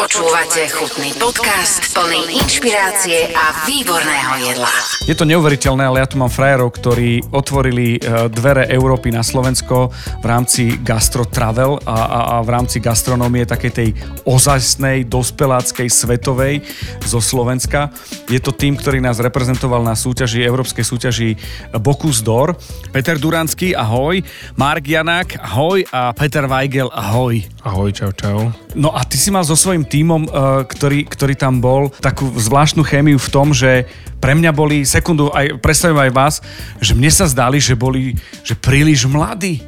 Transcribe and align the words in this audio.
Počúvate 0.00 0.64
chutný 0.72 1.12
podcast 1.20 1.92
plný 1.92 2.40
inšpirácie 2.40 3.36
a 3.36 3.68
výborného 3.68 4.48
jedla. 4.48 4.72
Je 5.04 5.12
to 5.12 5.28
neuveriteľné, 5.28 5.84
ale 5.84 6.00
ja 6.00 6.08
tu 6.08 6.16
mám 6.16 6.32
frajerov, 6.32 6.72
ktorí 6.72 7.20
otvorili 7.28 8.00
e, 8.00 8.32
dvere 8.32 8.64
Európy 8.72 9.12
na 9.12 9.20
Slovensko 9.20 9.92
v 9.92 10.24
rámci 10.24 10.80
Gastro 10.80 11.28
Travel 11.28 11.84
a, 11.84 11.92
a, 11.92 12.20
a 12.32 12.34
v 12.40 12.48
rámci 12.48 12.80
gastronómie 12.80 13.44
takej 13.44 13.72
tej 13.76 13.88
ozajstnej, 14.24 15.04
dospeláckej, 15.04 15.92
svetovej 15.92 16.64
zo 17.04 17.20
Slovenska. 17.20 17.92
Je 18.32 18.40
to 18.40 18.56
tým, 18.56 18.80
ktorý 18.80 19.04
nás 19.04 19.20
reprezentoval 19.20 19.84
na 19.84 19.92
súťaži, 19.92 20.40
európskej 20.40 20.80
súťaži 20.80 21.30
Bokus 21.76 22.24
d'Or. 22.24 22.56
Peter 22.88 23.20
Duranský, 23.20 23.76
ahoj. 23.76 24.24
Mark 24.56 24.80
Janák, 24.80 25.44
ahoj. 25.44 25.84
A 25.92 26.16
Peter 26.16 26.48
Weigel, 26.48 26.88
ahoj. 26.88 27.44
Ahoj, 27.68 27.92
čau, 27.92 28.08
čau. 28.16 28.48
No 28.72 28.94
a 28.94 29.04
ty 29.04 29.18
si 29.18 29.28
mal 29.28 29.42
so 29.42 29.58
svojím 29.58 29.89
tímom, 29.90 30.30
uh, 30.30 30.62
ktorý, 30.62 31.10
ktorý 31.10 31.34
tam 31.34 31.58
bol, 31.58 31.90
takú 31.98 32.30
zvláštnu 32.30 32.86
chémiu 32.86 33.18
v 33.18 33.32
tom, 33.34 33.50
že 33.50 33.90
pre 34.22 34.38
mňa 34.38 34.54
boli, 34.54 34.86
sekundu, 34.86 35.34
aj, 35.34 35.58
predstavím 35.58 35.98
aj 35.98 36.12
vás, 36.14 36.34
že 36.78 36.94
mne 36.94 37.10
sa 37.10 37.26
zdali, 37.26 37.58
že 37.58 37.74
boli 37.74 38.14
že 38.46 38.54
príliš 38.54 39.10
mladí. 39.10 39.66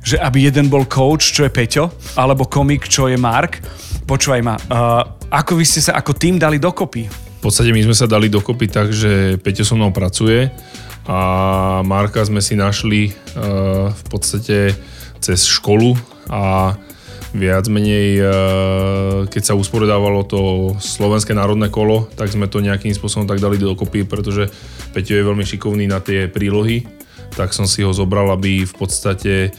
Že 0.00 0.24
aby 0.24 0.48
jeden 0.48 0.72
bol 0.72 0.88
coach, 0.88 1.36
čo 1.36 1.44
je 1.44 1.52
Peťo, 1.52 1.92
alebo 2.16 2.48
komik, 2.48 2.88
čo 2.88 3.12
je 3.12 3.20
Mark. 3.20 3.60
Počúvaj 4.08 4.40
ma, 4.40 4.56
uh, 4.56 5.04
ako 5.28 5.60
vy 5.60 5.64
ste 5.68 5.84
sa 5.84 6.00
ako 6.00 6.16
tým 6.16 6.40
dali 6.40 6.56
dokopy? 6.56 7.04
V 7.38 7.40
podstate 7.44 7.70
my 7.70 7.84
sme 7.84 7.94
sa 7.94 8.08
dali 8.08 8.32
dokopy 8.32 8.66
tak, 8.72 8.90
že 8.90 9.36
Peťo 9.36 9.62
so 9.68 9.76
mnou 9.76 9.92
pracuje 9.92 10.48
a 11.04 11.18
Marka 11.84 12.24
sme 12.24 12.40
si 12.40 12.56
našli 12.56 13.12
uh, 13.36 13.92
v 13.92 14.02
podstate 14.08 14.72
cez 15.20 15.44
školu 15.44 15.98
a 16.30 16.72
viac 17.36 17.68
menej, 17.68 18.08
e, 18.16 18.24
keď 19.28 19.42
sa 19.42 19.58
usporiadávalo 19.58 20.24
to 20.24 20.40
slovenské 20.80 21.36
národné 21.36 21.68
kolo, 21.68 22.08
tak 22.16 22.32
sme 22.32 22.48
to 22.48 22.64
nejakým 22.64 22.96
spôsobom 22.96 23.28
tak 23.28 23.42
dali 23.42 23.60
dokopy, 23.60 24.08
pretože 24.08 24.48
Peťo 24.96 25.12
je 25.16 25.28
veľmi 25.28 25.44
šikovný 25.44 25.84
na 25.84 26.00
tie 26.00 26.30
prílohy, 26.30 26.88
tak 27.36 27.52
som 27.52 27.68
si 27.68 27.84
ho 27.84 27.92
zobral, 27.92 28.32
aby 28.32 28.64
v 28.64 28.74
podstate 28.74 29.34
e, 29.48 29.50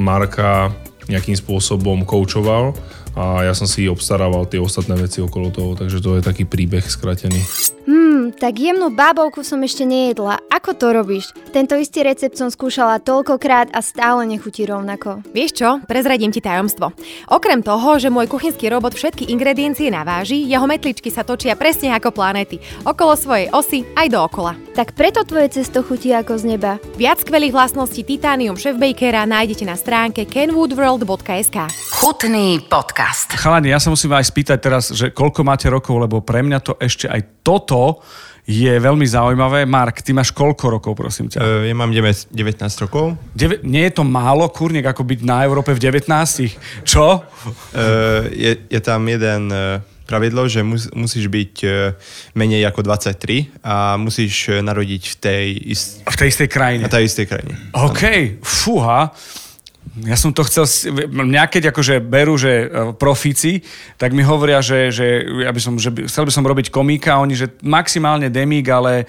Marka 0.00 0.72
nejakým 1.08 1.36
spôsobom 1.36 2.04
koučoval 2.04 2.76
a 3.18 3.42
ja 3.44 3.52
som 3.56 3.66
si 3.66 3.88
obstarával 3.88 4.46
tie 4.46 4.60
ostatné 4.60 4.94
veci 4.94 5.18
okolo 5.18 5.48
toho, 5.50 5.70
takže 5.74 5.98
to 5.98 6.20
je 6.20 6.22
taký 6.22 6.44
príbeh 6.44 6.84
skratený. 6.84 7.40
Hmm, 7.88 8.07
tak 8.38 8.58
jemnú 8.58 8.92
bábovku 8.94 9.42
som 9.42 9.58
ešte 9.64 9.82
nejedla. 9.82 10.38
Ako 10.52 10.74
to 10.76 10.94
robíš? 10.94 11.34
Tento 11.50 11.74
istý 11.74 12.06
recept 12.06 12.38
som 12.38 12.50
skúšala 12.50 13.02
toľkokrát 13.02 13.74
a 13.74 13.80
stále 13.82 14.26
nechutí 14.28 14.64
rovnako. 14.68 15.26
Vieš 15.34 15.50
čo? 15.58 15.68
Prezradím 15.84 16.30
ti 16.30 16.38
tajomstvo. 16.38 16.94
Okrem 17.30 17.60
toho, 17.64 17.98
že 17.98 18.12
môj 18.12 18.30
kuchynský 18.30 18.70
robot 18.70 18.94
všetky 18.94 19.30
ingrediencie 19.30 19.90
naváži, 19.90 20.44
jeho 20.46 20.64
metličky 20.64 21.10
sa 21.10 21.26
točia 21.26 21.58
presne 21.58 21.92
ako 21.94 22.14
planéty. 22.14 22.62
Okolo 22.86 23.18
svojej 23.18 23.50
osy 23.50 23.84
aj 23.98 24.08
dookola. 24.12 24.54
Tak 24.78 24.94
preto 24.94 25.26
tvoje 25.26 25.58
cesto 25.58 25.82
chutí 25.82 26.14
ako 26.14 26.38
z 26.38 26.54
neba. 26.54 26.78
Viac 26.94 27.22
skvelých 27.22 27.50
vlastností 27.50 28.06
Titanium 28.06 28.54
Chef 28.54 28.78
Bakera 28.78 29.26
nájdete 29.26 29.66
na 29.66 29.74
stránke 29.74 30.22
kenwoodworld.sk. 30.24 31.56
Chutný 31.98 32.62
podcast. 32.70 33.34
Chalani, 33.34 33.74
ja 33.74 33.82
sa 33.82 33.90
musím 33.90 34.14
aj 34.14 34.30
spýtať 34.30 34.58
teraz, 34.62 34.94
že 34.94 35.10
koľko 35.10 35.42
máte 35.42 35.66
rokov, 35.66 35.98
lebo 35.98 36.22
pre 36.22 36.46
mňa 36.46 36.58
to 36.62 36.78
ešte 36.78 37.10
aj 37.10 37.42
toto 37.42 37.97
je 38.48 38.72
veľmi 38.80 39.04
zaujímavé. 39.04 39.68
Mark, 39.68 40.00
ty 40.00 40.16
máš 40.16 40.32
koľko 40.32 40.80
rokov, 40.80 40.96
prosím 40.96 41.28
ťa? 41.28 41.36
Uh, 41.36 41.68
ja 41.68 41.76
mám 41.76 41.92
19 41.92 42.32
rokov. 42.80 43.20
Deve, 43.36 43.60
nie 43.60 43.84
je 43.84 44.00
to 44.00 44.08
málo, 44.08 44.48
kurník, 44.48 44.88
ako 44.88 45.04
byť 45.04 45.20
na 45.20 45.44
Európe 45.44 45.76
v 45.76 45.80
19 45.84 46.08
Čo? 46.80 47.20
Uh, 47.20 48.24
je, 48.32 48.64
je 48.72 48.80
tam 48.80 49.04
jeden 49.04 49.52
uh, 49.52 49.84
pravidlo, 50.08 50.48
že 50.48 50.64
mus, 50.64 50.88
musíš 50.96 51.28
byť 51.28 51.54
uh, 51.68 51.92
menej 52.32 52.64
ako 52.64 52.88
23 52.88 53.60
a 53.60 54.00
musíš 54.00 54.64
narodiť 54.64 55.02
v 55.12 55.14
tej, 55.20 55.46
ist... 55.68 56.00
v 56.08 56.16
tej 56.16 56.28
istej 56.32 56.48
krajine. 56.48 56.88
Na 56.88 56.92
tej 56.92 57.04
istej 57.04 57.28
krajine. 57.28 57.52
OK, 57.76 58.40
fúha. 58.40 59.12
Ja 60.06 60.14
som 60.14 60.30
to 60.30 60.46
chcel, 60.46 60.68
mňa 61.08 61.48
keď 61.50 61.74
akože 61.74 61.98
berú, 62.04 62.38
že 62.38 62.66
e, 62.66 62.66
profíci, 62.94 63.64
tak 63.96 64.14
mi 64.14 64.22
hovoria, 64.22 64.62
že, 64.62 64.94
že, 64.94 65.26
ja 65.42 65.50
by 65.50 65.60
som, 65.62 65.74
že 65.80 65.90
by, 65.90 66.06
chcel 66.06 66.28
by 66.28 66.32
som 66.34 66.44
robiť 66.46 66.70
komíka, 66.70 67.18
oni, 67.18 67.34
že 67.34 67.50
maximálne 67.64 68.30
demík, 68.30 68.68
ale 68.70 69.02
e, 69.02 69.04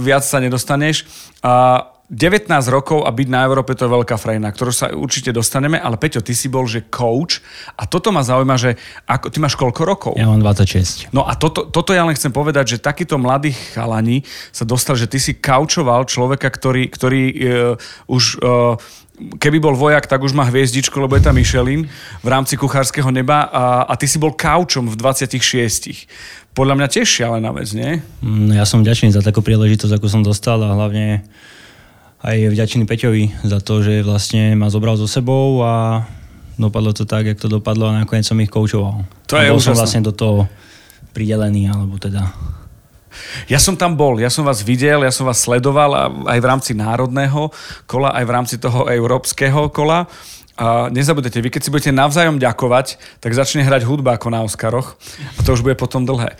viac 0.00 0.24
sa 0.24 0.40
nedostaneš. 0.40 1.04
A 1.44 1.84
19 2.06 2.46
rokov 2.70 3.02
a 3.02 3.10
byť 3.10 3.26
na 3.26 3.42
Európe 3.42 3.74
to 3.74 3.90
je 3.90 3.90
veľká 3.90 4.14
frejna, 4.14 4.54
ktorú 4.54 4.70
sa 4.70 4.94
určite 4.94 5.34
dostaneme, 5.34 5.74
ale 5.74 5.98
Peťo, 5.98 6.22
ty 6.22 6.38
si 6.38 6.46
bol, 6.46 6.62
že 6.70 6.86
coach 6.86 7.42
a 7.74 7.82
toto 7.82 8.14
ma 8.14 8.22
zaujíma, 8.22 8.54
že 8.54 8.78
ako, 9.10 9.26
ty 9.34 9.42
máš 9.42 9.58
koľko 9.58 9.82
rokov? 9.82 10.12
Ja 10.14 10.30
mám 10.30 10.38
26. 10.38 11.10
No 11.10 11.26
a 11.26 11.34
toto, 11.34 11.66
toto 11.66 11.90
ja 11.90 12.06
len 12.06 12.14
chcem 12.14 12.30
povedať, 12.30 12.78
že 12.78 12.84
takýto 12.84 13.18
mladí 13.18 13.50
chalani 13.74 14.22
sa 14.54 14.62
dostal, 14.62 14.94
že 14.94 15.10
ty 15.10 15.18
si 15.18 15.34
kaučoval 15.34 16.06
človeka, 16.06 16.46
ktorý, 16.46 16.86
ktorý 16.94 17.22
uh, 17.26 17.34
už 18.06 18.38
uh, 18.38 18.78
keby 19.16 19.58
bol 19.58 19.72
vojak, 19.72 20.04
tak 20.04 20.20
už 20.20 20.36
má 20.36 20.44
hviezdičku, 20.48 20.96
lebo 21.00 21.16
je 21.16 21.24
tam 21.24 21.36
Michelin 21.36 21.88
v 22.20 22.28
rámci 22.28 22.56
kuchárskeho 22.60 23.08
neba 23.08 23.48
a, 23.48 23.64
a 23.88 23.92
ty 23.96 24.04
si 24.04 24.20
bol 24.20 24.36
kaučom 24.36 24.92
v 24.92 24.96
26. 24.96 26.08
Podľa 26.52 26.74
mňa 26.76 26.86
tiež 26.88 27.08
šialená 27.08 27.52
vec, 27.52 27.72
nie? 27.72 28.00
Mm, 28.20 28.56
ja 28.56 28.64
som 28.64 28.80
vďačný 28.80 29.12
za 29.12 29.24
takú 29.24 29.40
príležitosť, 29.40 29.96
ako 29.96 30.06
som 30.08 30.22
dostal 30.24 30.60
a 30.64 30.76
hlavne 30.76 31.24
aj 32.24 32.36
vďačný 32.52 32.88
Peťovi 32.88 33.44
za 33.44 33.60
to, 33.60 33.84
že 33.84 34.04
vlastne 34.04 34.56
ma 34.56 34.72
zobral 34.72 34.96
so 34.96 35.08
sebou 35.08 35.60
a 35.64 36.04
dopadlo 36.56 36.96
to 36.96 37.04
tak, 37.04 37.28
jak 37.28 37.38
to 37.40 37.48
dopadlo 37.48 37.92
a 37.92 37.96
nakoniec 38.04 38.24
som 38.24 38.40
ich 38.40 38.48
koučoval. 38.48 39.04
To 39.28 39.34
je 39.36 39.52
bol 39.52 39.60
som 39.60 39.76
vlastne 39.76 40.00
do 40.00 40.12
toho 40.12 40.48
pridelený, 41.12 41.68
alebo 41.68 41.96
teda 42.00 42.32
ja 43.46 43.58
som 43.60 43.76
tam 43.76 43.94
bol, 43.94 44.18
ja 44.20 44.30
som 44.32 44.46
vás 44.46 44.64
videl, 44.64 45.04
ja 45.04 45.12
som 45.12 45.26
vás 45.28 45.42
sledoval 45.44 46.24
aj 46.26 46.38
v 46.40 46.46
rámci 46.46 46.72
národného 46.72 47.50
kola, 47.84 48.12
aj 48.16 48.24
v 48.24 48.34
rámci 48.34 48.54
toho 48.56 48.88
európskeho 48.88 49.68
kola. 49.70 50.08
A 50.56 50.88
nezabudete, 50.88 51.44
vy 51.44 51.52
keď 51.52 51.68
si 51.68 51.72
budete 51.72 51.92
navzájom 51.92 52.40
ďakovať, 52.40 52.96
tak 53.20 53.36
začne 53.36 53.60
hrať 53.60 53.84
hudba 53.84 54.16
ako 54.16 54.32
na 54.32 54.40
Oscaroch 54.40 54.96
a 55.36 55.44
to 55.44 55.52
už 55.52 55.60
bude 55.60 55.76
potom 55.76 56.08
dlhé. 56.08 56.32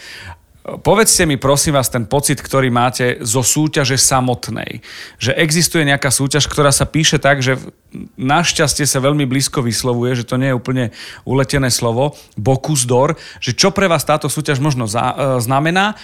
Povedzte 0.67 1.31
mi 1.31 1.39
prosím 1.39 1.79
vás 1.79 1.87
ten 1.87 2.11
pocit, 2.11 2.43
ktorý 2.43 2.75
máte 2.75 3.23
zo 3.23 3.47
súťaže 3.47 3.95
samotnej. 3.95 4.83
Že 5.23 5.39
existuje 5.39 5.87
nejaká 5.87 6.11
súťaž, 6.11 6.51
ktorá 6.51 6.75
sa 6.75 6.91
píše 6.91 7.23
tak, 7.23 7.39
že 7.39 7.55
našťastie 8.19 8.83
sa 8.83 8.99
veľmi 8.99 9.31
blízko 9.31 9.63
vyslovuje, 9.63 10.19
že 10.19 10.27
to 10.27 10.35
nie 10.35 10.51
je 10.51 10.59
úplne 10.59 10.85
uletené 11.23 11.71
slovo, 11.71 12.19
Bokus 12.35 12.83
d'Or, 12.83 13.15
že 13.39 13.55
čo 13.55 13.71
pre 13.71 13.87
vás 13.87 14.03
táto 14.03 14.27
súťaž 14.27 14.59
možno 14.59 14.91
za, 14.91 15.15
e, 15.15 15.15
znamená 15.39 15.95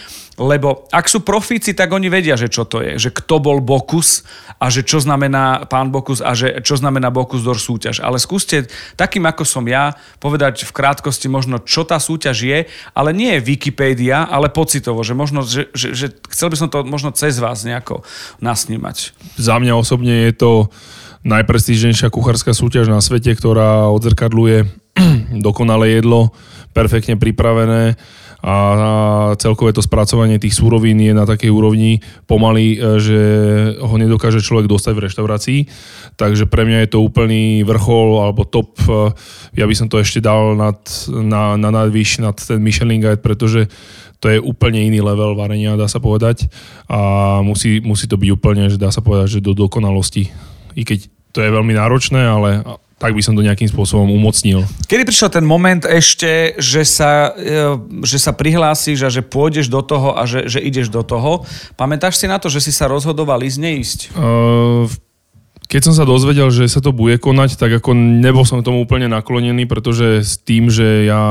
lebo 0.40 0.88
ak 0.88 1.12
sú 1.12 1.20
profíci, 1.20 1.76
tak 1.76 1.92
oni 1.92 2.08
vedia, 2.08 2.40
že 2.40 2.48
čo 2.48 2.64
to 2.64 2.80
je. 2.80 2.96
Že 2.96 3.10
kto 3.20 3.36
bol 3.36 3.58
Bokus 3.60 4.24
a 4.56 4.72
že 4.72 4.80
čo 4.80 4.96
znamená 4.96 5.68
pán 5.68 5.92
Bokus 5.92 6.24
a 6.24 6.32
že 6.32 6.64
čo 6.64 6.80
znamená 6.80 7.12
Bokus 7.12 7.44
Dor 7.44 7.60
súťaž. 7.60 8.00
Ale 8.00 8.16
skúste 8.16 8.64
takým, 8.96 9.28
ako 9.28 9.44
som 9.44 9.64
ja, 9.68 9.92
povedať 10.24 10.64
v 10.64 10.72
krátkosti 10.72 11.28
možno, 11.28 11.60
čo 11.60 11.84
tá 11.84 12.00
súťaž 12.00 12.36
je, 12.48 12.58
ale 12.96 13.10
nie 13.12 13.36
je 13.36 13.44
Wikipédia, 13.44 14.24
ale 14.24 14.48
pocitovo, 14.52 15.00
že 15.00 15.16
možno, 15.16 15.42
že, 15.42 15.72
že, 15.72 15.96
že 15.96 16.06
chcel 16.28 16.52
by 16.52 16.56
som 16.60 16.68
to 16.68 16.84
možno 16.84 17.10
cez 17.16 17.40
vás 17.40 17.64
nejako 17.64 18.04
nasnímať. 18.44 19.16
Za 19.40 19.56
mňa 19.56 19.72
osobne 19.74 20.28
je 20.28 20.32
to 20.36 20.52
najprestížnejšia 21.24 22.12
kuchárska 22.12 22.52
súťaž 22.52 22.92
na 22.92 23.00
svete, 23.00 23.32
ktorá 23.32 23.88
odzrkadluje 23.90 24.68
dokonalé 25.46 25.98
jedlo, 26.02 26.36
perfektne 26.76 27.16
pripravené 27.16 27.96
a 28.42 28.54
celkové 29.38 29.70
to 29.70 29.86
spracovanie 29.86 30.42
tých 30.42 30.58
súrovín 30.58 30.98
je 30.98 31.14
na 31.14 31.22
takej 31.22 31.46
úrovni 31.46 32.02
pomaly, 32.26 32.74
e, 32.74 32.98
že 32.98 33.20
ho 33.78 33.94
nedokáže 33.94 34.42
človek 34.42 34.66
dostať 34.66 34.92
v 34.98 35.04
reštaurácii. 35.06 35.60
Takže 36.18 36.50
pre 36.50 36.66
mňa 36.66 36.78
je 36.82 36.90
to 36.90 37.06
úplný 37.06 37.62
vrchol 37.62 38.18
alebo 38.18 38.42
top. 38.42 38.74
E, 38.82 39.14
ja 39.54 39.62
by 39.62 39.74
som 39.78 39.86
to 39.86 40.02
ešte 40.02 40.18
dal 40.18 40.58
nad, 40.58 40.82
na, 41.06 41.54
na 41.54 41.70
nadvýš 41.70 42.18
nad 42.18 42.34
ten 42.34 42.58
Michelin 42.58 42.98
Guide, 42.98 43.22
pretože 43.22 43.70
to 44.22 44.30
je 44.30 44.38
úplne 44.38 44.78
iný 44.78 45.02
level 45.02 45.34
varenia, 45.34 45.74
dá 45.74 45.90
sa 45.90 45.98
povedať. 45.98 46.46
A 46.86 47.42
musí, 47.42 47.82
musí 47.82 48.06
to 48.06 48.14
byť 48.14 48.30
úplne, 48.30 48.70
že 48.70 48.78
dá 48.78 48.94
sa 48.94 49.02
povedať, 49.02 49.38
že 49.38 49.44
do 49.44 49.50
dokonalosti. 49.50 50.30
I 50.78 50.86
keď 50.86 51.10
to 51.34 51.42
je 51.42 51.50
veľmi 51.50 51.74
náročné, 51.74 52.22
ale 52.22 52.62
tak 53.02 53.18
by 53.18 53.22
som 53.26 53.34
to 53.34 53.42
nejakým 53.42 53.66
spôsobom 53.66 54.06
umocnil. 54.14 54.62
Kedy 54.86 55.02
prišiel 55.02 55.26
ten 55.34 55.42
moment 55.42 55.82
ešte, 55.82 56.54
že 56.54 56.86
sa, 56.86 57.34
e, 57.34 57.74
že 58.06 58.22
sa 58.22 58.30
prihlásiš 58.30 59.02
a 59.02 59.10
že 59.10 59.26
pôjdeš 59.26 59.66
do 59.66 59.82
toho 59.82 60.14
a 60.14 60.22
že, 60.22 60.46
že 60.46 60.62
ideš 60.62 60.86
do 60.86 61.02
toho? 61.02 61.42
Pamätáš 61.74 62.22
si 62.22 62.30
na 62.30 62.38
to, 62.38 62.46
že 62.46 62.62
si 62.62 62.70
sa 62.70 62.86
rozhodoval 62.86 63.42
ísť, 63.42 63.58
neísť? 63.58 63.98
Uh, 64.14 64.86
keď 65.72 65.88
som 65.88 65.96
sa 65.96 66.04
dozvedel, 66.04 66.52
že 66.52 66.68
sa 66.68 66.84
to 66.84 66.92
bude 66.92 67.16
konať, 67.16 67.56
tak 67.56 67.80
ako 67.80 67.96
nebol 67.96 68.44
som 68.44 68.60
tomu 68.60 68.84
úplne 68.84 69.08
naklonený, 69.08 69.64
pretože 69.64 70.20
s 70.20 70.36
tým, 70.36 70.68
že 70.68 71.08
ja 71.08 71.24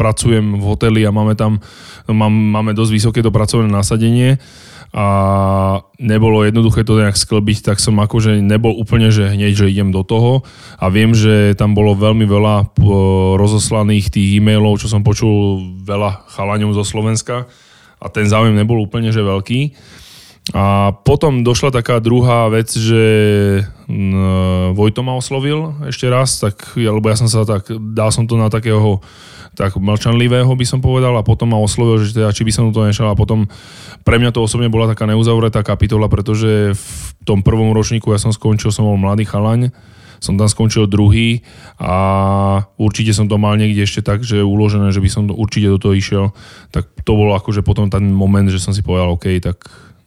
pracujem 0.00 0.56
v 0.56 0.64
hoteli 0.64 1.04
a 1.04 1.12
máme 1.12 1.36
tam 1.36 1.60
mám, 2.08 2.32
máme 2.32 2.72
dosť 2.72 2.92
vysoké 2.96 3.20
to 3.20 3.28
pracovné 3.28 3.68
nasadenie, 3.68 4.40
a 4.94 5.06
nebolo 5.98 6.46
jednoduché 6.46 6.86
to 6.86 6.94
nejak 6.94 7.18
sklbiť, 7.18 7.66
tak 7.66 7.82
som 7.82 7.98
akože 7.98 8.38
nebol 8.38 8.70
úplne, 8.78 9.10
že 9.10 9.26
hneď, 9.26 9.66
že 9.66 9.70
idem 9.74 9.90
do 9.90 10.06
toho 10.06 10.46
a 10.78 10.86
viem, 10.86 11.10
že 11.18 11.58
tam 11.58 11.74
bolo 11.74 11.98
veľmi 11.98 12.22
veľa 12.22 12.78
rozoslaných 13.34 14.14
tých 14.14 14.38
e-mailov, 14.38 14.78
čo 14.78 14.86
som 14.86 15.02
počul 15.02 15.58
veľa 15.82 16.30
chalaňov 16.30 16.78
zo 16.78 16.86
Slovenska 16.86 17.50
a 17.98 18.06
ten 18.06 18.30
záujem 18.30 18.54
nebol 18.54 18.78
úplne, 18.78 19.10
že 19.10 19.26
veľký. 19.26 19.74
A 20.52 20.92
potom 20.92 21.40
došla 21.40 21.72
taká 21.72 22.04
druhá 22.04 22.52
vec, 22.52 22.68
že 22.68 23.04
Vojto 24.76 25.00
ma 25.00 25.16
oslovil 25.16 25.72
ešte 25.88 26.04
raz, 26.12 26.36
tak, 26.36 26.76
lebo 26.76 27.08
ja 27.08 27.16
som 27.16 27.32
sa 27.32 27.48
tak, 27.48 27.72
dal 27.72 28.12
som 28.12 28.28
to 28.28 28.36
na 28.36 28.52
takého 28.52 29.00
tak 29.54 29.78
mlčanlivého 29.78 30.50
by 30.50 30.66
som 30.66 30.82
povedal 30.82 31.14
a 31.14 31.22
potom 31.22 31.54
ma 31.54 31.58
oslovil, 31.62 32.02
že 32.02 32.18
teda, 32.18 32.34
či 32.34 32.42
by 32.42 32.52
som 32.52 32.74
to 32.74 32.84
nešal 32.84 33.14
a 33.14 33.16
potom 33.16 33.46
pre 34.02 34.18
mňa 34.18 34.34
to 34.34 34.42
osobne 34.42 34.66
bola 34.66 34.90
taká 34.90 35.06
neuzavretá 35.06 35.62
kapitola, 35.62 36.10
pretože 36.10 36.74
v 36.74 36.98
tom 37.22 37.40
prvom 37.40 37.70
ročníku 37.70 38.10
ja 38.10 38.18
som 38.18 38.34
skončil, 38.34 38.74
som 38.74 38.84
bol 38.84 38.98
mladý 38.98 39.24
chalaň, 39.24 39.70
som 40.18 40.34
tam 40.34 40.50
skončil 40.50 40.90
druhý 40.90 41.46
a 41.78 42.66
určite 42.76 43.14
som 43.14 43.30
to 43.30 43.38
mal 43.38 43.54
niekde 43.54 43.86
ešte 43.86 44.02
tak, 44.02 44.26
že 44.26 44.42
uložené, 44.42 44.90
že 44.90 44.98
by 44.98 45.08
som 45.08 45.22
určite 45.30 45.70
do 45.70 45.78
toho 45.78 45.94
išiel, 45.94 46.24
tak 46.74 46.90
to 47.06 47.14
bolo 47.14 47.38
akože 47.38 47.62
potom 47.62 47.86
ten 47.86 48.10
moment, 48.10 48.50
že 48.50 48.58
som 48.58 48.74
si 48.74 48.82
povedal, 48.82 49.14
OK, 49.14 49.38
tak 49.38 49.62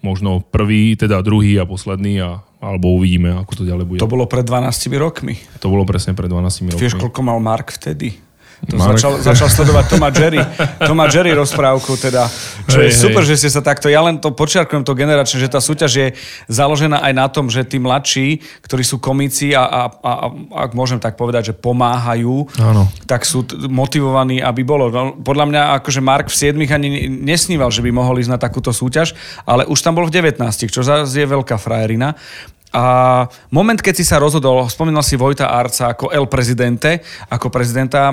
možno 0.07 0.39
prvý, 0.39 0.95
teda 0.95 1.19
druhý 1.19 1.59
a 1.59 1.67
posledný 1.67 2.23
a, 2.23 2.39
alebo 2.63 2.95
uvidíme, 2.95 3.35
ako 3.43 3.59
to 3.59 3.63
ďalej 3.67 3.85
bude. 3.85 3.99
To 3.99 4.07
bolo 4.07 4.23
pred 4.23 4.47
12 4.47 4.71
rokmi. 4.95 5.35
To 5.59 5.67
bolo 5.67 5.83
presne 5.83 6.15
pred 6.15 6.31
12 6.31 6.71
rokmi. 6.71 6.79
Vieš, 6.79 6.95
koľko 6.95 7.19
mal 7.27 7.43
Mark 7.43 7.75
vtedy? 7.75 8.26
To 8.57 8.73
začal, 8.81 9.21
začal 9.21 9.53
sledovať 9.53 9.85
Toma 9.85 10.09
Jerry, 10.09 10.41
Toma 10.81 11.05
Jerry 11.05 11.29
rozprávku, 11.37 11.93
teda, 11.93 12.25
čo 12.65 12.81
hej, 12.81 12.89
je 12.89 12.91
super, 12.97 13.21
hej. 13.21 13.29
že 13.29 13.45
ste 13.45 13.49
sa 13.53 13.61
takto, 13.61 13.85
ja 13.85 14.01
len 14.01 14.17
to 14.17 14.33
počiarkujem 14.33 14.81
to 14.81 14.97
generačne, 14.97 15.37
že 15.37 15.45
tá 15.45 15.61
súťaž 15.61 15.91
je 15.93 16.07
založená 16.49 17.05
aj 17.05 17.13
na 17.13 17.29
tom, 17.29 17.53
že 17.53 17.61
tí 17.61 17.77
mladší, 17.77 18.41
ktorí 18.65 18.81
sú 18.81 18.97
komíci 18.97 19.53
a, 19.53 19.61
a, 19.61 19.81
a, 19.93 20.11
a 20.25 20.57
ak 20.65 20.73
môžem 20.73 20.97
tak 20.97 21.21
povedať, 21.21 21.53
že 21.53 21.57
pomáhajú, 21.57 22.49
Áno. 22.57 22.89
tak 23.05 23.29
sú 23.29 23.45
t- 23.45 23.53
motivovaní, 23.69 24.41
aby 24.41 24.65
bolo. 24.65 24.89
No, 24.89 25.13
podľa 25.21 25.45
mňa 25.53 25.61
akože 25.77 26.01
Mark 26.01 26.33
v 26.33 26.57
7 26.57 26.57
ani 26.57 27.05
nesníval, 27.13 27.69
že 27.69 27.85
by 27.85 27.93
mohol 27.93 28.17
ísť 28.17 28.33
na 28.33 28.41
takúto 28.41 28.73
súťaž, 28.73 29.13
ale 29.45 29.69
už 29.69 29.77
tam 29.85 29.93
bol 29.93 30.09
v 30.09 30.17
19, 30.17 30.41
čo 30.65 30.81
zase 30.81 31.13
je 31.13 31.29
veľká 31.29 31.61
frajerina. 31.61 32.17
A 32.75 32.83
moment, 33.47 33.79
keď 33.79 33.95
si 33.95 34.05
sa 34.05 34.19
rozhodol, 34.19 34.67
spomínal 34.67 34.99
si 34.99 35.15
Vojta 35.15 35.47
Arca 35.47 35.95
ako 35.95 36.11
El 36.11 36.27
Prezidente, 36.27 36.99
ako 37.31 37.47
prezidenta 37.47 38.11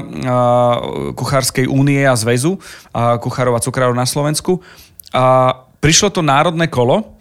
Kuchárskej 1.18 1.66
únie 1.66 2.06
a 2.06 2.14
zväzu 2.14 2.56
a 2.94 3.18
kuchárov 3.18 3.58
a 3.58 3.64
cukrárov 3.64 3.98
na 3.98 4.06
Slovensku. 4.06 4.62
A 5.10 5.58
prišlo 5.82 6.14
to 6.14 6.22
národné 6.22 6.70
kolo, 6.70 7.14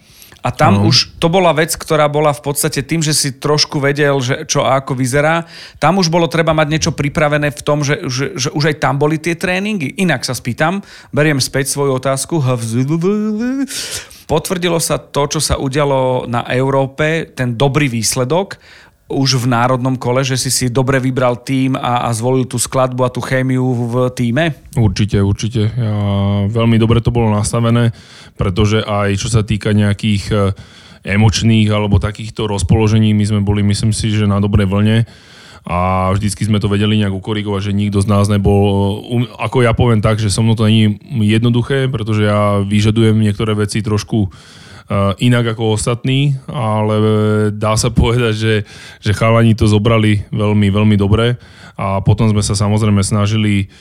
a 0.44 0.51
tam 0.51 0.83
uh-huh. 0.83 0.91
už 0.91 1.15
to 1.24 1.31
bola 1.31 1.56
vec, 1.56 1.71
ktorá 1.71 2.12
bola 2.12 2.35
v 2.35 2.44
podstate 2.44 2.83
tým, 2.83 3.00
že 3.00 3.15
si 3.15 3.39
trošku 3.39 3.80
vedel, 3.80 4.19
že 4.19 4.44
čo 4.44 4.68
a 4.68 4.83
ako 4.83 4.91
vyzerá. 4.91 5.47
Tam 5.80 5.95
už 5.95 6.12
bolo 6.12 6.27
treba 6.27 6.51
mať 6.51 6.68
niečo 6.68 6.91
pripravené 6.91 7.56
v 7.56 7.62
tom, 7.63 7.80
že, 7.80 8.03
že, 8.12 8.35
že 8.35 8.50
už 8.51 8.75
aj 8.75 8.83
tam 8.83 9.00
boli 9.00 9.15
tie 9.15 9.39
tréningy. 9.39 9.95
Inak 10.03 10.27
sa 10.27 10.35
spýtam, 10.35 10.83
beriem 11.15 11.39
späť 11.39 11.71
svoju 11.71 11.95
otázku. 11.95 12.44
Potvrdilo 14.24 14.80
sa 14.80 15.00
to, 15.00 15.28
čo 15.28 15.40
sa 15.44 15.60
udialo 15.60 16.30
na 16.31 16.48
Európe, 16.52 17.31
ten 17.36 17.60
dobrý 17.60 17.92
výsledok, 17.92 18.56
už 19.12 19.46
v 19.46 19.52
národnom 19.52 20.00
kole, 20.00 20.24
že 20.25 20.40
si 20.40 20.50
si 20.50 20.66
dobre 20.72 20.98
vybral 20.98 21.44
tým 21.44 21.75
a, 21.78 22.08
a 22.08 22.10
zvolil 22.16 22.48
tú 22.48 22.58
skladbu 22.58 23.04
a 23.04 23.14
tú 23.14 23.22
chémiu 23.22 23.62
v 23.62 23.94
týme? 24.16 24.58
Určite, 24.74 25.22
určite. 25.22 25.70
Ja, 25.70 25.94
veľmi 26.50 26.80
dobre 26.81 27.04
to 27.04 27.14
bolo 27.14 27.30
nastavené, 27.30 27.92
pretože 28.40 28.81
aj 28.81 29.20
čo 29.20 29.30
sa 29.30 29.46
týka 29.46 29.75
nejakých 29.75 30.24
e, 30.31 30.36
emočných 31.04 31.68
alebo 31.69 32.02
takýchto 32.02 32.48
rozpoložení, 32.48 33.12
my 33.12 33.26
sme 33.28 33.42
boli, 33.44 33.62
myslím 33.62 33.92
si, 33.92 34.10
že 34.10 34.26
na 34.26 34.40
dobrej 34.40 34.72
vlne 34.72 34.98
a 35.63 36.12
vždycky 36.12 36.44
sme 36.44 36.60
to 36.60 36.68
vedeli 36.68 37.00
nejak 37.00 37.15
ukorigovať, 37.15 37.71
že 37.71 37.77
nikto 37.77 38.04
z 38.04 38.07
nás 38.12 38.27
nebol, 38.27 39.00
um, 39.07 39.24
ako 39.39 39.63
ja 39.63 39.71
poviem 39.71 40.04
tak, 40.04 40.19
že 40.19 40.27
so 40.27 40.44
mnou 40.44 40.60
to 40.60 40.68
není 40.68 41.00
jednoduché, 41.24 41.88
pretože 41.88 42.27
ja 42.27 42.60
vyžadujem 42.60 43.15
niektoré 43.15 43.56
veci 43.56 43.80
trošku 43.80 44.27
uh, 44.27 45.15
inak 45.24 45.56
ako 45.56 45.80
ostatní, 45.80 46.36
ale 46.51 46.95
dá 47.56 47.80
sa 47.80 47.88
povedať, 47.95 48.33
že, 48.36 48.56
že 49.00 49.15
chalani 49.15 49.56
to 49.56 49.63
zobrali 49.63 50.27
veľmi, 50.36 50.68
veľmi 50.68 50.95
dobre 51.00 51.39
a 51.80 52.04
potom 52.04 52.27
sme 52.27 52.44
sa 52.44 52.59
samozrejme 52.59 53.00
snažili 53.00 53.71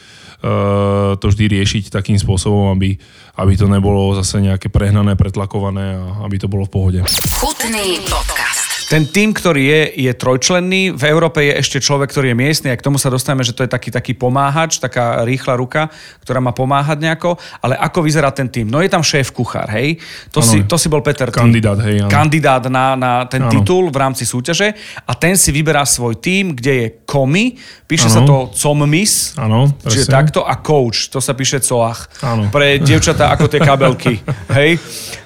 uh, 0.46 1.18
to 1.18 1.34
vždy 1.34 1.50
riešiť 1.50 1.90
takým 1.90 2.14
spôsobom, 2.14 2.78
aby, 2.78 2.94
aby 3.42 3.52
to 3.58 3.66
nebolo 3.66 4.14
zase 4.14 4.38
nejaké 4.38 4.70
prehnané, 4.70 5.18
pretlakované 5.18 5.98
a 5.98 6.30
aby 6.30 6.38
to 6.38 6.46
bolo 6.46 6.62
v 6.62 6.72
pohode. 6.78 7.00
Chutný 7.42 7.98
podcast. 8.06 8.61
Ten 8.92 9.08
tým, 9.08 9.32
ktorý 9.32 9.64
je, 9.64 9.82
je 10.04 10.12
trojčlenný, 10.12 10.92
v 10.92 11.04
Európe 11.08 11.40
je 11.40 11.56
ešte 11.56 11.80
človek, 11.80 12.12
ktorý 12.12 12.36
je 12.36 12.36
miestny 12.36 12.68
a 12.68 12.76
k 12.76 12.84
tomu 12.84 13.00
sa 13.00 13.08
dostaneme, 13.08 13.40
že 13.40 13.56
to 13.56 13.64
je 13.64 13.70
taký, 13.72 13.88
taký 13.88 14.12
pomáhač, 14.12 14.76
taká 14.76 15.24
rýchla 15.24 15.56
ruka, 15.56 15.88
ktorá 16.20 16.44
má 16.44 16.52
pomáhať 16.52 17.00
nejako, 17.00 17.40
ale 17.64 17.72
ako 17.80 18.04
vyzerá 18.04 18.28
ten 18.36 18.52
tým? 18.52 18.68
No 18.68 18.84
je 18.84 18.92
tam 18.92 19.00
šéf 19.00 19.32
kuchár, 19.32 19.72
hej? 19.72 19.96
To, 20.36 20.44
si, 20.44 20.68
to 20.68 20.76
si 20.76 20.92
bol 20.92 21.00
Peter. 21.00 21.32
Kandidát, 21.32 21.80
hej. 21.88 22.04
Áno. 22.04 22.12
Kandidát 22.12 22.68
na, 22.68 22.92
na 22.92 23.24
ten 23.24 23.48
ano. 23.48 23.52
titul 23.56 23.88
v 23.88 23.96
rámci 23.96 24.28
súťaže 24.28 24.76
a 25.08 25.16
ten 25.16 25.40
si 25.40 25.56
vyberá 25.56 25.88
svoj 25.88 26.20
tým, 26.20 26.52
kde 26.52 26.72
je 26.76 26.86
komi, 27.08 27.56
píše 27.88 28.12
ano. 28.12 28.16
sa 28.16 28.20
to 28.28 28.36
commis, 28.52 29.32
ano, 29.40 29.72
čiže 29.88 30.04
takto, 30.04 30.44
a 30.44 30.60
coach, 30.60 31.08
to 31.08 31.16
sa 31.16 31.32
píše 31.32 31.64
coach. 31.64 32.12
Ano. 32.20 32.52
Pre 32.52 32.76
dievčatá 32.76 33.32
ako 33.32 33.48
tie 33.48 33.60
kabelky, 33.64 34.20
hej? 34.60 34.76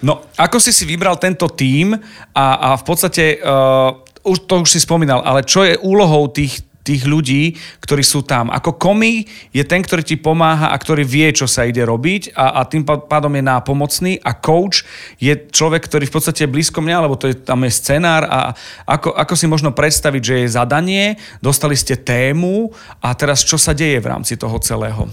No, 0.07 0.26
ako 0.37 0.61
si 0.61 0.71
si 0.73 0.85
vybral 0.85 1.17
tento 1.17 1.49
tým 1.49 1.97
a, 2.37 2.47
a 2.55 2.69
v 2.77 2.85
podstate 2.85 3.41
uh, 3.41 3.97
už, 4.21 4.45
to 4.45 4.55
už 4.63 4.69
si 4.69 4.81
spomínal, 4.85 5.25
ale 5.25 5.47
čo 5.49 5.65
je 5.65 5.81
úlohou 5.81 6.29
tých, 6.29 6.61
tých 6.87 7.09
ľudí, 7.09 7.57
ktorí 7.83 8.05
sú 8.05 8.23
tam. 8.23 8.53
Ako 8.53 8.79
komi 8.79 9.27
je 9.51 9.65
ten, 9.67 9.83
ktorý 9.83 10.05
ti 10.05 10.15
pomáha 10.21 10.71
a 10.71 10.77
ktorý 10.77 11.03
vie, 11.03 11.33
čo 11.33 11.49
sa 11.51 11.65
ide 11.67 11.83
robiť 11.83 12.37
a, 12.37 12.61
a 12.61 12.69
tým 12.69 12.85
pádom 12.85 13.33
je 13.33 13.43
nápomocný 13.43 14.13
a 14.23 14.37
coach 14.37 14.87
je 15.19 15.35
človek, 15.35 15.83
ktorý 15.89 16.05
v 16.07 16.15
podstate 16.15 16.47
je 16.47 16.53
blízko 16.53 16.85
mňa, 16.85 17.03
lebo 17.03 17.17
to 17.17 17.33
je, 17.33 17.35
tam 17.41 17.65
je 17.67 17.73
scenár 17.75 18.29
a 18.29 18.53
ako, 18.87 19.17
ako 19.17 19.35
si 19.35 19.47
možno 19.51 19.75
predstaviť, 19.75 20.23
že 20.23 20.35
je 20.45 20.55
zadanie, 20.55 21.05
dostali 21.43 21.75
ste 21.75 21.99
tému 21.99 22.71
a 23.03 23.17
teraz 23.17 23.43
čo 23.43 23.57
sa 23.57 23.75
deje 23.75 23.99
v 23.99 24.11
rámci 24.13 24.39
toho 24.39 24.61
celého? 24.61 25.09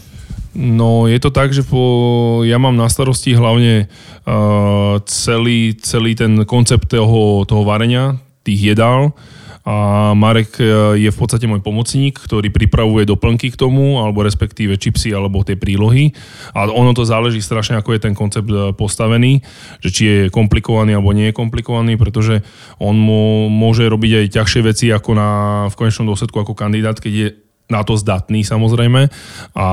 No 0.54 1.10
je 1.10 1.18
to 1.18 1.34
tak, 1.34 1.50
že 1.50 1.66
po, 1.66 2.46
ja 2.46 2.62
mám 2.62 2.78
na 2.78 2.86
starosti 2.86 3.34
hlavne 3.34 3.90
uh, 3.90 5.02
celý, 5.10 5.74
celý 5.82 6.14
ten 6.14 6.46
koncept 6.46 6.94
toho, 6.94 7.42
toho 7.50 7.66
varenia, 7.66 8.22
tých 8.46 8.78
jedál 8.78 9.18
a 9.64 10.12
Marek 10.12 10.60
uh, 10.60 10.94
je 10.94 11.10
v 11.10 11.18
podstate 11.18 11.50
môj 11.50 11.64
pomocník, 11.64 12.20
ktorý 12.22 12.54
pripravuje 12.54 13.10
doplnky 13.10 13.50
k 13.50 13.58
tomu, 13.58 13.98
alebo 13.98 14.22
respektíve 14.22 14.78
čipsy, 14.78 15.16
alebo 15.16 15.42
tie 15.42 15.58
prílohy. 15.58 16.12
A 16.54 16.70
ono 16.70 16.92
to 16.94 17.08
záleží 17.08 17.40
strašne, 17.42 17.80
ako 17.80 17.96
je 17.96 18.04
ten 18.04 18.14
koncept 18.14 18.52
uh, 18.52 18.76
postavený, 18.78 19.42
že 19.82 19.90
či 19.90 20.04
je 20.06 20.18
komplikovaný 20.30 20.94
alebo 20.94 21.16
nie 21.18 21.32
je 21.32 21.40
komplikovaný, 21.40 21.98
pretože 21.98 22.46
on 22.78 22.94
mu 22.94 23.50
môže 23.50 23.90
robiť 23.90 24.22
aj 24.22 24.34
ťažšie 24.38 24.62
veci 24.62 24.86
ako 24.94 25.12
na, 25.18 25.30
v 25.72 25.78
konečnom 25.82 26.12
dôsledku 26.12 26.38
ako 26.38 26.54
kandidát, 26.54 27.02
keď 27.02 27.14
je 27.16 27.28
na 27.72 27.82
to 27.88 27.96
zdatný 27.96 28.44
samozrejme 28.44 29.08
a 29.56 29.68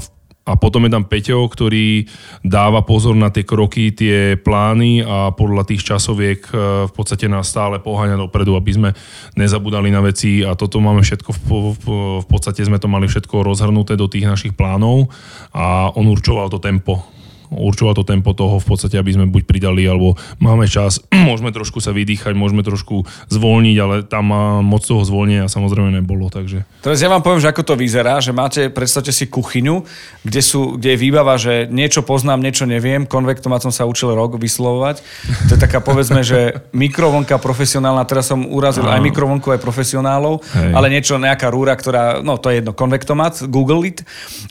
v 0.00 0.06
a 0.46 0.54
potom 0.54 0.86
je 0.86 0.94
tam 0.94 1.02
Peťo, 1.02 1.42
ktorý 1.50 2.06
dáva 2.46 2.86
pozor 2.86 3.18
na 3.18 3.34
tie 3.34 3.42
kroky, 3.42 3.90
tie 3.90 4.38
plány 4.38 5.02
a 5.02 5.34
podľa 5.34 5.66
tých 5.66 5.82
časoviek 5.82 6.40
e, 6.46 6.86
v 6.86 6.92
podstate 6.94 7.26
nás 7.26 7.50
stále 7.50 7.82
poháňa 7.82 8.14
dopredu, 8.14 8.54
aby 8.54 8.70
sme 8.70 8.90
nezabudali 9.34 9.90
na 9.90 9.98
veci. 10.06 10.46
A 10.46 10.54
toto 10.54 10.78
máme 10.78 11.02
všetko, 11.02 11.30
v, 11.34 11.40
v, 11.74 11.86
v 12.22 12.26
podstate 12.30 12.62
sme 12.62 12.78
to 12.78 12.86
mali 12.86 13.10
všetko 13.10 13.42
rozhrnuté 13.42 13.98
do 13.98 14.06
tých 14.06 14.30
našich 14.30 14.54
plánov 14.54 15.10
a 15.50 15.90
on 15.98 16.06
určoval 16.06 16.46
to 16.46 16.62
tempo 16.62 17.15
určoval 17.50 17.94
to 17.96 18.04
tempo 18.06 18.32
toho 18.32 18.58
v 18.58 18.66
podstate, 18.66 18.98
aby 18.98 19.14
sme 19.14 19.26
buď 19.28 19.42
pridali, 19.46 19.86
alebo 19.86 20.18
máme 20.42 20.66
čas, 20.70 21.02
môžeme 21.28 21.50
trošku 21.50 21.78
sa 21.80 21.94
vydýchať, 21.94 22.36
môžeme 22.36 22.66
trošku 22.66 23.06
zvolniť, 23.30 23.76
ale 23.80 23.94
tam 24.06 24.30
moc 24.62 24.82
toho 24.82 25.02
zvolnenia 25.02 25.50
samozrejme 25.50 26.02
nebolo. 26.02 26.28
Takže. 26.28 26.66
Teraz 26.82 26.98
ja 27.02 27.10
vám 27.10 27.22
poviem, 27.22 27.42
že 27.42 27.50
ako 27.50 27.62
to 27.62 27.74
vyzerá, 27.78 28.18
že 28.18 28.34
máte, 28.34 28.68
predstavte 28.70 29.10
si 29.10 29.26
kuchyňu, 29.30 29.82
kde, 30.22 30.40
sú, 30.42 30.78
kde 30.78 30.94
je 30.94 30.98
výbava, 30.98 31.34
že 31.38 31.66
niečo 31.70 32.02
poznám, 32.02 32.42
niečo 32.42 32.66
neviem, 32.66 33.06
konvektomat 33.06 33.62
som 33.62 33.72
sa 33.74 33.86
učil 33.86 34.14
rok 34.14 34.38
vyslovovať. 34.38 35.02
To 35.50 35.54
je 35.54 35.60
taká 35.60 35.82
povedzme, 35.82 36.22
že 36.22 36.66
mikrovlnka 36.74 37.38
profesionálna, 37.38 38.06
teraz 38.08 38.30
som 38.30 38.46
urazil 38.46 38.86
aj 38.86 39.02
mikrovlnku, 39.02 39.50
aj 39.54 39.60
profesionálov, 39.62 40.42
Hej. 40.54 40.72
ale 40.74 40.86
niečo, 40.92 41.18
nejaká 41.20 41.50
rúra, 41.50 41.74
ktorá, 41.74 42.20
no 42.20 42.38
to 42.38 42.50
je 42.50 42.62
jedno, 42.62 42.72
konvektomat, 42.76 43.46
Google 43.50 43.86
it. 43.88 44.02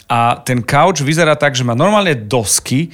A 0.05 0.39
ten 0.41 0.61
couch 0.61 1.01
vyzerá 1.01 1.33
tak, 1.37 1.57
že 1.57 1.65
má 1.65 1.73
normálne 1.73 2.13
dosky, 2.15 2.84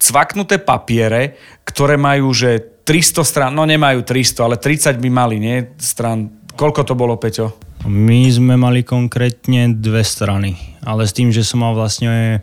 cvaknuté 0.00 0.58
papiere, 0.58 1.36
ktoré 1.62 2.00
majú, 2.00 2.32
že 2.34 2.80
300 2.84 3.22
strán, 3.22 3.52
no 3.54 3.62
nemajú 3.68 4.02
300, 4.02 4.46
ale 4.46 4.56
30 4.58 4.98
by 4.98 5.10
mali, 5.12 5.36
nie? 5.38 5.56
Strán. 5.78 6.42
Koľko 6.58 6.82
to 6.82 6.94
bolo, 6.98 7.14
Peťo? 7.16 7.54
My 7.88 8.28
sme 8.28 8.60
mali 8.60 8.84
konkrétne 8.84 9.72
dve 9.72 10.04
strany, 10.04 10.58
ale 10.84 11.08
s 11.08 11.16
tým, 11.16 11.32
že 11.32 11.46
som 11.46 11.64
mal 11.64 11.72
vlastne 11.72 12.42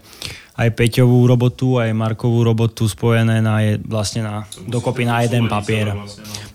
aj 0.57 0.73
Peťovú 0.73 1.29
robotu, 1.29 1.77
aj 1.77 1.93
Markovú 1.93 2.41
robotu 2.41 2.89
spojené 2.89 3.45
na, 3.45 3.77
vlastne 3.85 4.25
na, 4.25 4.35
dokopy 4.65 5.05
na 5.05 5.21
jeden 5.21 5.45
papier. 5.45 5.93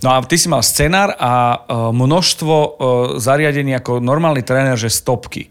No 0.02 0.11
a 0.11 0.18
ty 0.26 0.35
si 0.35 0.50
mal 0.50 0.66
scenár 0.66 1.14
a 1.14 1.54
e, 1.54 1.59
množstvo 1.94 2.54
e, 2.59 2.68
zariadení 3.23 3.78
ako 3.78 4.02
normálny 4.02 4.42
tréner, 4.42 4.75
že 4.75 4.90
stopky. 4.90 5.47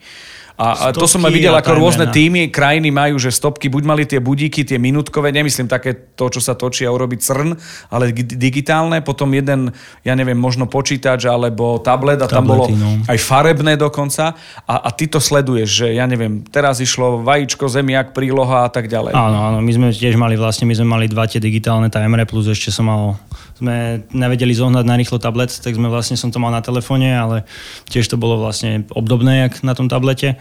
A, 0.59 0.89
a 0.89 0.95
to 0.95 1.07
som 1.07 1.23
aj 1.23 1.31
videl, 1.31 1.55
ako 1.55 1.73
rôzne 1.73 2.11
timerná. 2.11 2.15
týmy, 2.15 2.41
krajiny 2.51 2.89
majú, 2.91 3.15
že 3.17 3.31
stopky 3.31 3.71
buď 3.71 3.83
mali 3.87 4.03
tie 4.05 4.19
budíky, 4.19 4.67
tie 4.67 4.77
minútkové, 4.77 5.31
nemyslím 5.31 5.71
také 5.71 5.95
to, 5.95 6.27
čo 6.27 6.43
sa 6.43 6.53
točí 6.53 6.83
a 6.85 6.91
urobí 6.91 7.17
crn, 7.17 7.55
ale 7.89 8.11
gi- 8.11 8.37
digitálne, 8.37 8.99
potom 9.01 9.31
jeden, 9.31 9.71
ja 10.03 10.13
neviem, 10.13 10.37
možno 10.37 10.67
počítač 10.67 11.25
alebo 11.25 11.79
tablet 11.79 12.19
a 12.21 12.27
tam 12.27 12.45
bolo 12.45 12.67
Tablety, 12.67 12.77
no. 12.77 13.01
aj 13.07 13.17
farebné 13.21 13.73
dokonca 13.79 14.35
a, 14.67 14.75
a 14.85 14.89
ty 14.91 15.07
to 15.07 15.23
sleduješ, 15.23 15.69
že 15.71 15.87
ja 15.95 16.05
neviem, 16.05 16.43
teraz 16.43 16.83
išlo 16.83 17.23
vajíčko, 17.23 17.71
zemiak, 17.71 18.11
príloha 18.11 18.67
a 18.67 18.69
tak 18.69 18.91
ďalej. 18.91 19.15
Áno, 19.15 19.37
áno, 19.53 19.57
my 19.63 19.71
sme 19.71 19.87
tiež 19.95 20.19
mali 20.19 20.35
vlastne, 20.35 20.67
my 20.67 20.75
sme 20.75 20.87
mali 20.89 21.05
dva 21.07 21.29
tie 21.29 21.39
digitálne 21.39 21.87
timere, 21.87 22.27
plus 22.27 22.49
ešte 22.49 22.73
som 22.73 22.89
mal, 22.89 23.15
sme 23.61 24.01
nevedeli 24.09 24.57
zohnať 24.57 24.85
na 24.85 24.97
rýchlo 24.97 25.21
tablet, 25.21 25.53
tak 25.53 25.77
sme 25.77 25.87
vlastne, 25.87 26.17
som 26.17 26.33
to 26.33 26.41
mal 26.41 26.49
na 26.49 26.65
telefóne, 26.65 27.13
ale 27.13 27.47
tiež 27.87 28.09
to 28.09 28.17
bolo 28.17 28.41
vlastne 28.41 28.89
obdobné, 28.89 29.47
jak 29.47 29.61
na 29.61 29.77
tom 29.77 29.85
tablete. 29.85 30.40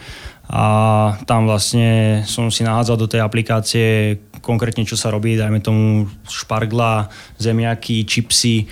A 0.50 0.64
tam 1.30 1.46
vlastne 1.46 2.20
som 2.26 2.50
si 2.50 2.66
nahádzal 2.66 2.96
do 2.98 3.06
tej 3.06 3.22
aplikácie 3.22 4.18
konkrétne, 4.42 4.82
čo 4.82 4.98
sa 4.98 5.14
robí, 5.14 5.38
dajme 5.38 5.62
tomu 5.62 6.10
špargla, 6.26 7.06
zemiaky, 7.38 8.02
čipsy, 8.02 8.66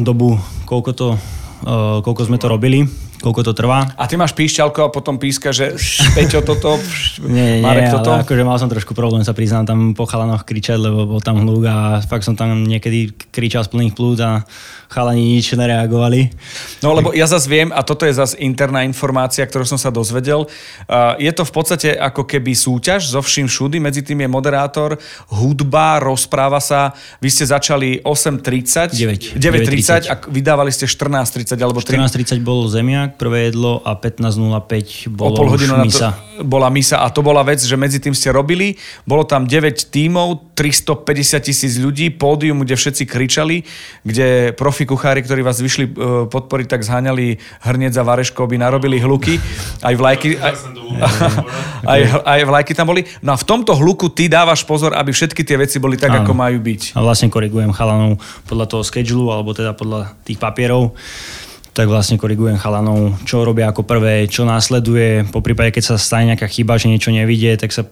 dobu, 0.00 0.40
koľko 0.64 0.90
to, 0.96 1.08
uh, 1.12 2.00
koľko 2.00 2.22
sme 2.24 2.40
to 2.40 2.48
robili, 2.48 2.88
koľko 3.24 3.40
to 3.40 3.52
trvá. 3.56 3.88
A 3.96 4.04
ty 4.04 4.20
máš 4.20 4.36
píšťalko 4.36 4.84
a 4.84 4.92
potom 4.92 5.16
píska, 5.16 5.48
že 5.48 5.72
Peťo 6.12 6.44
toto, 6.44 6.76
Nie, 7.24 7.58
nie, 7.58 7.64
Marek 7.64 7.88
ale 7.88 7.96
toto. 7.96 8.10
akože 8.20 8.42
mal 8.44 8.60
som 8.60 8.68
trošku 8.68 8.92
problém 8.92 9.24
sa 9.24 9.32
priznám 9.32 9.64
tam 9.64 9.96
po 9.96 10.04
chalanoch 10.04 10.44
kričať, 10.44 10.76
lebo 10.76 11.08
bol 11.08 11.24
tam 11.24 11.40
hluk 11.40 11.64
a 11.64 12.04
fakt 12.04 12.28
som 12.28 12.36
tam 12.36 12.68
niekedy 12.68 13.16
kričal 13.32 13.64
z 13.64 13.72
plných 13.72 13.96
plút 13.96 14.20
a 14.20 14.44
chalani 14.92 15.40
nič 15.40 15.56
nereagovali. 15.56 16.30
No 16.84 16.94
lebo 16.94 17.10
ja 17.16 17.24
zase 17.26 17.48
viem, 17.50 17.72
a 17.74 17.80
toto 17.82 18.06
je 18.06 18.14
zase 18.14 18.38
interná 18.38 18.84
informácia, 18.86 19.42
ktorú 19.42 19.66
som 19.66 19.80
sa 19.80 19.90
dozvedel, 19.90 20.46
je 21.18 21.32
to 21.34 21.42
v 21.42 21.52
podstate 21.52 21.88
ako 21.96 22.22
keby 22.22 22.54
súťaž 22.54 23.10
zo 23.10 23.18
vším 23.18 23.50
všudy, 23.50 23.82
medzi 23.82 24.06
tým 24.06 24.22
je 24.22 24.28
moderátor, 24.30 24.94
hudba, 25.34 25.98
rozpráva 25.98 26.62
sa, 26.62 26.94
vy 27.18 27.26
ste 27.26 27.48
začali 27.48 28.04
8.30, 28.06 28.94
9.30 28.94 30.06
9. 30.06 30.12
a 30.12 30.14
vydávali 30.30 30.70
ste 30.70 30.86
14.30 30.86 31.58
alebo 31.58 31.82
13. 31.82 32.38
14.30 32.38 32.46
bol 32.46 32.70
zemiak, 32.70 33.13
prvé 33.14 33.50
jedlo 33.50 33.80
a 33.86 33.94
15.05 33.94 35.08
O 35.08 35.14
bolo 35.14 35.34
pol 35.38 35.48
hodinu 35.54 35.74
už 35.74 35.78
na 35.78 35.84
to 35.84 35.88
misa. 35.88 36.08
bola 36.42 36.68
misa 36.68 37.00
a 37.02 37.08
to 37.08 37.22
bola 37.22 37.40
vec, 37.46 37.62
že 37.62 37.74
medzi 37.78 38.02
tým 38.02 38.12
ste 38.12 38.34
robili, 38.34 38.74
bolo 39.06 39.22
tam 39.22 39.46
9 39.46 39.90
tímov, 39.90 40.54
350 40.54 41.42
tisíc 41.42 41.74
ľudí, 41.78 42.14
pódium, 42.14 42.62
kde 42.62 42.78
všetci 42.78 43.04
kričali, 43.06 43.66
kde 44.06 44.54
profi 44.54 44.86
kuchári, 44.86 45.22
ktorí 45.22 45.42
vás 45.42 45.58
vyšli 45.58 45.84
e, 45.86 45.90
podporiť, 46.30 46.66
tak 46.70 46.86
zháňali 46.86 47.38
hrniec 47.66 47.94
a 47.98 48.02
vareško, 48.06 48.46
by 48.46 48.56
narobili 48.58 49.02
hluky, 49.02 49.38
aj 49.82 49.94
vlajky, 49.98 50.38
aj, 50.38 50.54
aj, 51.94 52.00
aj 52.22 52.40
vlajky 52.46 52.72
tam 52.74 52.90
boli. 52.90 53.02
No 53.22 53.34
a 53.34 53.36
v 53.38 53.46
tomto 53.46 53.74
hluku 53.74 54.10
ty 54.14 54.30
dávaš 54.30 54.62
pozor, 54.62 54.94
aby 54.94 55.10
všetky 55.10 55.42
tie 55.42 55.58
veci 55.58 55.82
boli 55.82 55.98
tak, 55.98 56.14
Áno. 56.14 56.22
ako 56.22 56.32
majú 56.34 56.58
byť. 56.62 56.94
A 56.94 57.02
vlastne 57.02 57.30
korigujem 57.30 57.74
chalanov 57.74 58.22
podľa 58.46 58.66
toho 58.70 58.82
schedulu, 58.86 59.34
alebo 59.34 59.50
teda 59.54 59.74
podľa 59.74 60.14
tých 60.22 60.38
papierov 60.38 60.94
tak 61.74 61.90
vlastne 61.90 62.14
korigujem 62.14 62.54
chalanov, 62.54 63.18
čo 63.26 63.42
robia 63.42 63.66
ako 63.66 63.82
prvé, 63.82 64.30
čo 64.30 64.46
následuje, 64.46 65.26
po 65.34 65.42
prípade, 65.42 65.74
keď 65.74 65.82
sa 65.82 65.94
stane 65.98 66.30
nejaká 66.30 66.46
chyba, 66.46 66.78
že 66.78 66.86
niečo 66.86 67.10
nevidie, 67.10 67.50
tak 67.58 67.74
sa 67.74 67.82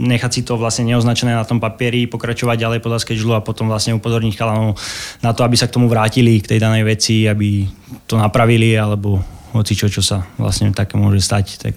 nechať 0.00 0.30
si 0.32 0.40
to 0.42 0.58
vlastne 0.58 0.88
neoznačené 0.88 1.36
na 1.36 1.46
tom 1.46 1.62
papieri, 1.62 2.10
pokračovať 2.10 2.56
ďalej 2.58 2.80
podľa 2.82 3.02
schedule 3.04 3.36
a 3.36 3.44
potom 3.44 3.70
vlastne 3.70 3.94
upozorniť 3.94 4.34
chalanov 4.34 4.80
na 5.22 5.30
to, 5.36 5.46
aby 5.46 5.54
sa 5.54 5.68
k 5.70 5.76
tomu 5.76 5.86
vrátili, 5.86 6.42
k 6.42 6.56
tej 6.56 6.58
danej 6.58 6.82
veci, 6.88 7.28
aby 7.28 7.68
to 8.08 8.18
napravili, 8.18 8.74
alebo 8.74 9.22
hoci 9.54 9.78
čo, 9.78 9.86
čo 9.86 10.02
sa 10.02 10.26
vlastne 10.34 10.74
také 10.74 10.98
môže 10.98 11.22
stať, 11.22 11.46
tak 11.62 11.76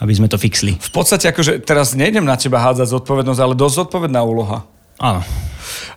aby 0.00 0.12
sme 0.14 0.30
to 0.30 0.40
fixli. 0.40 0.78
V 0.78 0.92
podstate 0.94 1.28
akože 1.28 1.60
teraz 1.66 1.92
nejdem 1.92 2.24
na 2.24 2.38
teba 2.38 2.62
hádzať 2.62 2.88
zodpovednosť, 2.88 3.40
ale 3.42 3.58
dosť 3.58 3.74
zodpovedná 3.84 4.22
úloha. 4.24 4.64
Áno. 5.02 5.20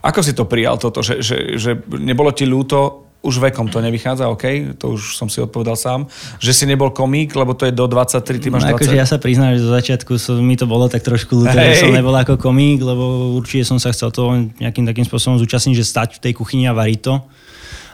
Ako 0.02 0.20
si 0.26 0.34
to 0.36 0.50
prijal 0.50 0.76
toto, 0.76 1.00
že, 1.06 1.22
že, 1.24 1.56
že 1.56 1.78
nebolo 2.02 2.34
ti 2.34 2.44
ľúto, 2.44 3.11
už 3.22 3.38
vekom 3.38 3.70
to 3.70 3.78
nevychádza, 3.86 4.26
OK, 4.34 4.74
to 4.82 4.98
už 4.98 5.14
som 5.14 5.30
si 5.30 5.38
odpovedal 5.38 5.78
sám, 5.78 6.10
že 6.42 6.58
si 6.58 6.66
nebol 6.66 6.90
komík, 6.90 7.38
lebo 7.38 7.54
to 7.54 7.70
je 7.70 7.74
do 7.74 7.86
23, 7.86 8.42
ty 8.42 8.50
máš 8.50 8.66
No, 8.66 8.74
20. 8.74 8.82
akože 8.82 8.96
ja 8.98 9.06
sa 9.06 9.22
priznám, 9.22 9.54
že 9.54 9.62
do 9.62 9.70
začiatku 9.70 10.18
som, 10.18 10.42
mi 10.42 10.58
to 10.58 10.66
bolo 10.66 10.90
tak 10.90 11.06
trošku 11.06 11.38
ľúto, 11.38 11.54
Hej. 11.54 11.78
že 11.78 11.86
som 11.86 11.94
nebol 11.94 12.18
ako 12.18 12.42
komík, 12.42 12.82
lebo 12.82 13.38
určite 13.38 13.70
som 13.70 13.78
sa 13.78 13.94
chcel 13.94 14.10
toho 14.10 14.50
nejakým 14.58 14.90
takým 14.90 15.06
spôsobom 15.06 15.38
zúčastniť, 15.38 15.78
že 15.78 15.86
stať 15.86 16.10
v 16.18 16.22
tej 16.26 16.34
kuchyni 16.34 16.66
a 16.66 16.74
variť 16.74 17.00
to. 17.06 17.16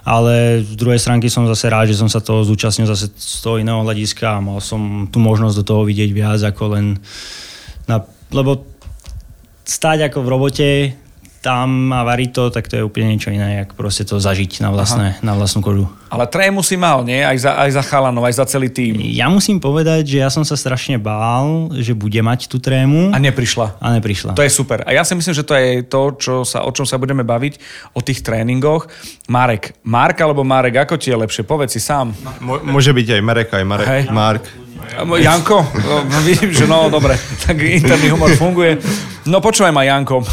Ale 0.08 0.64
z 0.64 0.80
druhej 0.80 1.04
stránky 1.04 1.28
som 1.28 1.44
zase 1.44 1.68
rád, 1.68 1.92
že 1.92 2.00
som 2.00 2.08
sa 2.08 2.24
toho 2.24 2.40
zúčastnil 2.48 2.88
zase 2.88 3.12
z 3.12 3.38
toho 3.44 3.60
iného 3.60 3.84
hľadiska 3.84 4.40
a 4.40 4.44
mal 4.44 4.64
som 4.64 5.12
tú 5.12 5.20
možnosť 5.20 5.60
do 5.60 5.64
toho 5.68 5.82
vidieť 5.84 6.16
viac 6.16 6.40
ako 6.40 6.80
len 6.80 6.96
na, 7.84 8.00
lebo 8.32 8.64
stať 9.68 10.08
ako 10.08 10.24
v 10.24 10.28
robote 10.32 10.68
tam 11.48 11.96
a 11.96 12.04
variť 12.04 12.32
to, 12.36 12.44
tak 12.52 12.68
to 12.68 12.76
je 12.76 12.84
úplne 12.84 13.16
niečo 13.16 13.32
iné, 13.32 13.64
jak 13.64 13.72
proste 13.72 14.04
to 14.04 14.20
zažiť 14.20 14.60
na, 14.60 14.76
vlastné, 14.76 15.16
na 15.24 15.32
vlastnú 15.32 15.64
kožu. 15.64 15.88
Ale 16.12 16.28
trému 16.28 16.60
si 16.60 16.76
mal, 16.76 17.08
nie? 17.08 17.24
Aj 17.24 17.36
za, 17.40 17.56
aj 17.56 17.72
za 17.72 17.84
chalanov, 17.84 18.28
aj 18.28 18.36
za 18.40 18.46
celý 18.48 18.68
tým. 18.68 19.00
Ja 19.16 19.28
musím 19.28 19.60
povedať, 19.60 20.08
že 20.08 20.18
ja 20.24 20.28
som 20.32 20.44
sa 20.44 20.56
strašne 20.56 21.00
bál, 21.00 21.72
že 21.80 21.96
bude 21.96 22.20
mať 22.20 22.48
tú 22.52 22.60
trému 22.60 23.12
A 23.12 23.20
neprišla. 23.20 23.80
a 23.80 23.88
neprišla. 23.96 24.36
To 24.36 24.44
je 24.44 24.52
super. 24.52 24.84
A 24.84 24.92
ja 24.92 25.08
si 25.08 25.16
myslím, 25.16 25.36
že 25.36 25.48
to 25.48 25.56
je 25.56 25.84
to, 25.84 26.02
čo 26.20 26.34
sa, 26.44 26.64
o 26.64 26.72
čom 26.72 26.84
sa 26.84 27.00
budeme 27.00 27.24
baviť, 27.24 27.60
o 27.96 28.04
tých 28.04 28.24
tréningoch. 28.24 28.88
Marek. 29.32 29.76
Mark 29.84 30.20
alebo 30.20 30.44
Marek, 30.44 30.84
ako 30.84 30.96
ti 31.00 31.12
je 31.12 31.18
lepšie? 31.20 31.44
Povedz 31.44 31.76
si 31.76 31.84
sám. 31.84 32.12
Mo- 32.40 32.64
môže 32.64 32.92
byť 32.92 33.08
aj 33.20 33.22
Marek, 33.24 33.50
aj 33.52 33.66
Marek. 33.68 33.88
Hej. 33.88 34.04
Mark. 34.12 34.44
Janko? 35.18 35.66
No, 35.88 36.04
vidím, 36.28 36.54
že 36.54 36.68
no, 36.68 36.90
dobre. 36.90 37.18
Tak 37.46 37.58
interný 37.62 38.10
humor 38.10 38.32
funguje. 38.36 38.78
No 39.26 39.42
počúvaj 39.42 39.72
ma, 39.72 39.84
Janko. 39.84 40.24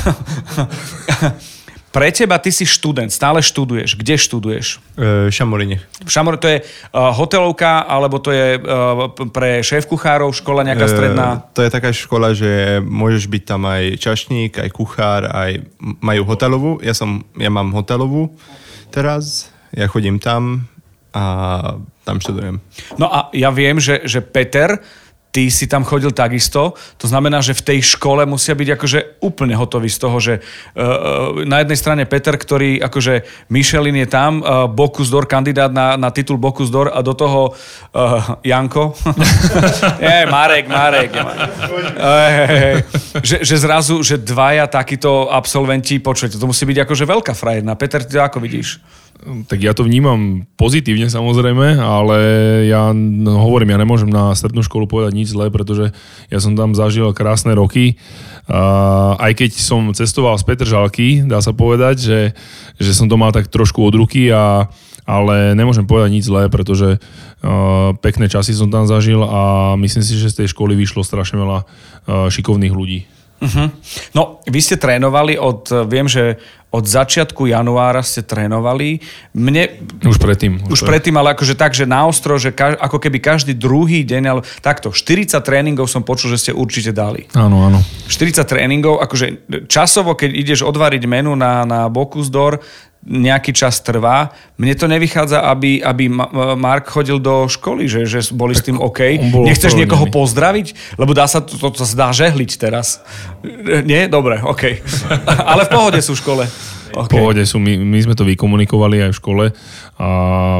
Pre 1.94 2.10
teba, 2.10 2.42
ty 2.42 2.50
si 2.50 2.66
študent, 2.66 3.06
stále 3.06 3.38
študuješ. 3.38 3.94
Kde 3.94 4.18
študuješ? 4.18 4.82
E, 4.98 5.30
Šamoríne. 5.30 5.78
V 6.02 6.10
Šamor, 6.10 6.42
to 6.42 6.50
je 6.50 6.58
uh, 6.58 7.14
hotelovka, 7.14 7.86
alebo 7.86 8.18
to 8.18 8.34
je 8.34 8.58
uh, 8.58 9.14
pre 9.30 9.62
šéf-kuchárov, 9.62 10.34
škola 10.34 10.66
nejaká 10.66 10.90
stredná? 10.90 11.46
E, 11.46 11.54
to 11.54 11.62
je 11.62 11.70
taká 11.70 11.94
škola, 11.94 12.34
že 12.34 12.82
môžeš 12.82 13.30
byť 13.30 13.42
tam 13.46 13.70
aj 13.70 14.02
čašník, 14.02 14.58
aj 14.58 14.74
kuchár, 14.74 15.30
aj 15.30 15.62
majú 16.02 16.26
hotelovú. 16.26 16.82
Ja, 16.82 16.98
som, 16.98 17.22
ja 17.38 17.46
mám 17.46 17.70
hotelovú 17.70 18.34
teraz. 18.90 19.54
Ja 19.70 19.86
chodím 19.86 20.18
tam 20.18 20.66
a 21.14 21.22
tam 22.02 22.18
študujem. 22.18 22.58
No 22.98 23.06
a 23.06 23.30
ja 23.30 23.54
viem, 23.54 23.78
že, 23.78 24.02
že 24.04 24.18
Peter, 24.20 24.82
ty 25.34 25.50
si 25.50 25.66
tam 25.66 25.82
chodil 25.82 26.14
takisto, 26.14 26.78
to 26.94 27.10
znamená, 27.10 27.42
že 27.42 27.58
v 27.58 27.74
tej 27.74 27.98
škole 27.98 28.22
musia 28.22 28.54
byť 28.54 28.68
akože 28.78 28.98
úplne 29.18 29.58
hotoví 29.58 29.90
z 29.90 29.98
toho, 29.98 30.16
že 30.22 30.38
uh, 30.38 31.42
na 31.42 31.58
jednej 31.58 31.74
strane 31.74 32.02
Peter, 32.06 32.38
ktorý 32.38 32.78
akože 32.78 33.26
Michelin 33.50 33.98
je 33.98 34.06
tam, 34.06 34.38
uh, 34.38 34.70
Bocuse 34.70 35.10
d'Or, 35.10 35.26
kandidát 35.26 35.74
na, 35.74 35.98
na 35.98 36.14
titul 36.14 36.38
Bocuse 36.38 36.70
d'Or 36.70 36.94
a 36.94 37.02
do 37.02 37.18
toho 37.18 37.50
uh, 37.50 38.38
Janko. 38.46 38.94
je, 39.98 40.18
Marek, 40.30 40.70
Marek. 40.70 41.10
Marek. 41.18 41.50
Ej, 41.98 42.30
hej, 42.30 42.46
hej. 42.46 42.74
že, 43.26 43.36
že 43.42 43.56
zrazu, 43.58 44.06
že 44.06 44.22
dvaja 44.22 44.70
takíto 44.70 45.26
absolventi, 45.34 45.98
počujete, 45.98 46.38
to 46.38 46.46
musí 46.46 46.62
byť 46.62 46.86
akože 46.86 47.04
veľká 47.10 47.34
frajerna. 47.34 47.74
Peter, 47.74 48.06
ty 48.06 48.14
to 48.14 48.22
ako 48.22 48.38
vidíš? 48.38 48.78
Tak 49.24 49.56
ja 49.64 49.72
to 49.72 49.88
vnímam 49.88 50.44
pozitívne 50.60 51.08
samozrejme, 51.08 51.80
ale 51.80 52.18
ja 52.68 52.92
no, 52.92 53.40
hovorím, 53.40 53.72
ja 53.72 53.80
nemôžem 53.80 54.12
na 54.12 54.36
strednú 54.36 54.60
školu 54.60 54.84
povedať 54.84 55.16
nič 55.16 55.32
zlé, 55.32 55.48
pretože 55.48 55.96
ja 56.28 56.38
som 56.44 56.52
tam 56.52 56.76
zažil 56.76 57.08
krásne 57.16 57.56
roky. 57.56 57.96
A 58.44 59.16
aj 59.16 59.32
keď 59.40 59.50
som 59.56 59.96
cestoval 59.96 60.36
z 60.36 60.44
Petržalky, 60.44 61.08
dá 61.24 61.40
sa 61.40 61.56
povedať, 61.56 61.96
že, 62.04 62.20
že 62.76 62.92
som 62.92 63.08
to 63.08 63.16
mal 63.16 63.32
tak 63.32 63.48
trošku 63.48 63.80
od 63.80 63.96
ruky, 63.96 64.28
a, 64.28 64.68
ale 65.08 65.56
nemôžem 65.56 65.88
povedať 65.88 66.10
nič 66.12 66.28
zlé, 66.28 66.52
pretože 66.52 67.00
uh, 67.00 67.96
pekné 68.04 68.28
časy 68.28 68.52
som 68.52 68.68
tam 68.68 68.84
zažil 68.84 69.24
a 69.24 69.72
myslím 69.80 70.04
si, 70.04 70.20
že 70.20 70.28
z 70.28 70.44
tej 70.44 70.52
školy 70.52 70.76
vyšlo 70.76 71.00
strašne 71.00 71.40
veľa 71.40 71.58
uh, 71.64 72.28
šikovných 72.28 72.76
ľudí. 72.76 73.08
Uh-huh. 73.44 73.68
No, 74.16 74.40
vy 74.48 74.60
ste 74.64 74.80
trénovali 74.80 75.36
od, 75.36 75.68
viem, 75.84 76.08
že 76.08 76.40
od 76.74 76.90
začiatku 76.90 77.46
januára 77.46 78.02
ste 78.02 78.26
trénovali. 78.26 78.98
Mne, 79.30 79.78
Už 80.02 80.18
predtým. 80.18 80.58
už 80.66 80.82
pred- 80.82 80.98
predtým, 80.98 81.14
ale 81.14 81.30
akože 81.30 81.54
tak, 81.54 81.70
že 81.70 81.86
naostro, 81.86 82.34
že 82.34 82.50
kaž, 82.50 82.74
ako 82.82 82.98
keby 82.98 83.22
každý 83.22 83.54
druhý 83.54 84.02
deň, 84.02 84.22
ale 84.26 84.40
takto, 84.58 84.90
40 84.90 85.38
tréningov 85.38 85.86
som 85.86 86.02
počul, 86.02 86.34
že 86.34 86.42
ste 86.42 86.50
určite 86.50 86.90
dali. 86.90 87.30
Áno, 87.30 87.62
áno. 87.62 87.78
40 88.10 88.42
tréningov, 88.42 88.98
akože 89.06 89.46
časovo, 89.70 90.18
keď 90.18 90.34
ideš 90.34 90.66
odvariť 90.66 91.06
menu 91.06 91.38
na, 91.38 91.62
na 91.62 91.86
Bocuse 91.86 92.32
d'Or, 92.32 92.58
nejaký 93.04 93.52
čas 93.52 93.84
trvá. 93.84 94.32
Mne 94.56 94.74
to 94.80 94.88
nevychádza, 94.88 95.44
aby, 95.44 95.84
aby 95.84 96.08
Ma- 96.08 96.56
Mark 96.56 96.88
chodil 96.88 97.20
do 97.20 97.44
školy, 97.44 97.84
že, 97.84 98.08
že 98.08 98.24
boli 98.32 98.56
s 98.56 98.64
tým 98.64 98.80
OK. 98.80 99.20
Nechceš 99.20 99.76
niekoho 99.76 100.08
pozdraviť? 100.08 100.96
Lebo 100.96 101.12
dá 101.12 101.28
sa, 101.28 101.44
to, 101.44 101.60
to, 101.60 101.68
to 101.70 101.84
sa 101.84 101.94
dá 101.94 102.08
žehliť 102.16 102.50
teraz. 102.56 103.04
Nie? 103.84 104.08
Dobre, 104.08 104.40
OK. 104.40 104.80
Ale 105.52 105.68
v 105.68 105.70
pohode 105.70 106.00
sú 106.00 106.16
v 106.16 106.20
škole. 106.24 106.44
V 106.94 107.10
OK. 107.10 107.10
pohode 107.10 107.42
sú, 107.42 107.58
my, 107.58 107.74
my 107.82 107.98
sme 107.98 108.14
to 108.14 108.22
vykomunikovali 108.22 109.02
aj 109.02 109.10
v 109.10 109.18
škole 109.18 109.44
a 109.98 110.08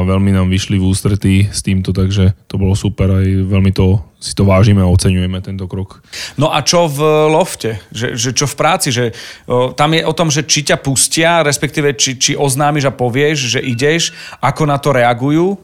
veľmi 0.03 0.35
nám 0.35 0.51
vyšli 0.51 0.75
v 0.75 0.83
ústretí 0.83 1.35
s 1.47 1.63
týmto, 1.63 1.95
takže 1.95 2.35
to 2.51 2.59
bolo 2.59 2.75
super 2.75 3.07
aj 3.07 3.25
veľmi 3.47 3.71
to 3.71 4.03
si 4.25 4.33
to 4.33 4.41
vážime 4.41 4.81
a 4.81 4.89
oceňujeme 4.89 5.37
tento 5.45 5.69
krok. 5.69 6.01
No 6.41 6.49
a 6.49 6.65
čo 6.65 6.89
v 6.89 7.29
lofte? 7.29 7.77
Že, 7.93 8.07
že 8.17 8.29
čo 8.33 8.49
v 8.49 8.57
práci? 8.57 8.89
Že, 8.89 9.13
o, 9.45 9.69
tam 9.77 9.93
je 9.93 10.01
o 10.01 10.13
tom, 10.17 10.33
že 10.33 10.49
či 10.49 10.65
ťa 10.65 10.81
pustia, 10.81 11.45
respektíve 11.45 11.93
či, 11.93 12.17
či 12.17 12.31
oznámiš 12.33 12.89
a 12.89 12.95
povieš, 12.95 13.37
že 13.53 13.59
ideš, 13.61 14.17
ako 14.41 14.65
na 14.65 14.81
to 14.81 14.97
reagujú, 14.97 15.61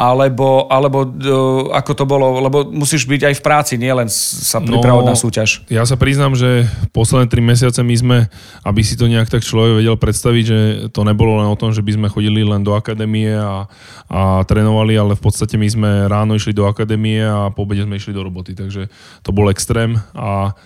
alebo, 0.00 0.64
alebo 0.72 1.04
o, 1.04 1.68
ako 1.76 1.92
to 1.92 2.04
bolo, 2.08 2.40
lebo 2.40 2.64
musíš 2.72 3.04
byť 3.04 3.20
aj 3.28 3.34
v 3.36 3.44
práci, 3.44 3.72
nielen 3.76 4.08
sa 4.08 4.56
pripravovať 4.56 5.04
na 5.04 5.12
súťaž. 5.12 5.60
Ja 5.68 5.84
sa 5.84 6.00
priznám, 6.00 6.32
že 6.32 6.64
posledné 6.96 7.28
tri 7.28 7.44
mesiace 7.44 7.84
my 7.84 7.92
sme, 8.00 8.18
aby 8.64 8.80
si 8.80 8.96
to 8.96 9.12
nejak 9.12 9.28
tak 9.28 9.44
človek 9.44 9.84
vedel 9.84 10.00
predstaviť, 10.00 10.44
že 10.48 10.58
to 10.96 11.04
nebolo 11.04 11.44
len 11.44 11.52
o 11.52 11.60
tom, 11.60 11.76
že 11.76 11.84
by 11.84 12.00
sme 12.00 12.08
chodili 12.08 12.40
len 12.40 12.64
do 12.64 12.72
akadémie 12.72 13.36
a, 13.36 13.68
a 14.08 14.40
trénovali, 14.48 14.96
ale 14.96 15.20
v 15.20 15.22
podstate 15.22 15.60
my 15.60 15.68
sme 15.68 15.90
ráno 16.08 16.32
išli 16.32 16.56
do 16.56 16.64
akadémie 16.64 17.20
a 17.20 17.52
po 17.52 17.68
obede 17.68 17.84
sme 17.84 18.00
išli 18.00 18.16
do 18.16 18.24
roboty, 18.24 18.56
takže 18.56 18.88
to 19.20 19.36
bol 19.36 19.52
extrém 19.52 20.00
a 20.16 20.56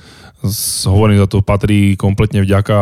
hovorím 0.85 1.19
za 1.25 1.29
to, 1.29 1.41
patrí 1.41 1.97
kompletne 1.97 2.45
vďaka 2.45 2.77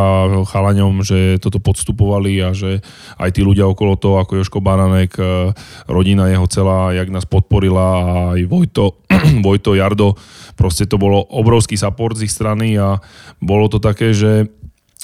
chalaňom, 0.50 1.07
že 1.07 1.38
toto 1.38 1.62
podstupovali 1.62 2.42
a 2.42 2.50
že 2.50 2.83
aj 3.23 3.31
tí 3.38 3.47
ľudia 3.47 3.71
okolo 3.71 3.95
toho, 3.95 4.19
ako 4.19 4.42
Joško 4.42 4.59
Baranek, 4.59 5.14
e, 5.14 5.54
rodina 5.87 6.26
jeho 6.26 6.47
celá, 6.50 6.90
jak 6.90 7.09
nás 7.14 7.23
podporila 7.23 7.87
a 8.02 8.04
aj 8.35 8.42
Vojto, 8.50 8.99
Vojto 9.47 9.78
Jardo, 9.78 10.19
proste 10.59 10.90
to 10.90 10.99
bolo 10.99 11.23
obrovský 11.23 11.78
support 11.78 12.19
z 12.19 12.26
ich 12.26 12.35
strany 12.35 12.75
a 12.75 12.99
bolo 13.38 13.71
to 13.71 13.78
také, 13.78 14.11
že 14.11 14.50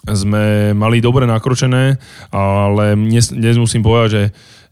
sme 0.08 0.72
mali 0.72 1.02
dobre 1.02 1.26
nakročené, 1.26 1.98
ale 2.32 2.94
dnes, 2.94 3.34
dnes 3.34 3.58
musím 3.58 3.82
povedať, 3.82 4.08
že 4.10 4.22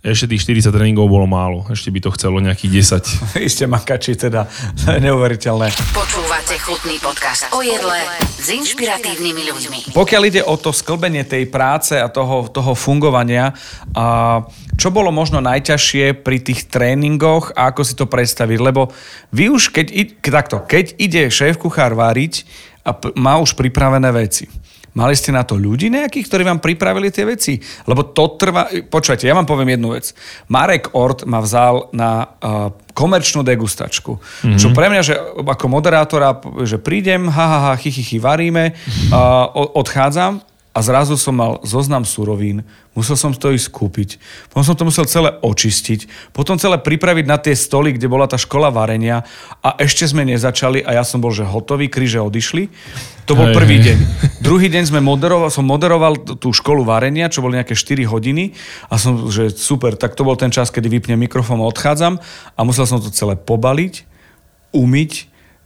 ešte 0.06 0.30
tých 0.30 0.62
40 0.62 0.70
tréningov 0.70 1.10
bolo 1.10 1.26
málo. 1.26 1.66
Ešte 1.66 1.90
by 1.90 1.98
to 1.98 2.14
chcelo 2.14 2.38
nejakých 2.38 3.02
10. 3.02 3.42
Vy 3.42 3.50
ste 3.50 3.66
makači, 3.66 4.14
teda 4.14 4.46
to 4.86 4.94
je 4.94 5.00
neuveriteľné. 5.02 5.66
Počúvate 5.90 6.54
chutný 6.62 7.02
podcast 7.02 7.50
o 7.50 7.58
jedle 7.58 7.98
s 8.22 8.46
inšpiratívnymi 8.46 9.42
ľuďmi. 9.50 9.78
Pokiaľ 9.90 10.22
ide 10.30 10.42
o 10.46 10.54
to 10.54 10.70
sklbenie 10.70 11.26
tej 11.26 11.50
práce 11.50 11.98
a 11.98 12.06
toho, 12.06 12.46
toho 12.46 12.78
fungovania, 12.78 13.50
a 13.98 14.46
čo 14.78 14.94
bolo 14.94 15.10
možno 15.10 15.42
najťažšie 15.42 16.22
pri 16.22 16.38
tých 16.38 16.70
tréningoch 16.70 17.50
a 17.58 17.74
ako 17.74 17.82
si 17.82 17.98
to 17.98 18.06
predstaviť? 18.06 18.58
Lebo 18.62 18.94
vy 19.34 19.50
už, 19.50 19.74
keď, 19.74 19.86
takto, 20.22 20.62
keď 20.62 20.94
ide 21.02 21.26
šéf 21.34 21.58
kuchár 21.58 21.98
váriť 21.98 22.46
a 22.86 22.94
má 23.18 23.42
už 23.42 23.58
pripravené 23.58 24.14
veci, 24.14 24.46
Mali 24.96 25.12
ste 25.12 25.28
na 25.28 25.44
to 25.44 25.60
ľudí 25.60 25.92
nejakých, 25.92 26.24
ktorí 26.24 26.42
vám 26.48 26.64
pripravili 26.64 27.12
tie 27.12 27.28
veci? 27.28 27.60
Lebo 27.84 28.16
to 28.16 28.40
trvá... 28.40 28.72
Počujete, 28.88 29.28
ja 29.28 29.36
vám 29.36 29.44
poviem 29.44 29.76
jednu 29.76 29.92
vec. 29.92 30.16
Marek 30.48 30.96
Ort 30.96 31.28
ma 31.28 31.44
vzal 31.44 31.92
na 31.92 32.24
uh, 32.24 32.72
komerčnú 32.96 33.44
degustačku. 33.44 34.16
Mm-hmm. 34.16 34.56
Čo 34.56 34.72
pre 34.72 34.88
mňa, 34.88 35.02
že 35.04 35.14
ako 35.36 35.66
moderátora, 35.68 36.40
že 36.64 36.80
prídem, 36.80 37.28
ha, 37.28 37.44
ha, 37.44 37.58
ha, 37.68 37.72
chy, 37.76 37.92
chy, 37.92 38.02
chy, 38.02 38.16
varíme, 38.16 38.72
uh, 39.12 39.52
odchádzam 39.76 40.40
a 40.72 40.78
zrazu 40.80 41.20
som 41.20 41.36
mal 41.36 41.60
zoznam 41.60 42.08
surovín, 42.08 42.64
musel 42.96 43.14
som 43.14 43.30
to 43.36 43.52
ísť 43.52 43.68
kúpiť, 43.68 44.10
potom 44.48 44.64
som 44.64 44.74
to 44.74 44.88
musel 44.88 45.04
celé 45.04 45.36
očistiť, 45.44 46.32
potom 46.32 46.56
celé 46.56 46.80
pripraviť 46.80 47.24
na 47.28 47.36
tie 47.36 47.52
stoly, 47.52 47.92
kde 47.92 48.08
bola 48.08 48.24
tá 48.24 48.40
škola 48.40 48.72
varenia 48.72 49.22
a 49.60 49.76
ešte 49.76 50.08
sme 50.08 50.24
nezačali 50.24 50.80
a 50.80 50.96
ja 50.96 51.04
som 51.04 51.20
bol, 51.20 51.30
že 51.30 51.44
hotový, 51.44 51.92
kríže 51.92 52.18
odišli. 52.18 52.72
To 53.28 53.36
bol 53.36 53.52
Hej, 53.52 53.56
prvý 53.58 53.76
hej. 53.78 53.84
deň. 53.92 53.98
Druhý 54.40 54.72
deň 54.72 54.88
sme 54.88 55.04
moderoval, 55.04 55.52
som 55.52 55.68
moderoval 55.68 56.40
tú 56.40 56.50
školu 56.56 56.88
varenia, 56.88 57.28
čo 57.28 57.44
boli 57.44 57.60
nejaké 57.60 57.76
4 57.76 58.08
hodiny 58.08 58.56
a 58.88 58.96
som, 58.96 59.28
že 59.28 59.52
super, 59.52 59.98
tak 59.98 60.16
to 60.16 60.24
bol 60.24 60.38
ten 60.38 60.48
čas, 60.48 60.72
kedy 60.72 60.88
vypnem 60.88 61.20
mikrofón 61.20 61.60
a 61.60 61.68
odchádzam 61.68 62.16
a 62.56 62.60
musel 62.64 62.88
som 62.88 63.02
to 63.02 63.12
celé 63.12 63.36
pobaliť, 63.36 64.08
umyť, 64.72 65.12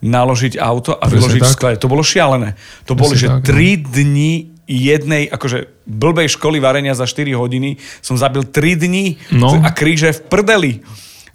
naložiť 0.00 0.56
auto 0.56 0.96
a 0.96 1.04
Presne 1.04 1.12
vyložiť 1.12 1.40
v 1.40 1.46
tak. 1.46 1.56
sklade. 1.56 1.76
To 1.84 1.92
bolo 1.92 2.00
šialené. 2.00 2.56
To 2.88 2.96
boli, 2.96 3.14
že 3.20 3.28
tak, 3.28 3.44
no. 3.44 3.52
3 3.52 3.92
dní 3.92 4.49
jednej, 4.70 5.26
akože 5.26 5.82
blbej 5.82 6.38
školy 6.38 6.62
varenia 6.62 6.94
za 6.94 7.10
4 7.10 7.34
hodiny 7.34 7.82
som 7.98 8.14
zabil 8.14 8.46
3 8.46 8.78
dní 8.78 9.18
No. 9.34 9.58
a 9.58 9.74
kríže 9.74 10.14
v 10.14 10.20
prdeli. 10.30 10.72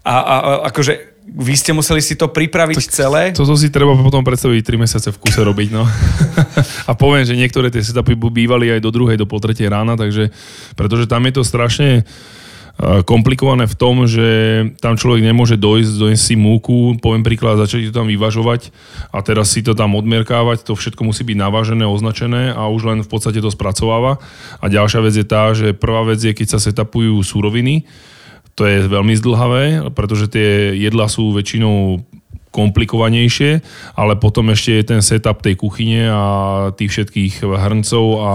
A, 0.07 0.15
a, 0.15 0.35
a 0.39 0.51
akože 0.71 1.15
vy 1.25 1.53
ste 1.57 1.73
museli 1.73 1.99
si 2.05 2.13
to 2.13 2.29
pripraviť 2.29 2.77
celé. 2.87 3.23
Toto 3.33 3.57
si 3.57 3.73
treba 3.73 3.97
potom 3.97 4.21
predstaviť 4.21 4.61
3 4.61 4.83
mesiace 4.85 5.09
v 5.09 5.17
kuse 5.17 5.41
robiť, 5.41 5.69
no. 5.73 5.83
a 6.89 6.91
poviem, 6.93 7.25
že 7.25 7.33
niektoré 7.35 7.73
tie 7.73 7.81
setupy 7.81 8.13
bývali 8.15 8.69
aj 8.71 8.79
do 8.79 8.93
druhej, 8.93 9.17
do 9.17 9.25
pol 9.25 9.41
tretej 9.41 9.67
rána, 9.67 9.97
takže, 9.97 10.29
pretože 10.77 11.09
tam 11.09 11.25
je 11.25 11.33
to 11.33 11.43
strašne 11.43 12.05
komplikované 13.07 13.71
v 13.71 13.75
tom, 13.79 14.03
že 14.03 14.27
tam 14.83 14.99
človek 14.99 15.23
nemôže 15.23 15.55
dojsť, 15.55 15.91
dojsť 15.95 16.21
si 16.21 16.35
múku, 16.35 16.99
poviem 16.99 17.23
príklad, 17.23 17.55
začať 17.55 17.89
to 17.89 18.03
tam 18.03 18.11
vyvažovať 18.11 18.75
a 19.15 19.23
teraz 19.23 19.55
si 19.55 19.63
to 19.63 19.71
tam 19.71 19.95
odmerkávať, 19.95 20.67
to 20.67 20.75
všetko 20.75 21.07
musí 21.07 21.23
byť 21.23 21.37
navážené, 21.39 21.87
označené 21.87 22.51
a 22.51 22.67
už 22.67 22.91
len 22.91 22.99
v 22.99 23.09
podstate 23.09 23.39
to 23.39 23.47
spracováva. 23.47 24.19
A 24.59 24.67
ďalšia 24.67 24.99
vec 24.99 25.15
je 25.15 25.23
tá, 25.23 25.55
že 25.55 25.71
prvá 25.71 26.03
vec 26.03 26.19
je, 26.19 26.35
keď 26.35 26.47
sa 26.51 26.59
setupujú 26.59 27.15
súroviny, 27.23 27.87
to 28.55 28.63
je 28.67 28.87
veľmi 28.87 29.15
zdlhavé, 29.19 29.63
pretože 29.91 30.31
tie 30.31 30.75
jedlá 30.79 31.11
sú 31.11 31.31
väčšinou 31.35 32.03
komplikovanejšie, 32.55 33.59
ale 33.99 34.15
potom 34.15 34.47
ešte 34.55 34.79
je 34.79 34.83
ten 34.95 35.01
setup 35.03 35.43
tej 35.43 35.59
kuchyne 35.59 36.07
a 36.07 36.23
tých 36.71 36.95
všetkých 36.95 37.43
hrncov 37.43 38.05
a, 38.23 38.33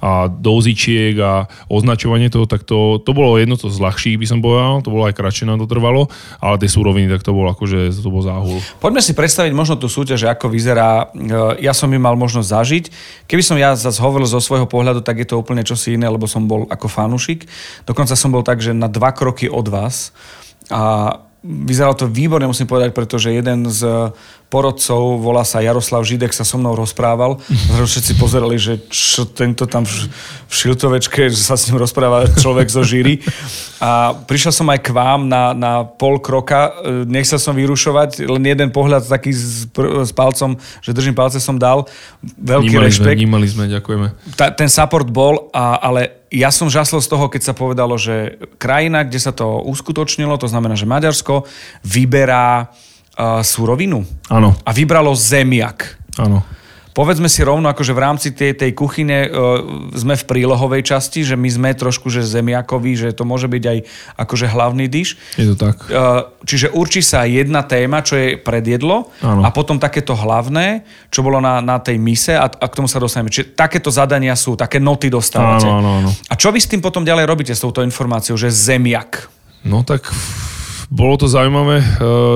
a 0.00 0.10
dozičiek 0.32 1.14
a 1.20 1.44
označovanie 1.68 2.32
toho, 2.32 2.48
tak 2.48 2.64
to, 2.64 2.96
to 3.04 3.12
bolo 3.12 3.36
jedno 3.36 3.60
to 3.60 3.68
z 3.68 3.76
ľahších, 3.76 4.16
by 4.16 4.26
som 4.26 4.40
povedal, 4.40 4.80
to 4.80 4.88
bolo 4.88 5.04
aj 5.04 5.12
kratšie 5.12 5.44
nám 5.44 5.60
to 5.60 5.68
trvalo, 5.68 6.08
ale 6.40 6.56
tie 6.56 6.72
súroviny, 6.72 7.12
tak 7.12 7.20
to 7.20 7.36
bolo 7.36 7.52
akože, 7.52 7.92
to 7.92 8.08
bol 8.08 8.24
záhul. 8.24 8.56
Poďme 8.80 9.04
si 9.04 9.12
predstaviť 9.12 9.52
možno 9.52 9.76
tú 9.76 9.92
súťaž, 9.92 10.32
ako 10.32 10.48
vyzerá. 10.48 11.12
E, 11.12 11.60
Ja 11.60 11.76
som 11.76 11.92
ju 11.92 12.00
mal 12.00 12.14
možnosť 12.14 12.48
zažiť. 12.48 12.84
Keby 13.28 13.42
som 13.44 13.60
ja 13.60 13.74
zase 13.74 14.00
hovoril 14.00 14.24
zo 14.24 14.40
svojho 14.40 14.64
pohľadu, 14.64 15.04
tak 15.04 15.20
je 15.20 15.28
to 15.28 15.36
úplne 15.36 15.66
čosi 15.66 15.98
iné, 15.98 16.08
lebo 16.08 16.24
som 16.30 16.46
bol 16.46 16.64
ako 16.70 16.86
fanúšik. 16.86 17.44
Dokonca 17.84 18.14
som 18.14 18.30
bol 18.32 18.46
tak, 18.46 18.62
že 18.62 18.72
na 18.72 18.86
dva 18.86 19.10
kroky 19.12 19.50
od 19.50 19.66
vás. 19.68 20.14
A 20.72 21.12
vyzeralo 21.48 21.96
to 21.96 22.06
výborne, 22.06 22.44
musím 22.44 22.68
povedať, 22.68 22.92
pretože 22.92 23.32
jeden 23.32 23.64
z 23.64 24.12
porodcov, 24.48 25.20
volá 25.20 25.44
sa 25.44 25.60
Jaroslav 25.60 26.00
Židek, 26.08 26.32
sa 26.32 26.40
so 26.40 26.56
mnou 26.56 26.72
rozprával. 26.72 27.36
Všetci 27.76 28.16
pozerali, 28.16 28.56
že 28.56 28.80
čo 28.88 29.28
tento 29.28 29.68
tam 29.68 29.84
v, 29.84 30.08
v 30.48 30.52
šiltovečke, 30.52 31.28
že 31.28 31.36
sa 31.36 31.60
s 31.60 31.68
ním 31.68 31.76
rozpráva 31.76 32.24
človek 32.32 32.72
zo 32.72 32.80
žíry. 32.80 33.20
A 33.78 34.16
prišiel 34.16 34.50
som 34.50 34.66
aj 34.72 34.80
k 34.80 34.90
vám 34.90 35.28
na, 35.28 35.52
na 35.52 35.84
pol 35.84 36.16
kroka, 36.18 36.72
e, 36.80 37.04
nechcel 37.04 37.36
som 37.36 37.52
vyrušovať, 37.52 38.24
len 38.24 38.42
jeden 38.42 38.72
pohľad 38.72 39.04
taký 39.04 39.36
s, 39.36 39.68
s 39.68 40.10
palcom, 40.16 40.56
že 40.80 40.96
držím 40.96 41.14
palce 41.14 41.38
som 41.38 41.60
dal. 41.60 41.84
Veľký 42.24 42.72
Vnímali 42.72 42.88
sme, 42.88 42.88
rešpekt 42.88 43.18
vnímali 43.20 43.46
sme, 43.46 43.64
ďakujeme. 43.68 44.06
ta, 44.34 44.48
ten 44.50 44.72
support 44.72 45.06
bol, 45.12 45.52
a, 45.52 45.76
ale 45.78 46.24
ja 46.32 46.48
som 46.48 46.72
žasol 46.72 47.04
z 47.04 47.08
toho, 47.08 47.28
keď 47.28 47.52
sa 47.52 47.54
povedalo, 47.54 48.00
že 48.00 48.40
krajina, 48.56 49.04
kde 49.04 49.20
sa 49.20 49.32
to 49.32 49.60
uskutočnilo, 49.68 50.40
to 50.40 50.48
znamená, 50.48 50.72
že 50.72 50.88
Maďarsko, 50.88 51.44
vyberá 51.84 52.72
uh, 53.18 53.42
surovinu. 53.42 54.06
Áno, 54.30 54.54
A 54.62 54.70
vybralo 54.70 55.12
zemiak. 55.12 55.98
áno. 56.16 56.46
Povedzme 56.98 57.30
si 57.30 57.46
rovno, 57.46 57.70
akože 57.70 57.94
v 57.94 58.02
rámci 58.02 58.28
tej, 58.34 58.58
tej 58.58 58.74
kuchyne 58.74 59.30
uh, 59.30 59.62
sme 59.94 60.18
v 60.18 60.24
prílohovej 60.26 60.82
časti, 60.82 61.22
že 61.22 61.38
my 61.38 61.46
sme 61.46 61.70
trošku 61.70 62.10
že 62.10 62.26
zemiakoví, 62.26 62.98
že 62.98 63.14
to 63.14 63.22
môže 63.22 63.46
byť 63.46 63.64
aj 63.70 63.78
akože 64.18 64.50
hlavný 64.50 64.90
dyš. 64.90 65.14
Je 65.38 65.46
to 65.46 65.54
tak. 65.54 65.78
Uh, 65.86 66.26
Čiže 66.42 66.74
určí 66.74 66.98
sa 66.98 67.22
jedna 67.22 67.62
téma, 67.62 68.02
čo 68.02 68.18
je 68.18 68.34
predjedlo 68.34 69.14
Áno. 69.22 69.46
a 69.46 69.48
potom 69.54 69.78
takéto 69.78 70.18
hlavné, 70.18 70.82
čo 71.14 71.22
bolo 71.22 71.38
na, 71.38 71.62
na 71.62 71.78
tej 71.78 72.02
mise 72.02 72.34
a, 72.34 72.50
a 72.50 72.66
k 72.66 72.74
tomu 72.74 72.90
sa 72.90 72.98
dostaneme. 72.98 73.30
Čiže 73.30 73.54
takéto 73.54 73.94
zadania 73.94 74.34
sú, 74.34 74.58
také 74.58 74.82
noty 74.82 75.06
dostávate. 75.06 75.70
Áno, 75.70 75.78
áno, 75.78 75.90
áno. 76.02 76.10
A 76.26 76.34
čo 76.34 76.50
vy 76.50 76.58
s 76.58 76.66
tým 76.66 76.82
potom 76.82 77.06
ďalej 77.06 77.30
robíte 77.30 77.54
s 77.54 77.62
touto 77.62 77.78
informáciou, 77.86 78.34
že 78.34 78.50
zemiak? 78.50 79.30
No 79.62 79.86
tak 79.86 80.02
bolo 80.88 81.20
to 81.20 81.28
zaujímavé, 81.28 81.78
uh, 81.80 81.86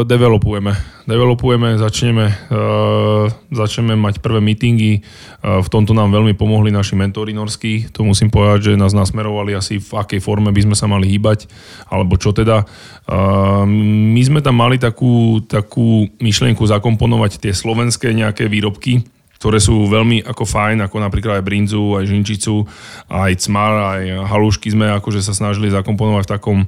developujeme. 0.05 0.77
Developujeme, 1.03 1.81
začneme, 1.83 2.31
uh, 2.31 3.27
začneme 3.51 3.99
mať 3.99 4.23
prvé 4.23 4.39
meetingy. 4.39 5.03
Uh, 5.43 5.59
v 5.65 5.69
tomto 5.73 5.97
nám 5.97 6.13
veľmi 6.13 6.37
pomohli 6.37 6.71
naši 6.71 6.95
mentori 6.95 7.33
norskí. 7.35 7.91
To 7.97 8.05
musím 8.07 8.31
povedať, 8.31 8.73
že 8.73 8.81
nás 8.81 8.95
nasmerovali 8.95 9.57
asi 9.57 9.81
v 9.81 9.91
akej 9.99 10.21
forme 10.23 10.55
by 10.55 10.63
sme 10.63 10.77
sa 10.77 10.87
mali 10.87 11.11
hýbať, 11.11 11.51
alebo 11.91 12.21
čo 12.21 12.31
teda. 12.31 12.69
Uh, 13.09 13.67
my 13.67 14.23
sme 14.23 14.45
tam 14.45 14.61
mali 14.61 14.79
takú, 14.79 15.43
takú 15.49 16.07
myšlienku 16.23 16.63
zakomponovať 16.63 17.43
tie 17.43 17.53
slovenské 17.57 18.15
nejaké 18.15 18.47
výrobky, 18.47 19.03
ktoré 19.43 19.59
sú 19.59 19.91
veľmi 19.91 20.23
ako 20.23 20.47
fajn, 20.47 20.87
ako 20.87 21.03
napríklad 21.03 21.43
aj 21.43 21.47
Brinzu, 21.51 21.99
aj 21.99 22.07
Žinčicu, 22.07 22.63
aj 23.11 23.43
Cmar, 23.43 23.99
aj 23.99 24.31
Halušky 24.31 24.71
sme 24.71 24.87
akože 24.95 25.19
sa 25.19 25.35
snažili 25.35 25.67
zakomponovať 25.67 26.23
v 26.23 26.31
takom, 26.31 26.59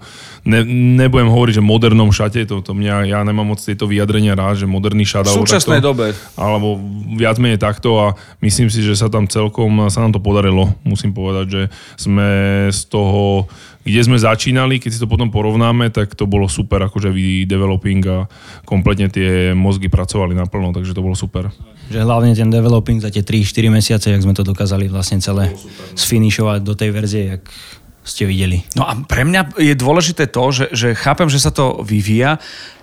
ne, 0.43 0.67
nebudem 0.99 1.31
hovoriť, 1.31 1.63
že 1.63 1.63
modernom 1.63 2.11
šate, 2.11 2.43
to, 2.51 2.59
to 2.67 2.75
mňa, 2.75 3.15
ja 3.15 3.23
nemám 3.23 3.55
moc 3.55 3.63
tieto 3.63 3.87
vyjadrenia 3.87 4.35
rád, 4.35 4.59
že 4.59 4.67
moderný 4.67 5.07
šat. 5.07 5.31
V 5.31 5.47
súčasnej 5.47 5.79
takto, 5.79 5.95
dobe. 5.95 6.19
Alebo 6.35 6.83
viac 7.15 7.39
menej 7.39 7.63
takto 7.63 7.95
a 8.03 8.19
myslím 8.43 8.67
si, 8.67 8.83
že 8.83 8.99
sa 8.99 9.07
tam 9.07 9.31
celkom, 9.31 9.87
sa 9.87 10.03
nám 10.03 10.11
to 10.11 10.19
podarilo, 10.19 10.75
musím 10.83 11.15
povedať, 11.15 11.47
že 11.47 11.63
sme 11.95 12.27
z 12.75 12.91
toho 12.91 13.47
kde 13.85 14.01
sme 14.01 14.17
začínali, 14.17 14.81
keď 14.81 14.91
si 14.97 15.03
to 15.05 15.05
potom 15.05 15.29
porovnáme, 15.29 15.93
tak 15.93 16.17
to 16.17 16.25
bolo 16.25 16.49
super, 16.49 16.81
akože 16.89 17.13
developing 17.45 18.01
a 18.09 18.25
kompletne 18.65 19.13
tie 19.13 19.53
mozgy 19.53 19.93
pracovali 19.93 20.33
naplno, 20.33 20.73
takže 20.73 20.97
to 20.97 21.05
bolo 21.05 21.13
super. 21.13 21.53
Že 21.92 22.01
hlavne 22.01 22.33
ten 22.33 22.49
developing 22.49 23.01
za 23.03 23.12
tie 23.12 23.20
3-4 23.20 23.68
mesiace, 23.68 24.07
jak 24.09 24.25
sme 24.25 24.37
to 24.37 24.47
dokázali 24.47 24.88
vlastne 24.88 25.20
celé 25.20 25.53
sfinišovať 25.94 26.61
do 26.64 26.75
tej 26.77 26.90
verzie, 26.92 27.23
jak 27.37 27.42
ste 28.05 28.29
videli. 28.29 28.61
No 28.77 28.85
a 28.85 28.92
pre 29.01 29.25
mňa 29.25 29.57
je 29.57 29.75
dôležité 29.77 30.29
to, 30.29 30.44
že, 30.53 30.66
že 30.77 30.88
chápem, 30.92 31.29
že 31.33 31.40
sa 31.40 31.49
to 31.49 31.81
vyvíja, 31.81 32.37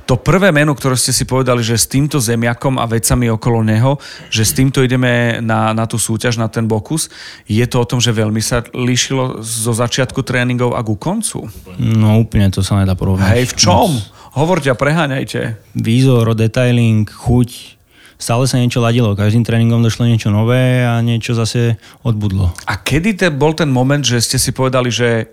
to 0.10 0.18
prvé 0.18 0.52
meno, 0.52 0.76
ktoré 0.76 0.98
ste 1.00 1.14
si 1.16 1.24
povedali, 1.24 1.64
že 1.64 1.80
s 1.80 1.88
týmto 1.88 2.20
zemiakom 2.20 2.76
a 2.82 2.90
vecami 2.90 3.32
okolo 3.32 3.64
neho, 3.64 3.96
že 4.28 4.44
s 4.44 4.52
týmto 4.52 4.84
ideme 4.84 5.40
na, 5.40 5.72
na 5.72 5.86
tú 5.88 5.96
súťaž, 5.96 6.36
na 6.36 6.52
ten 6.52 6.68
Bokus, 6.68 7.08
je 7.48 7.64
to 7.64 7.80
o 7.80 7.88
tom, 7.88 8.04
že 8.04 8.12
veľmi 8.12 8.42
sa 8.44 8.66
líšilo 8.76 9.40
zo 9.40 9.72
začiatku 9.72 10.20
tréningov 10.26 10.76
a 10.76 10.84
ku 10.84 11.00
koncu? 11.00 11.48
No 11.80 12.20
úplne 12.20 12.52
to 12.52 12.60
sa 12.60 12.82
nedá 12.82 12.98
porovnať. 12.98 13.30
Hej, 13.30 13.46
v 13.54 13.56
čom? 13.56 13.90
Hovorte 14.36 14.68
a 14.68 14.76
preháňajte. 14.76 15.72
Výzor, 15.80 16.36
detailing, 16.36 17.08
chuť, 17.08 17.80
stále 18.22 18.46
sa 18.46 18.62
niečo 18.62 18.78
ladilo. 18.78 19.18
Každým 19.18 19.42
tréningom 19.42 19.82
došlo 19.82 20.06
niečo 20.06 20.30
nové 20.30 20.86
a 20.86 21.02
niečo 21.02 21.34
zase 21.34 21.82
odbudlo. 22.06 22.54
A 22.70 22.78
kedy 22.78 23.18
te, 23.18 23.28
bol 23.34 23.58
ten 23.58 23.74
moment, 23.74 24.06
že 24.06 24.22
ste 24.22 24.38
si 24.38 24.54
povedali, 24.54 24.94
že 24.94 25.26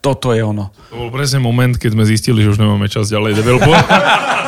toto 0.00 0.32
je 0.32 0.40
ono. 0.40 0.72
To 0.94 0.96
bol 0.96 1.12
presne 1.12 1.42
moment, 1.42 1.76
keď 1.76 1.92
sme 1.92 2.08
zistili, 2.08 2.40
že 2.40 2.56
už 2.56 2.62
nemáme 2.62 2.88
čas 2.88 3.12
ďalej 3.12 3.36
developovať. 3.36 3.84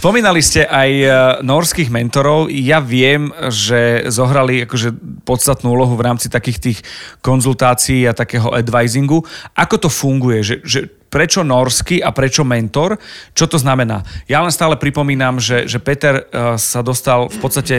Spomínali 0.00 0.40
ste 0.40 0.64
aj 0.64 0.90
e, 0.90 1.08
norských 1.44 1.92
mentorov. 1.92 2.48
Ja 2.48 2.80
viem, 2.80 3.28
že 3.52 4.08
zohrali 4.08 4.64
akože 4.64 4.94
podstatnú 5.28 5.76
úlohu 5.76 5.92
v 5.98 6.04
rámci 6.08 6.32
takých 6.32 6.58
tých 6.60 6.78
konzultácií 7.20 8.08
a 8.08 8.16
takého 8.16 8.48
advisingu. 8.54 9.20
Ako 9.52 9.76
to 9.76 9.88
funguje? 9.92 10.40
Že, 10.40 10.56
že 10.64 10.80
prečo 11.10 11.42
norský 11.42 12.00
a 12.00 12.14
prečo 12.14 12.46
mentor? 12.46 12.96
Čo 13.34 13.50
to 13.50 13.58
znamená? 13.58 14.06
Ja 14.30 14.40
len 14.40 14.54
stále 14.54 14.78
pripomínam, 14.78 15.42
že, 15.42 15.66
že 15.66 15.82
Peter 15.82 16.24
e, 16.24 16.54
sa 16.56 16.80
dostal 16.80 17.26
v 17.28 17.38
podstate 17.42 17.76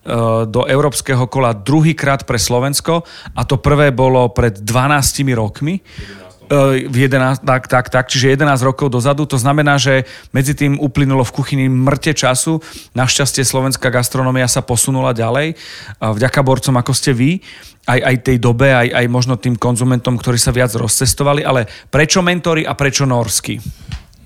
E, 0.00 0.48
do 0.48 0.64
európskeho 0.64 1.28
kola 1.28 1.52
druhýkrát 1.52 2.24
pre 2.24 2.40
Slovensko 2.40 3.04
a 3.36 3.44
to 3.44 3.60
prvé 3.60 3.92
bolo 3.92 4.32
pred 4.32 4.56
12 4.56 5.28
rokmi. 5.36 5.84
V 6.50 6.90
11, 6.90 7.46
tak, 7.46 7.70
tak, 7.70 7.94
tak, 7.94 8.10
čiže 8.10 8.34
11 8.34 8.66
rokov 8.66 8.90
dozadu. 8.90 9.22
To 9.22 9.38
znamená, 9.38 9.78
že 9.78 10.02
medzi 10.34 10.58
tým 10.58 10.82
uplynulo 10.82 11.22
v 11.22 11.30
kuchyni 11.30 11.70
mŕte 11.70 12.10
času. 12.10 12.58
Našťastie 12.98 13.46
slovenská 13.46 13.86
gastronomia 13.86 14.50
sa 14.50 14.58
posunula 14.58 15.14
ďalej. 15.14 15.54
Vďaka 16.02 16.42
borcom, 16.42 16.74
ako 16.74 16.90
ste 16.90 17.14
vy, 17.14 17.38
aj, 17.86 18.02
aj 18.02 18.16
tej 18.26 18.36
dobe, 18.42 18.66
aj, 18.74 18.90
aj 18.90 19.06
možno 19.06 19.38
tým 19.38 19.54
konzumentom, 19.54 20.18
ktorí 20.18 20.42
sa 20.42 20.50
viac 20.50 20.74
rozcestovali. 20.74 21.46
Ale 21.46 21.70
prečo 21.86 22.18
mentory 22.18 22.66
a 22.66 22.74
prečo 22.74 23.06
norsky? 23.06 23.62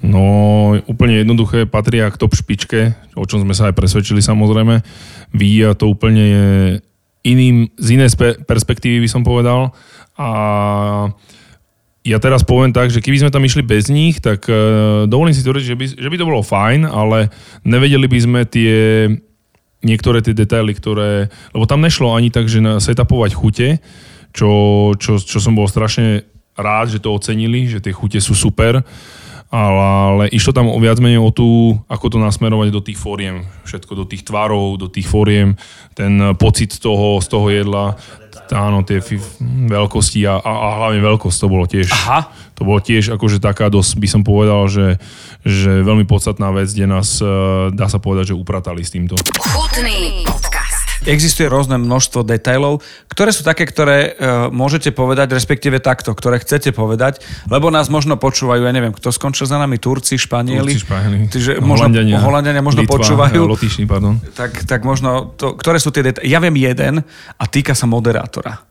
No, 0.00 0.72
úplne 0.88 1.20
jednoduché, 1.20 1.68
patria 1.68 2.08
k 2.08 2.16
top 2.16 2.32
špičke, 2.36 2.96
o 3.20 3.24
čom 3.28 3.44
sme 3.44 3.52
sa 3.52 3.68
aj 3.68 3.76
presvedčili 3.76 4.24
samozrejme. 4.24 4.80
Vyvíja 5.36 5.76
to 5.76 5.92
úplne 5.92 6.24
iným, 7.20 7.68
z 7.76 8.00
inej 8.00 8.16
perspektívy 8.48 9.04
by 9.04 9.08
som 9.12 9.20
povedal. 9.24 9.76
A 10.16 10.28
ja 12.04 12.20
teraz 12.20 12.44
poviem 12.44 12.68
tak, 12.68 12.92
že 12.92 13.00
keby 13.00 13.24
sme 13.24 13.32
tam 13.32 13.40
išli 13.40 13.64
bez 13.64 13.88
nich, 13.88 14.20
tak 14.20 14.44
uh, 14.46 15.08
dovolím 15.08 15.32
si 15.32 15.40
tvrdiť, 15.40 15.64
že 15.64 15.76
by, 15.76 15.86
že 15.96 16.08
by 16.12 16.16
to 16.20 16.28
bolo 16.28 16.44
fajn, 16.44 16.84
ale 16.84 17.32
nevedeli 17.64 18.04
by 18.04 18.18
sme 18.20 18.40
tie 18.44 19.08
niektoré 19.84 20.24
tie 20.24 20.32
detaily, 20.32 20.72
ktoré... 20.76 21.28
Lebo 21.52 21.64
tam 21.68 21.84
nešlo 21.84 22.12
ani 22.16 22.32
tak, 22.32 22.48
že 22.48 22.64
na 22.64 22.80
setapovať 22.80 23.32
chute, 23.36 23.68
čo, 24.32 24.50
čo, 24.96 25.20
čo 25.20 25.38
som 25.40 25.52
bol 25.52 25.68
strašne 25.68 26.24
rád, 26.56 26.92
že 26.92 27.00
to 27.00 27.12
ocenili, 27.12 27.68
že 27.68 27.84
tie 27.84 27.92
chute 27.92 28.20
sú 28.20 28.32
super 28.32 28.80
ale, 29.54 29.84
ale 29.86 30.24
išlo 30.34 30.50
tam 30.50 30.66
viac 30.82 30.98
menej 30.98 31.22
o 31.22 31.30
tú, 31.30 31.78
ako 31.86 32.06
to 32.10 32.18
nasmerovať 32.18 32.68
do 32.74 32.82
tých 32.82 32.98
fóriem, 32.98 33.46
všetko 33.62 33.92
do 33.94 34.04
tých 34.10 34.26
tvarov, 34.26 34.82
do 34.82 34.90
tých 34.90 35.06
fóriem, 35.06 35.54
ten 35.94 36.34
pocit 36.34 36.74
toho, 36.82 37.22
z 37.22 37.26
toho 37.30 37.46
jedla, 37.54 37.94
áno, 38.52 38.84
tie 38.84 39.00
veľkosti 39.70 40.20
a, 40.28 40.36
a, 40.36 40.52
a 40.52 40.68
hlavne 40.84 41.00
veľkosť 41.00 41.36
to 41.40 41.46
bolo 41.48 41.64
tiež. 41.64 41.88
Aha. 41.88 42.28
To 42.54 42.62
bolo 42.62 42.78
tiež 42.78 43.10
akože 43.14 43.42
taká 43.42 43.66
dosť, 43.66 43.98
by 43.98 44.08
som 44.10 44.22
povedal, 44.22 44.70
že, 44.70 45.02
že 45.42 45.82
veľmi 45.82 46.06
podstatná 46.06 46.54
vec, 46.54 46.70
kde 46.70 46.86
nás, 46.86 47.18
eh, 47.18 47.28
dá 47.74 47.90
sa 47.90 47.98
povedať, 47.98 48.30
že 48.30 48.38
upratali 48.38 48.86
s 48.86 48.94
týmto. 48.94 49.18
Chutný 49.42 50.22
podcast. 50.22 50.53
Existuje 51.04 51.44
rôzne 51.52 51.76
množstvo 51.76 52.24
detailov, 52.24 52.80
ktoré 53.12 53.28
sú 53.28 53.44
také, 53.44 53.68
ktoré 53.68 54.16
uh, 54.16 54.48
môžete 54.48 54.88
povedať, 54.88 55.36
respektíve 55.36 55.76
takto, 55.76 56.16
ktoré 56.16 56.40
chcete 56.40 56.72
povedať, 56.72 57.20
lebo 57.52 57.68
nás 57.68 57.92
možno 57.92 58.16
počúvajú, 58.16 58.64
ja 58.64 58.72
neviem, 58.72 58.96
kto 58.96 59.12
skončil 59.12 59.44
za 59.44 59.60
nami, 59.60 59.76
Turci, 59.76 60.16
Španieli. 60.16 60.72
Turci, 60.72 60.88
Španieli. 60.88 61.28
Čiže 61.28 61.60
možno, 61.60 61.92
Holandiania, 61.92 62.16
Holandiania 62.24 62.62
možno 62.64 62.88
Litva, 62.88 62.96
počúvajú. 62.96 63.40
Lotyšní, 63.44 63.84
pardon. 63.84 64.16
Tak, 64.32 64.64
tak 64.64 64.80
možno, 64.88 65.36
to, 65.36 65.52
ktoré 65.60 65.76
sú 65.76 65.92
tie 65.92 66.08
detaily. 66.08 66.24
Ja 66.24 66.40
viem 66.40 66.56
jeden 66.56 67.04
a 67.36 67.44
týka 67.44 67.76
sa 67.76 67.84
moderátora 67.84 68.64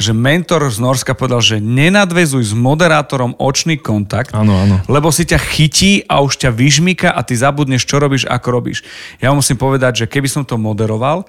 že 0.00 0.16
mentor 0.16 0.66
z 0.72 0.80
Norska 0.80 1.12
povedal, 1.12 1.44
že 1.44 1.60
nenadvezuj 1.60 2.50
s 2.50 2.54
moderátorom 2.56 3.36
očný 3.36 3.76
kontakt, 3.76 4.32
Áno, 4.32 4.56
áno. 4.56 4.80
lebo 4.88 5.12
si 5.12 5.28
ťa 5.28 5.38
chytí 5.38 5.92
a 6.08 6.24
už 6.24 6.40
ťa 6.40 6.50
vyžmíka 6.50 7.12
a 7.12 7.20
ty 7.20 7.36
zabudneš, 7.36 7.84
čo 7.84 8.00
robíš, 8.00 8.24
ako 8.24 8.48
robíš. 8.50 8.82
Ja 9.20 9.30
musím 9.36 9.60
povedať, 9.60 10.04
že 10.04 10.06
keby 10.08 10.28
som 10.32 10.42
to 10.48 10.56
moderoval, 10.56 11.28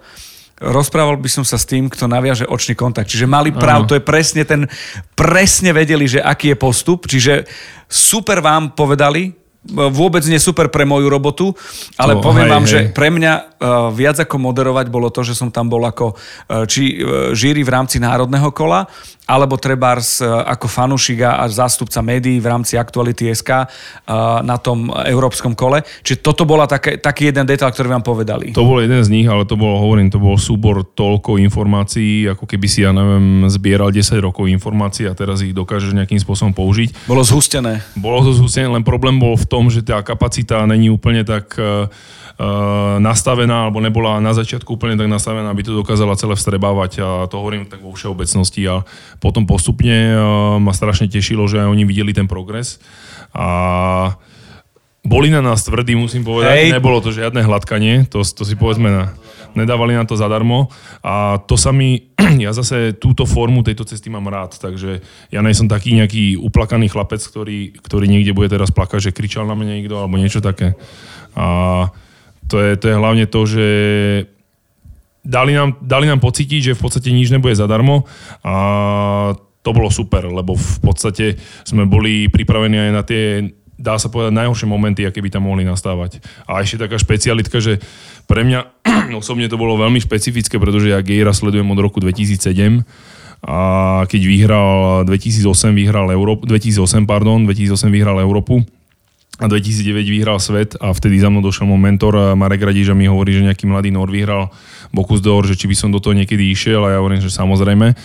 rozprával 0.62 1.18
by 1.18 1.30
som 1.30 1.44
sa 1.48 1.58
s 1.58 1.66
tým, 1.66 1.90
kto 1.90 2.06
naviaže 2.06 2.46
očný 2.46 2.78
kontakt. 2.78 3.10
Čiže 3.10 3.30
mali 3.30 3.50
pravdu, 3.50 3.94
to 3.94 3.98
je 3.98 4.04
presne 4.06 4.44
ten, 4.46 4.70
presne 5.18 5.74
vedeli, 5.74 6.06
že 6.06 6.22
aký 6.22 6.54
je 6.54 6.58
postup, 6.58 7.10
čiže 7.10 7.48
super 7.90 8.42
vám 8.42 8.74
povedali, 8.78 9.34
vôbec 9.72 10.24
nie 10.28 10.40
super 10.44 10.68
pre 10.68 10.84
moju 10.84 11.08
robotu, 11.08 11.56
ale 11.96 12.20
To, 12.20 12.22
poviem 12.22 12.48
hej, 12.48 12.54
vám, 12.54 12.66
hej. 12.68 12.72
že 12.72 12.80
pre 12.92 13.08
mňa 13.08 13.53
viac 13.96 14.20
ako 14.20 14.36
moderovať 14.40 14.92
bolo 14.92 15.08
to, 15.08 15.24
že 15.24 15.38
som 15.38 15.48
tam 15.48 15.72
bol 15.72 15.84
ako 15.88 16.14
uh, 16.14 16.68
či 16.68 17.00
uh, 17.00 17.32
žíri 17.32 17.64
v 17.64 17.74
rámci 17.74 17.98
národného 17.98 18.52
kola, 18.52 18.86
alebo 19.24 19.56
trebárs 19.56 20.20
ako 20.24 20.68
fanúšik 20.68 21.24
a 21.24 21.48
zástupca 21.48 22.04
médií 22.04 22.44
v 22.44 22.48
rámci 22.52 22.76
Aktuality 22.76 23.32
SK 23.32 23.72
na 24.44 24.60
tom 24.60 24.92
európskom 24.92 25.56
kole. 25.56 25.80
Čiže 26.04 26.20
toto 26.20 26.44
bola 26.44 26.68
také, 26.68 27.00
taký 27.00 27.32
jeden 27.32 27.48
detail, 27.48 27.72
ktorý 27.72 27.88
vám 27.88 28.04
povedali. 28.04 28.52
To 28.52 28.68
bol 28.68 28.84
jeden 28.84 29.00
z 29.00 29.08
nich, 29.08 29.24
ale 29.24 29.48
to 29.48 29.56
bol, 29.56 29.80
hovorím, 29.80 30.12
to 30.12 30.20
bol 30.20 30.36
súbor 30.36 30.84
toľko 30.84 31.40
informácií, 31.40 32.28
ako 32.36 32.44
keby 32.44 32.68
si, 32.68 32.84
ja 32.84 32.92
neviem, 32.92 33.48
zbieral 33.48 33.96
10 33.96 34.20
rokov 34.20 34.52
informácií 34.52 35.08
a 35.08 35.16
teraz 35.16 35.40
ich 35.40 35.56
dokážeš 35.56 35.96
nejakým 35.96 36.20
spôsobom 36.20 36.52
použiť. 36.52 37.08
Bolo 37.08 37.24
zhustené. 37.24 37.80
Bolo 37.96 38.28
to 38.28 38.36
zústené, 38.36 38.68
len 38.68 38.84
problém 38.84 39.16
bol 39.24 39.40
v 39.40 39.48
tom, 39.48 39.72
že 39.72 39.88
tá 39.88 40.04
kapacita 40.04 40.68
není 40.68 40.92
úplne 40.92 41.24
tak 41.24 41.56
uh, 41.56 41.88
nastavená, 42.98 43.70
alebo 43.70 43.78
nebola 43.78 44.18
na 44.18 44.34
začiatku 44.34 44.76
úplne 44.76 44.98
tak 44.98 45.06
nastavená, 45.06 45.54
aby 45.54 45.62
to 45.62 45.78
dokázala 45.78 46.18
celé 46.18 46.34
vstrebávať. 46.34 46.92
A 47.00 47.08
to 47.30 47.38
hovorím 47.38 47.70
tak 47.70 47.86
vo 47.86 47.94
všeobecnosti. 47.94 48.66
A 48.66 48.82
potom 49.22 49.46
postupne 49.46 50.18
uh, 50.18 50.58
ma 50.58 50.74
strašne 50.74 51.06
tešilo, 51.06 51.46
že 51.46 51.62
aj 51.62 51.70
oni 51.70 51.86
videli 51.86 52.12
ten 52.12 52.26
progres. 52.26 52.82
A 53.38 54.18
boli 55.04 55.28
na 55.28 55.44
nás 55.44 55.68
tvrdí, 55.68 56.00
musím 56.00 56.24
povedať, 56.24 56.72
Hej. 56.72 56.80
nebolo 56.80 57.04
to 57.04 57.12
žiadne 57.12 57.44
hladkanie, 57.44 58.08
to, 58.08 58.24
to 58.24 58.48
si 58.48 58.56
povedzme 58.56 58.88
na, 58.88 59.04
nedávali 59.52 60.00
na 60.00 60.08
to 60.08 60.16
zadarmo. 60.16 60.72
A 61.04 61.44
to 61.44 61.60
sa 61.60 61.76
mi, 61.76 62.16
ja 62.46 62.56
zase 62.56 62.96
túto 62.96 63.28
formu 63.28 63.68
tejto 63.68 63.84
cesty 63.84 64.08
mám 64.08 64.32
rád, 64.32 64.56
takže 64.58 65.04
ja 65.28 65.44
nejsem 65.44 65.68
taký 65.68 66.00
nejaký 66.00 66.40
uplakaný 66.40 66.88
chlapec, 66.88 67.20
ktorý, 67.20 67.76
ktorý 67.84 68.06
niekde 68.08 68.32
bude 68.32 68.48
teraz 68.48 68.72
plakať, 68.72 69.12
že 69.12 69.16
kričal 69.16 69.44
na 69.44 69.60
mňa 69.60 69.84
niekto 69.84 69.96
alebo 70.00 70.16
niečo 70.16 70.40
také. 70.40 70.80
A 71.36 71.92
to 72.54 72.62
je, 72.62 72.72
to 72.78 72.86
je 72.94 72.96
hlavne 73.02 73.26
to, 73.26 73.42
že 73.50 73.68
dali 75.26 75.58
nám, 75.58 75.82
dali 75.82 76.06
nám 76.06 76.22
pocítiť, 76.22 76.62
že 76.62 76.78
v 76.78 76.84
podstate 76.86 77.10
nič 77.10 77.34
nebude 77.34 77.58
zadarmo 77.58 78.06
a 78.46 78.56
to 79.66 79.70
bolo 79.74 79.90
super, 79.90 80.30
lebo 80.30 80.54
v 80.54 80.78
podstate 80.86 81.42
sme 81.66 81.90
boli 81.90 82.30
pripravení 82.30 82.78
aj 82.78 82.92
na 82.94 83.02
tie 83.02 83.24
dá 83.74 83.98
sa 83.98 84.08
povedať, 84.08 84.38
najhoršie 84.38 84.70
momenty, 84.70 85.02
aké 85.04 85.20
by 85.20 85.34
tam 85.34 85.50
mohli 85.50 85.66
nastávať. 85.66 86.22
A 86.46 86.62
ešte 86.62 86.86
taká 86.86 86.96
špecialitka, 86.96 87.58
že 87.58 87.82
pre 88.30 88.46
mňa 88.46 88.86
osobne 89.22 89.50
to 89.50 89.58
bolo 89.58 89.76
veľmi 89.76 89.98
špecifické, 89.98 90.62
pretože 90.62 90.94
ja 90.94 91.02
Gejra 91.02 91.34
sledujem 91.34 91.66
od 91.68 91.80
roku 91.82 91.98
2007 92.00 92.86
a 93.44 93.58
keď 94.08 94.22
vyhral 94.24 95.04
2008, 95.04 95.76
vyhral 95.76 96.08
Európu, 96.16 96.48
2008, 96.48 97.04
pardon, 97.04 97.44
2008 97.44 97.92
vyhral 97.92 98.24
Európu 98.24 98.64
a 99.42 99.50
2009 99.50 100.06
vyhral 100.14 100.38
svet 100.38 100.78
a 100.78 100.94
vtedy 100.94 101.18
za 101.18 101.26
mnou 101.26 101.42
došiel 101.42 101.66
môj 101.66 101.82
mentor 101.82 102.38
Marek 102.38 102.70
Radiš 102.70 102.94
a 102.94 102.98
mi 102.98 103.10
hovorí, 103.10 103.34
že 103.34 103.42
nejaký 103.42 103.66
mladý 103.66 103.90
Nor 103.90 104.06
vyhral 104.14 104.54
Bokus 104.94 105.26
d'Or, 105.26 105.50
že 105.50 105.58
či 105.58 105.66
by 105.66 105.74
som 105.74 105.90
do 105.90 105.98
toho 105.98 106.14
niekedy 106.14 106.54
išiel 106.54 106.86
a 106.86 106.94
ja 106.94 106.98
hovorím, 107.02 107.18
že 107.18 107.34
samozrejme. 107.34 107.98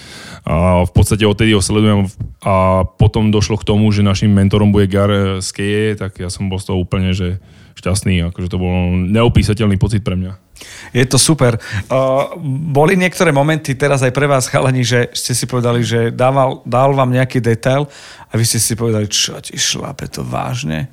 A 0.48 0.88
v 0.88 0.92
podstate 0.96 1.28
odtedy 1.28 1.52
ho 1.52 1.60
sledujem 1.60 2.08
a 2.40 2.88
potom 2.96 3.28
došlo 3.28 3.60
k 3.60 3.68
tomu, 3.68 3.92
že 3.92 4.00
našim 4.00 4.32
mentorom 4.32 4.72
bude 4.72 4.88
Gar 4.88 5.44
Skeje, 5.44 6.00
tak 6.00 6.16
ja 6.16 6.32
som 6.32 6.48
bol 6.48 6.56
z 6.56 6.72
toho 6.72 6.80
úplne 6.80 7.12
že 7.12 7.44
šťastný, 7.76 8.32
akože 8.32 8.48
to 8.48 8.56
bol 8.56 8.96
neopísateľný 8.96 9.76
pocit 9.76 10.00
pre 10.00 10.16
mňa. 10.16 10.47
Je 10.92 11.04
to 11.04 11.20
super. 11.20 11.60
Uh, 11.88 12.32
boli 12.72 12.96
niektoré 12.96 13.32
momenty 13.32 13.76
teraz 13.76 14.00
aj 14.00 14.12
pre 14.12 14.24
vás, 14.24 14.48
chalani, 14.48 14.82
že 14.84 15.12
ste 15.12 15.36
si 15.36 15.44
povedali, 15.44 15.84
že 15.84 16.08
dával, 16.10 16.64
dal 16.64 16.96
vám 16.96 17.12
nejaký 17.12 17.44
detail 17.44 17.86
a 18.28 18.36
vy 18.36 18.44
ste 18.44 18.60
si 18.60 18.76
povedali, 18.76 19.08
čo 19.08 19.40
ti 19.40 19.56
šlape 19.56 20.04
to 20.12 20.20
vážne. 20.20 20.92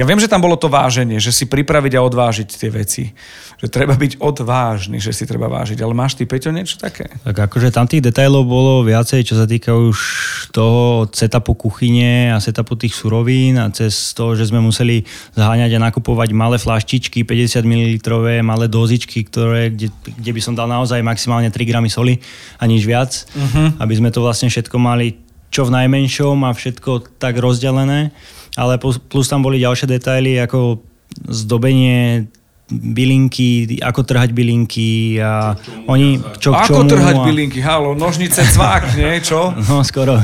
Ja 0.00 0.08
viem, 0.08 0.16
že 0.16 0.32
tam 0.32 0.40
bolo 0.40 0.56
to 0.56 0.72
váženie, 0.72 1.20
že 1.20 1.28
si 1.28 1.44
pripraviť 1.44 1.92
a 2.00 2.04
odvážiť 2.08 2.48
tie 2.48 2.70
veci. 2.72 3.12
Že 3.60 3.68
treba 3.68 3.92
byť 3.92 4.16
odvážny, 4.24 4.96
že 4.96 5.12
si 5.12 5.28
treba 5.28 5.52
vážiť. 5.52 5.76
Ale 5.84 5.92
máš 5.92 6.16
ty, 6.16 6.24
Peťo, 6.24 6.48
niečo 6.48 6.80
také? 6.80 7.12
Tak 7.20 7.52
akože 7.52 7.68
tam 7.68 7.84
tých 7.84 8.00
detailov 8.00 8.48
bolo 8.48 8.80
viacej, 8.80 9.28
čo 9.28 9.36
sa 9.36 9.44
týka 9.44 9.76
už 9.76 9.98
toho 10.56 11.04
setupu 11.12 11.52
kuchyne 11.52 12.32
a 12.32 12.40
setupu 12.40 12.80
tých 12.80 12.96
surovín 12.96 13.60
a 13.60 13.68
cez 13.68 14.16
to, 14.16 14.32
že 14.32 14.48
sme 14.48 14.64
museli 14.64 15.04
zháňať 15.36 15.76
a 15.76 15.84
nakupovať 15.92 16.32
malé 16.32 16.56
flaštičky, 16.56 17.28
50 17.28 17.60
ml, 17.60 18.00
malé 18.40 18.72
dozičky, 19.00 19.24
ktoré, 19.24 19.72
kde, 19.72 19.88
kde 20.04 20.30
by 20.36 20.40
som 20.44 20.52
dal 20.52 20.68
naozaj 20.68 21.00
maximálne 21.00 21.48
3 21.48 21.64
gramy 21.64 21.88
soli 21.88 22.20
a 22.60 22.68
nič 22.68 22.84
viac, 22.84 23.24
uh-huh. 23.32 23.80
aby 23.80 23.94
sme 23.96 24.12
to 24.12 24.20
vlastne 24.20 24.52
všetko 24.52 24.76
mali 24.76 25.16
čo 25.48 25.64
v 25.64 25.72
najmenšom 25.72 26.44
a 26.44 26.52
všetko 26.52 27.16
tak 27.16 27.40
rozdelené, 27.40 28.12
ale 28.60 28.76
plus 28.82 29.26
tam 29.26 29.40
boli 29.40 29.56
ďalšie 29.56 29.88
detaily 29.88 30.36
ako 30.36 30.84
zdobenie 31.26 32.28
bylinky, 32.70 33.82
ako 33.82 34.06
trhať 34.06 34.30
bylinky 34.30 35.18
a 35.18 35.58
čo, 35.58 35.70
oni 35.90 36.22
čo 36.38 36.54
k 36.54 36.70
čomu. 36.70 36.86
Ako 36.86 36.90
trhať 36.94 37.16
a... 37.18 37.24
bylinky, 37.26 37.58
halo, 37.58 37.98
nožnice, 37.98 38.46
cvák, 38.46 38.94
nie, 38.94 39.18
čo? 39.18 39.50
No, 39.66 39.82
skoro. 39.82 40.22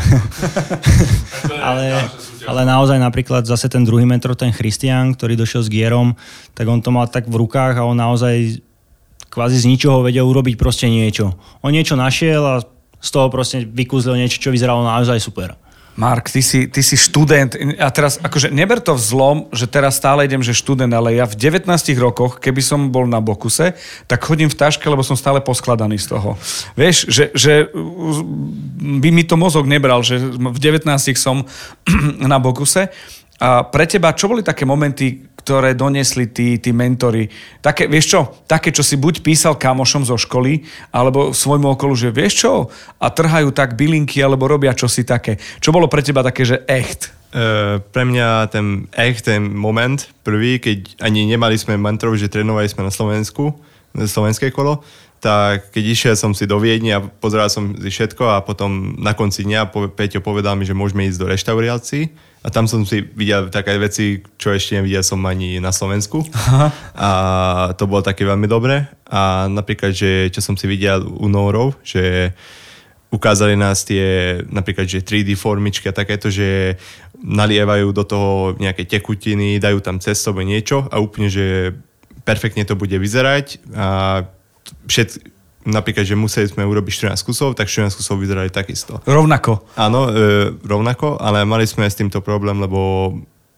ale, 1.58 2.06
ale 2.46 2.60
naozaj 2.62 3.02
napríklad 3.02 3.42
zase 3.42 3.66
ten 3.66 3.82
druhý 3.82 4.06
mentor, 4.06 4.38
ten 4.38 4.54
Christian, 4.54 5.18
ktorý 5.18 5.34
došiel 5.34 5.66
s 5.66 5.68
Gierom, 5.68 6.14
tak 6.54 6.70
on 6.70 6.78
to 6.78 6.94
mal 6.94 7.10
tak 7.10 7.26
v 7.26 7.34
rukách 7.34 7.82
a 7.82 7.86
on 7.86 7.98
naozaj 7.98 8.62
kvázi 9.30 9.58
z 9.60 9.68
ničoho 9.68 10.02
vedel 10.02 10.26
urobiť 10.26 10.54
proste 10.56 10.90
niečo. 10.90 11.36
On 11.60 11.72
niečo 11.72 11.98
našiel 11.98 12.42
a 12.42 12.54
z 13.00 13.10
toho 13.12 13.28
proste 13.28 13.62
vykúzlil 13.62 14.18
niečo, 14.18 14.40
čo 14.40 14.54
vyzeralo 14.54 14.82
naozaj 14.82 15.20
super. 15.20 15.54
Mark, 15.96 16.28
ty 16.28 16.44
si, 16.44 16.68
ty 16.68 16.84
si 16.84 16.92
študent 16.92 17.56
a 17.80 17.88
teraz 17.88 18.20
akože 18.20 18.52
neber 18.52 18.84
to 18.84 18.92
vzlom, 18.92 19.48
že 19.48 19.64
teraz 19.64 19.96
stále 19.96 20.28
idem, 20.28 20.44
že 20.44 20.52
študent, 20.52 20.92
ale 20.92 21.16
ja 21.16 21.24
v 21.24 21.32
19 21.32 21.72
rokoch, 21.96 22.36
keby 22.36 22.60
som 22.60 22.92
bol 22.92 23.08
na 23.08 23.16
Bokuse, 23.24 23.72
tak 24.04 24.20
chodím 24.20 24.52
v 24.52 24.60
taške, 24.60 24.84
lebo 24.84 25.00
som 25.00 25.16
stále 25.16 25.40
poskladaný 25.40 25.96
z 25.96 26.12
toho. 26.12 26.36
Vieš, 26.76 27.08
že, 27.08 27.24
že 27.32 27.72
by 29.00 29.08
mi 29.08 29.24
to 29.24 29.40
mozog 29.40 29.64
nebral, 29.64 30.04
že 30.04 30.20
v 30.36 30.58
19 30.60 30.84
som 31.16 31.48
na 32.32 32.36
Bokuse 32.36 32.92
a 33.40 33.64
pre 33.64 33.88
teba, 33.88 34.12
čo 34.12 34.28
boli 34.28 34.44
také 34.44 34.68
momenty, 34.68 35.24
ktoré 35.46 35.78
donesli 35.78 36.26
tí, 36.26 36.58
tí 36.58 36.74
mentory. 36.74 37.30
Také, 37.62 37.86
vieš 37.86 38.18
čo, 38.18 38.20
také, 38.50 38.74
čo 38.74 38.82
si 38.82 38.98
buď 38.98 39.22
písal 39.22 39.54
kamošom 39.54 40.02
zo 40.02 40.18
školy, 40.18 40.66
alebo 40.90 41.30
svojmu 41.30 41.78
okolu, 41.78 41.94
že 41.94 42.10
vieš 42.10 42.42
čo, 42.42 42.66
a 42.98 43.06
trhajú 43.14 43.54
tak 43.54 43.78
bylinky, 43.78 44.18
alebo 44.18 44.50
robia 44.50 44.74
čosi 44.74 45.06
také. 45.06 45.38
Čo 45.62 45.70
bolo 45.70 45.86
pre 45.86 46.02
teba 46.02 46.26
také, 46.26 46.42
že 46.42 46.66
echt? 46.66 47.14
Uh, 47.30 47.78
pre 47.94 48.02
mňa 48.02 48.50
ten 48.50 48.90
echt, 48.90 49.30
ten 49.30 49.46
moment 49.54 50.02
prvý, 50.26 50.58
keď 50.58 50.98
ani 50.98 51.30
nemali 51.30 51.54
sme 51.54 51.78
mentorov, 51.78 52.18
že 52.18 52.26
trénovali 52.26 52.66
sme 52.66 52.82
na 52.82 52.90
Slovensku, 52.90 53.54
na 53.94 54.10
slovenské 54.10 54.50
kolo, 54.50 54.82
tak 55.22 55.70
keď 55.70 55.84
išiel 55.86 56.14
som 56.18 56.34
si 56.34 56.42
do 56.50 56.58
Viedne 56.58 56.90
a 56.98 57.04
pozeral 57.06 57.46
som 57.46 57.70
si 57.78 57.86
všetko 57.86 58.24
a 58.34 58.42
potom 58.42 58.98
na 58.98 59.14
konci 59.14 59.46
dňa 59.46 59.70
Peťo 59.94 60.20
povedal 60.20 60.58
mi, 60.58 60.66
že 60.66 60.76
môžeme 60.76 61.06
ísť 61.06 61.18
do 61.22 61.30
reštaurácií 61.30 62.10
a 62.46 62.48
tam 62.54 62.70
som 62.70 62.86
si 62.86 63.02
videl 63.02 63.50
také 63.50 63.74
veci, 63.74 64.22
čo 64.38 64.54
ešte 64.54 64.78
nevidel 64.78 65.02
som 65.02 65.18
ani 65.26 65.58
na 65.58 65.74
Slovensku. 65.74 66.22
Aha. 66.30 66.70
A 66.94 67.08
to 67.74 67.90
bolo 67.90 68.06
také 68.06 68.22
veľmi 68.22 68.46
dobré. 68.46 68.86
A 69.10 69.50
napríklad, 69.50 69.90
že 69.90 70.30
čo 70.30 70.38
som 70.38 70.54
si 70.54 70.70
videl 70.70 71.02
u 71.02 71.26
Norov, 71.26 71.74
že 71.82 72.30
ukázali 73.10 73.58
nás 73.58 73.82
tie 73.82 74.38
napríklad, 74.46 74.86
že 74.86 75.02
3D 75.02 75.34
formičky 75.34 75.90
a 75.90 75.98
takéto, 75.98 76.30
že 76.30 76.78
nalievajú 77.18 77.90
do 77.90 78.06
toho 78.06 78.54
nejaké 78.62 78.86
tekutiny, 78.86 79.58
dajú 79.58 79.82
tam 79.82 79.98
cez 79.98 80.22
sobe 80.22 80.46
niečo 80.46 80.86
a 80.94 81.02
úplne, 81.02 81.26
že 81.26 81.74
perfektne 82.22 82.62
to 82.62 82.78
bude 82.78 82.94
vyzerať 82.94 83.58
a 83.74 84.22
všet, 84.86 85.18
napríklad, 85.66 86.06
že 86.06 86.14
museli 86.14 86.46
sme 86.46 86.62
urobiť 86.62 87.10
14 87.10 87.26
kusov, 87.26 87.58
tak 87.58 87.66
14 87.66 87.98
kusov 87.98 88.22
vyzerali 88.22 88.48
takisto. 88.48 89.02
Rovnako? 89.04 89.66
Áno, 89.74 90.08
e, 90.08 90.54
rovnako, 90.62 91.18
ale 91.18 91.42
mali 91.42 91.66
sme 91.66 91.90
s 91.90 91.98
týmto 91.98 92.22
problém, 92.22 92.62
lebo 92.62 93.12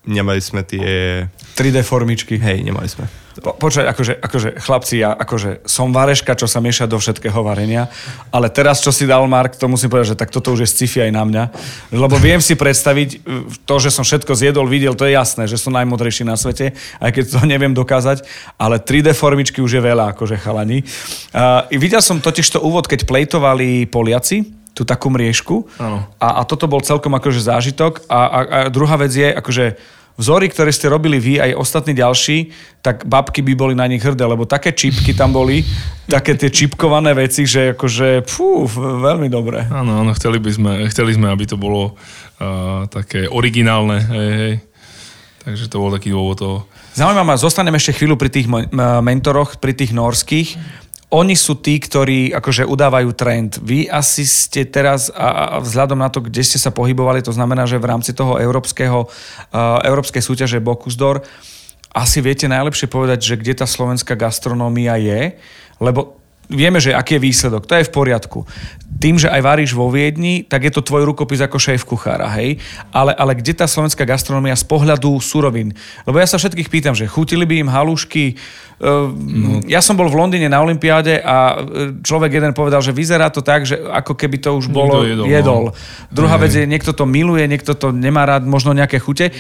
nemali 0.08 0.40
sme 0.40 0.64
tie... 0.64 1.28
3D 1.52 1.84
formičky. 1.84 2.40
Hej, 2.40 2.64
nemali 2.64 2.88
sme. 2.88 3.04
Po, 3.38 3.54
počkaj, 3.54 3.86
akože, 3.94 4.14
akože 4.18 4.48
chlapci, 4.58 4.94
ja 4.98 5.14
akože 5.14 5.62
som 5.62 5.94
vareška, 5.94 6.34
čo 6.34 6.50
sa 6.50 6.58
mieša 6.58 6.90
do 6.90 6.98
všetkého 6.98 7.38
varenia, 7.46 7.86
ale 8.34 8.50
teraz, 8.50 8.82
čo 8.82 8.90
si 8.90 9.06
dal 9.06 9.22
Mark, 9.30 9.54
to 9.54 9.70
musím 9.70 9.94
povedať, 9.94 10.14
že 10.14 10.18
tak 10.18 10.34
toto 10.34 10.50
už 10.50 10.66
je 10.66 10.72
sci-fi 10.74 11.06
aj 11.06 11.12
na 11.14 11.22
mňa, 11.22 11.44
lebo 11.94 12.18
viem 12.18 12.42
si 12.42 12.58
predstaviť 12.58 13.08
e, 13.14 13.16
to, 13.62 13.74
že 13.78 13.94
som 13.94 14.02
všetko 14.02 14.34
zjedol, 14.34 14.66
videl, 14.66 14.98
to 14.98 15.06
je 15.06 15.14
jasné, 15.14 15.46
že 15.46 15.54
som 15.54 15.70
najmodrejší 15.70 16.26
na 16.26 16.34
svete, 16.34 16.74
aj 16.98 17.10
keď 17.14 17.24
to 17.30 17.38
neviem 17.54 17.70
dokázať, 17.78 18.26
ale 18.58 18.82
3D 18.82 19.14
formičky 19.14 19.62
už 19.62 19.78
je 19.78 19.82
veľa, 19.86 20.18
akože 20.18 20.34
chalani. 20.42 20.82
Uh, 21.30 21.62
videl 21.78 22.02
som 22.02 22.18
totiž 22.18 22.58
to 22.58 22.58
úvod, 22.58 22.90
keď 22.90 23.06
plejtovali 23.06 23.86
Poliaci, 23.86 24.58
tú 24.78 24.86
takú 24.86 25.10
mriežku. 25.10 25.66
A, 26.22 26.38
a 26.38 26.42
toto 26.46 26.70
bol 26.70 26.78
celkom 26.78 27.10
akože 27.18 27.42
zážitok. 27.42 28.06
A, 28.06 28.14
a, 28.14 28.38
a 28.46 28.58
druhá 28.70 28.94
vec 28.94 29.10
je, 29.10 29.26
akože 29.26 29.74
vzory, 30.18 30.50
ktoré 30.50 30.74
ste 30.74 30.90
robili 30.90 31.22
vy 31.22 31.38
aj 31.38 31.54
ostatní 31.54 31.94
ďalší, 31.94 32.50
tak 32.82 33.06
babky 33.06 33.40
by 33.40 33.54
boli 33.54 33.74
na 33.78 33.86
nich 33.86 34.02
hrdé, 34.02 34.26
lebo 34.26 34.44
také 34.50 34.74
čipky 34.74 35.14
tam 35.14 35.30
boli, 35.30 35.62
také 36.10 36.34
tie 36.34 36.50
čipkované 36.50 37.14
veci, 37.14 37.46
že 37.46 37.78
akože 37.78 38.26
fú, 38.26 38.66
veľmi 38.76 39.30
dobré. 39.30 39.70
Áno, 39.70 40.02
áno, 40.02 40.10
chceli, 40.18 40.42
by 40.42 40.50
sme, 40.50 40.72
chceli 40.90 41.14
sme, 41.14 41.30
aby 41.30 41.46
to 41.46 41.54
bolo 41.54 41.94
uh, 41.94 42.90
také 42.90 43.30
originálne. 43.30 43.98
Hej, 44.02 44.30
hej. 44.34 44.54
Takže 45.38 45.64
to 45.70 45.80
bol 45.80 45.94
taký 45.94 46.12
dôvod 46.12 46.36
toho. 46.36 46.58
Zaujímavé 46.98 47.24
ma, 47.24 47.38
zostaneme 47.38 47.78
ešte 47.78 47.94
chvíľu 47.94 48.18
pri 48.18 48.28
tých 48.28 48.50
mentoroch, 48.74 49.56
pri 49.62 49.72
tých 49.72 49.94
norských 49.94 50.58
oni 51.08 51.32
sú 51.32 51.56
tí, 51.56 51.80
ktorí 51.80 52.36
akože 52.36 52.68
udávajú 52.68 53.10
trend. 53.16 53.56
Vy 53.64 53.88
asi 53.88 54.28
ste 54.28 54.68
teraz, 54.68 55.08
a, 55.08 55.56
vzhľadom 55.56 55.96
na 55.96 56.12
to, 56.12 56.20
kde 56.20 56.44
ste 56.44 56.60
sa 56.60 56.68
pohybovali, 56.68 57.24
to 57.24 57.32
znamená, 57.32 57.64
že 57.64 57.80
v 57.80 57.88
rámci 57.88 58.12
toho 58.12 58.36
európskeho, 58.36 59.08
uh, 59.08 59.80
európskej 59.88 60.20
súťaže 60.20 60.60
Bokusdor, 60.60 61.24
asi 61.96 62.20
viete 62.20 62.44
najlepšie 62.44 62.92
povedať, 62.92 63.24
že 63.24 63.34
kde 63.40 63.64
tá 63.64 63.66
slovenská 63.66 64.12
gastronómia 64.12 65.00
je, 65.00 65.40
lebo 65.80 66.17
vieme, 66.48 66.80
že 66.80 66.96
aký 66.96 67.20
je 67.20 67.24
výsledok, 67.28 67.68
to 67.68 67.76
je 67.76 67.86
v 67.86 67.92
poriadku. 67.92 68.48
Tým, 68.98 69.20
že 69.20 69.30
aj 69.30 69.40
varíš 69.44 69.76
vo 69.76 69.92
Viedni, 69.92 70.42
tak 70.42 70.66
je 70.66 70.72
to 70.74 70.82
tvoj 70.82 71.06
rukopis 71.06 71.38
ako 71.38 71.60
šéf 71.60 71.86
kuchára, 71.86 72.26
hej? 72.40 72.58
Ale, 72.90 73.14
ale 73.14 73.38
kde 73.38 73.54
tá 73.54 73.68
slovenská 73.68 74.02
gastronomia 74.02 74.58
z 74.58 74.66
pohľadu 74.66 75.20
surovín? 75.22 75.76
Lebo 76.02 76.18
ja 76.18 76.26
sa 76.26 76.40
všetkých 76.40 76.72
pýtam, 76.72 76.96
že 76.96 77.06
chutili 77.06 77.46
by 77.46 77.62
im 77.62 77.70
halušky, 77.70 78.34
no. 78.78 79.58
Ja 79.66 79.82
som 79.82 79.98
bol 79.98 80.06
v 80.06 80.18
Londýne 80.18 80.46
na 80.46 80.62
Olympiáde 80.62 81.18
a 81.18 81.58
e, 81.58 81.98
človek 81.98 82.30
jeden 82.30 82.54
povedal, 82.54 82.78
že 82.78 82.94
vyzerá 82.94 83.26
to 83.26 83.42
tak, 83.42 83.66
že 83.66 83.74
ako 83.74 84.14
keby 84.14 84.38
to 84.38 84.54
už 84.54 84.70
bolo 84.70 85.02
jedol. 85.02 85.26
jedol. 85.26 85.62
No. 85.70 85.76
Druhá 86.14 86.38
vec 86.38 86.54
je, 86.54 86.62
niekto 86.62 86.94
to 86.94 87.02
miluje, 87.02 87.42
niekto 87.50 87.74
to 87.74 87.90
nemá 87.90 88.22
rád, 88.22 88.46
možno 88.46 88.70
nejaké 88.70 89.02
chute. 89.02 89.34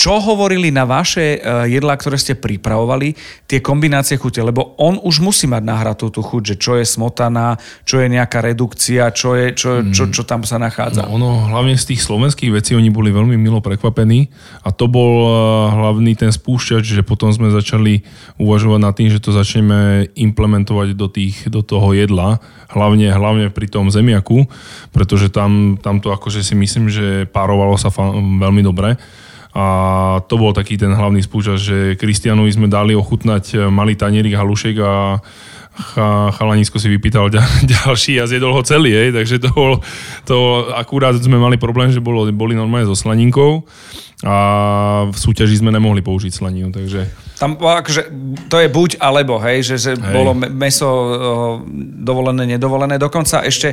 Čo 0.00 0.16
hovorili 0.16 0.72
na 0.72 0.88
vaše 0.88 1.36
eh, 1.36 1.68
jedlá, 1.68 1.92
ktoré 2.00 2.16
ste 2.16 2.32
pripravovali, 2.32 3.12
tie 3.44 3.60
kombinácie 3.60 4.16
chute? 4.16 4.40
Lebo 4.40 4.72
on 4.80 4.96
už 4.96 5.20
musí 5.20 5.44
mať 5.44 5.60
nahratú 5.60 6.08
tú 6.08 6.24
chuť, 6.24 6.42
že 6.48 6.56
čo 6.56 6.80
je 6.80 6.88
smotaná, 6.88 7.60
čo 7.84 8.00
je 8.00 8.08
nejaká 8.08 8.40
redukcia, 8.40 9.12
čo, 9.12 9.36
je, 9.36 9.52
čo, 9.52 9.84
čo, 9.92 10.08
čo, 10.08 10.08
čo 10.08 10.22
tam 10.24 10.40
sa 10.48 10.56
nachádza. 10.56 11.04
No, 11.04 11.20
ono, 11.20 11.52
hlavne 11.52 11.76
z 11.76 11.92
tých 11.92 12.00
slovenských 12.00 12.48
vecí, 12.48 12.72
oni 12.72 12.88
boli 12.88 13.12
veľmi 13.12 13.36
milo 13.36 13.60
prekvapení 13.60 14.32
a 14.64 14.72
to 14.72 14.88
bol 14.88 15.12
eh, 15.28 15.34
hlavný 15.68 16.16
ten 16.16 16.32
spúšťač, 16.32 16.80
že 16.80 17.04
potom 17.04 17.28
sme 17.28 17.52
začali 17.52 18.00
uvažovať 18.40 18.80
nad 18.80 18.96
tým, 18.96 19.12
že 19.12 19.20
to 19.20 19.36
začneme 19.36 20.08
implementovať 20.16 20.96
do, 20.96 21.12
tých, 21.12 21.44
do 21.52 21.60
toho 21.60 21.92
jedla, 21.92 22.40
hlavne, 22.72 23.12
hlavne 23.12 23.52
pri 23.52 23.68
tom 23.68 23.92
zemiaku, 23.92 24.48
pretože 24.96 25.28
tam, 25.28 25.76
tam 25.76 26.00
to 26.00 26.08
akože 26.08 26.40
si 26.40 26.56
myslím, 26.56 26.88
že 26.88 27.28
párovalo 27.28 27.76
sa 27.76 27.92
fa- 27.92 28.16
veľmi 28.16 28.64
dobre. 28.64 28.96
A 29.50 29.64
to 30.30 30.38
bol 30.38 30.54
taký 30.54 30.78
ten 30.78 30.94
hlavný 30.94 31.26
spúčas, 31.26 31.58
že 31.58 31.98
Kristianovi 31.98 32.54
sme 32.54 32.70
dali 32.70 32.94
ochutnať 32.94 33.44
e, 33.50 33.56
malý 33.66 33.98
tanierik 33.98 34.38
halušek 34.38 34.78
a 34.78 35.18
chalanisko 36.36 36.76
si 36.76 36.88
vypýtal 36.90 37.30
ďalší 37.82 38.20
a 38.20 38.28
zjedol 38.28 38.52
ho 38.52 38.62
celý, 38.62 38.92
hej, 38.92 39.10
takže 39.14 39.40
to, 39.40 39.48
bol, 39.54 39.72
to 40.26 40.36
akurát 40.76 41.16
sme 41.16 41.38
mali 41.38 41.56
problém, 41.56 41.90
že 41.94 42.02
bolo, 42.02 42.26
boli 42.34 42.52
normálne 42.52 42.86
so 42.86 42.96
slaninkou 42.98 43.64
a 44.20 44.36
v 45.08 45.16
súťaži 45.16 45.64
sme 45.64 45.72
nemohli 45.72 46.04
použiť 46.04 46.32
slaninu, 46.34 46.68
takže... 46.68 47.08
Tam 47.40 47.56
akože, 47.56 48.12
to 48.52 48.60
je 48.60 48.68
buď 48.68 49.00
alebo, 49.00 49.40
hej, 49.40 49.64
že, 49.64 49.76
že 49.80 49.92
Hej. 49.96 50.12
bolo 50.12 50.36
me- 50.36 50.52
meso 50.52 50.88
dovolené, 52.04 52.44
nedovolené. 52.44 53.00
Dokonca 53.00 53.40
ešte, 53.48 53.72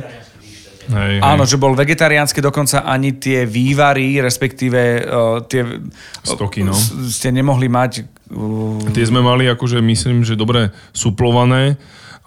Hej, 0.88 1.20
áno, 1.20 1.44
hej. 1.44 1.50
že 1.52 1.60
bol 1.60 1.76
vegetariánsky, 1.76 2.40
dokonca 2.40 2.80
ani 2.82 3.20
tie 3.20 3.44
vývary, 3.44 4.24
respektíve 4.24 4.80
o, 5.04 5.44
tie... 5.44 5.84
Stoky, 6.24 6.64
no. 6.64 6.72
s- 6.72 6.96
Ste 7.12 7.28
nemohli 7.28 7.68
mať... 7.68 8.08
o, 8.32 8.80
Tie 8.92 9.04
sme 9.04 9.20
mali 9.20 9.44
akože 9.46 9.84
myslím, 9.84 10.24
že 10.24 10.32
dobre 10.32 10.72
suplované 10.96 11.76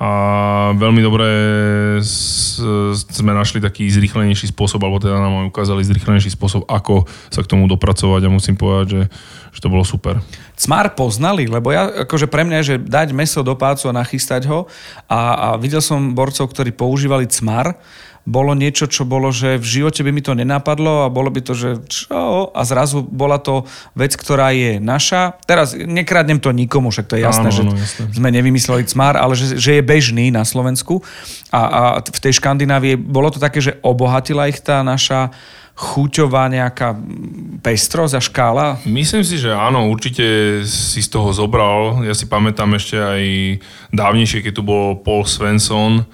a 0.01 0.09
veľmi 0.81 1.01
dobre 1.05 1.29
sme 2.01 3.31
našli 3.37 3.61
taký 3.61 3.85
zrýchlenejší 3.85 4.49
spôsob, 4.49 4.81
alebo 4.81 4.97
teda 4.97 5.21
nám 5.21 5.53
ukázali 5.53 5.85
zrýchlenejší 5.85 6.33
spôsob, 6.33 6.65
ako 6.65 7.05
sa 7.29 7.45
k 7.45 7.49
tomu 7.53 7.69
dopracovať 7.69 8.25
a 8.25 8.33
musím 8.33 8.57
povedať, 8.57 8.87
že, 8.89 9.01
že 9.53 9.59
to 9.61 9.69
bolo 9.69 9.85
super. 9.85 10.17
Cmar 10.57 10.97
poznali, 10.97 11.45
lebo 11.45 11.69
ja, 11.69 12.09
akože 12.09 12.25
pre 12.25 12.41
mňa, 12.41 12.57
je, 12.61 12.65
že 12.65 12.75
dať 12.81 13.13
meso 13.13 13.45
do 13.45 13.53
pácu 13.53 13.93
a 13.93 13.97
nachystať 14.01 14.49
ho 14.49 14.65
a, 15.05 15.53
a 15.53 15.61
videl 15.61 15.85
som 15.85 16.17
borcov, 16.17 16.49
ktorí 16.49 16.73
používali 16.73 17.29
cmar, 17.29 17.77
bolo 18.21 18.53
niečo, 18.53 18.85
čo 18.85 19.01
bolo, 19.01 19.33
že 19.33 19.57
v 19.57 19.65
živote 19.65 20.05
by 20.05 20.11
mi 20.13 20.21
to 20.21 20.37
nenapadlo 20.37 21.09
a 21.09 21.13
bolo 21.13 21.33
by 21.33 21.41
to, 21.41 21.57
že 21.57 21.69
čo? 21.89 22.53
A 22.53 22.61
zrazu 22.61 23.01
bola 23.01 23.41
to 23.41 23.65
vec, 23.97 24.13
ktorá 24.13 24.53
je 24.53 24.77
naša. 24.77 25.41
Teraz 25.49 25.73
nekradnem 25.73 26.37
to 26.37 26.53
nikomu, 26.53 26.93
však 26.93 27.09
to 27.09 27.17
je 27.17 27.25
jasné, 27.25 27.49
Áno, 27.49 27.57
že 27.57 27.63
áno, 27.65 27.73
jasné. 27.73 28.03
sme 28.13 28.29
nevymysleli 28.29 28.85
cmar, 28.85 29.17
ale 29.17 29.33
že, 29.33 29.57
že 29.57 29.81
je 29.81 29.83
bežný 29.83 30.29
na 30.29 30.45
Slovensku. 30.45 31.01
A, 31.49 31.61
a 31.65 31.81
v 32.05 32.19
tej 32.21 32.37
Škandinávii 32.37 32.93
bolo 32.95 33.33
to 33.33 33.41
také, 33.41 33.57
že 33.57 33.81
obohatila 33.81 34.45
ich 34.45 34.61
tá 34.61 34.85
naša 34.85 35.33
chuťová 35.73 36.45
nejaká 36.51 36.93
pestrosť 37.65 38.13
a 38.13 38.21
škála. 38.21 38.67
Myslím 38.85 39.25
si, 39.25 39.41
že 39.41 39.49
áno, 39.49 39.89
určite 39.89 40.21
si 40.67 41.01
z 41.01 41.09
toho 41.09 41.33
zobral. 41.33 42.05
Ja 42.05 42.13
si 42.13 42.29
pamätám 42.29 42.69
ešte 42.77 43.01
aj 43.01 43.21
dávnejšie, 43.89 44.45
keď 44.45 44.53
tu 44.53 44.61
bol 44.61 45.01
Paul 45.01 45.25
Svensson 45.25 46.05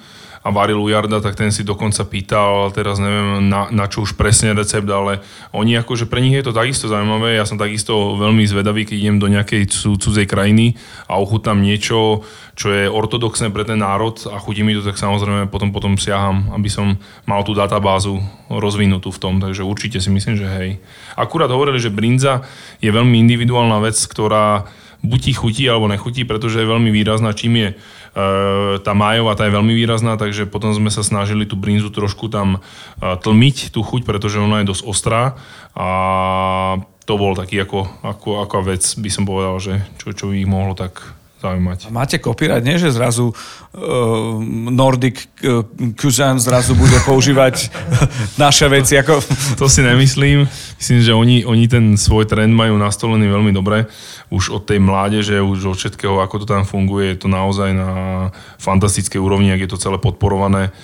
a 0.48 0.50
varil 0.50 0.80
u 0.80 0.88
Jarda, 0.88 1.20
tak 1.20 1.36
ten 1.36 1.52
si 1.52 1.60
dokonca 1.60 2.08
pýtal, 2.08 2.72
teraz 2.72 2.96
neviem 2.96 3.52
na, 3.52 3.68
na 3.68 3.84
čo 3.84 4.08
už 4.08 4.16
presne 4.16 4.56
recept, 4.56 4.88
ale 4.88 5.20
oni 5.52 5.76
akože 5.76 6.08
pre 6.08 6.24
nich 6.24 6.32
je 6.32 6.48
to 6.48 6.56
takisto 6.56 6.88
zaujímavé. 6.88 7.36
Ja 7.36 7.44
som 7.44 7.60
takisto 7.60 8.16
veľmi 8.16 8.48
zvedavý, 8.48 8.88
keď 8.88 8.96
idem 8.96 9.18
do 9.20 9.28
nejakej 9.28 9.68
cu, 9.68 10.00
cudzej 10.00 10.24
krajiny 10.24 10.72
a 11.04 11.20
ochutnám 11.20 11.60
niečo, 11.60 12.24
čo 12.56 12.72
je 12.72 12.88
ortodoxné 12.88 13.52
pre 13.52 13.68
ten 13.68 13.76
národ 13.76 14.16
a 14.32 14.40
chutí 14.40 14.64
mi 14.64 14.72
to, 14.72 14.80
tak 14.80 14.96
samozrejme 14.96 15.52
potom, 15.52 15.68
potom 15.68 16.00
siaham, 16.00 16.48
aby 16.56 16.72
som 16.72 16.96
mal 17.28 17.44
tú 17.44 17.52
databázu 17.52 18.16
rozvinutú 18.48 19.12
v 19.12 19.20
tom, 19.20 19.34
takže 19.44 19.68
určite 19.68 20.00
si 20.00 20.08
myslím, 20.08 20.40
že 20.40 20.48
hej. 20.48 20.80
Akurát 21.12 21.52
hovorili, 21.52 21.76
že 21.76 21.92
brinza 21.92 22.48
je 22.80 22.88
veľmi 22.88 23.20
individuálna 23.20 23.84
vec, 23.84 24.00
ktorá 24.00 24.64
buď 25.02 25.20
ti 25.22 25.32
chutí 25.32 25.64
alebo 25.70 25.86
nechutí, 25.86 26.26
pretože 26.26 26.58
je 26.58 26.66
veľmi 26.66 26.90
výrazná, 26.90 27.30
čím 27.30 27.54
je 27.54 27.68
tá 28.82 28.92
májová, 28.96 29.36
tá 29.36 29.46
je 29.46 29.56
veľmi 29.56 29.74
výrazná, 29.76 30.16
takže 30.16 30.48
potom 30.48 30.72
sme 30.72 30.88
sa 30.88 31.04
snažili 31.04 31.44
tú 31.44 31.54
brinzu 31.58 31.92
trošku 31.92 32.32
tam 32.32 32.58
e, 32.58 32.60
tlmiť, 33.02 33.70
tú 33.74 33.84
chuť, 33.84 34.06
pretože 34.06 34.40
ona 34.40 34.62
je 34.62 34.70
dosť 34.70 34.82
ostrá. 34.86 35.22
A 35.76 35.88
to 37.08 37.14
bol 37.16 37.32
taký 37.32 37.64
ako, 37.64 37.88
ako, 38.04 38.44
ako 38.44 38.56
vec, 38.68 38.84
by 39.00 39.10
som 39.12 39.24
povedal, 39.24 39.56
že 39.60 39.80
čo, 40.00 40.12
čo 40.12 40.24
by 40.28 40.40
ich 40.40 40.48
mohlo 40.48 40.76
tak 40.76 41.17
zaujímať. 41.38 41.94
Máte 41.94 42.18
copyright, 42.18 42.66
nie? 42.66 42.76
Že 42.78 42.98
zrazu 42.98 43.30
uh, 43.30 43.34
Nordic 44.70 45.30
uh, 45.46 45.62
Cuisine 45.94 46.42
zrazu 46.42 46.74
bude 46.74 46.98
používať 47.06 47.70
naše 48.42 48.66
veci. 48.66 48.98
Ako... 48.98 49.22
To 49.58 49.70
si 49.70 49.86
nemyslím. 49.86 50.50
Myslím, 50.78 50.98
že 51.02 51.12
oni, 51.14 51.36
oni 51.46 51.64
ten 51.70 51.84
svoj 51.94 52.26
trend 52.26 52.50
majú 52.54 52.74
nastolený 52.74 53.30
veľmi 53.30 53.54
dobre. 53.54 53.86
Už 54.34 54.50
od 54.50 54.66
tej 54.66 54.82
mládeže, 54.82 55.38
už 55.38 55.74
od 55.74 55.76
všetkého, 55.78 56.18
ako 56.18 56.42
to 56.42 56.46
tam 56.46 56.66
funguje, 56.66 57.14
je 57.14 57.18
to 57.22 57.28
naozaj 57.30 57.70
na 57.70 57.90
fantastickej 58.58 59.22
úrovni, 59.22 59.54
ak 59.54 59.62
je 59.64 59.70
to 59.70 59.78
celé 59.78 59.96
podporované. 60.02 60.74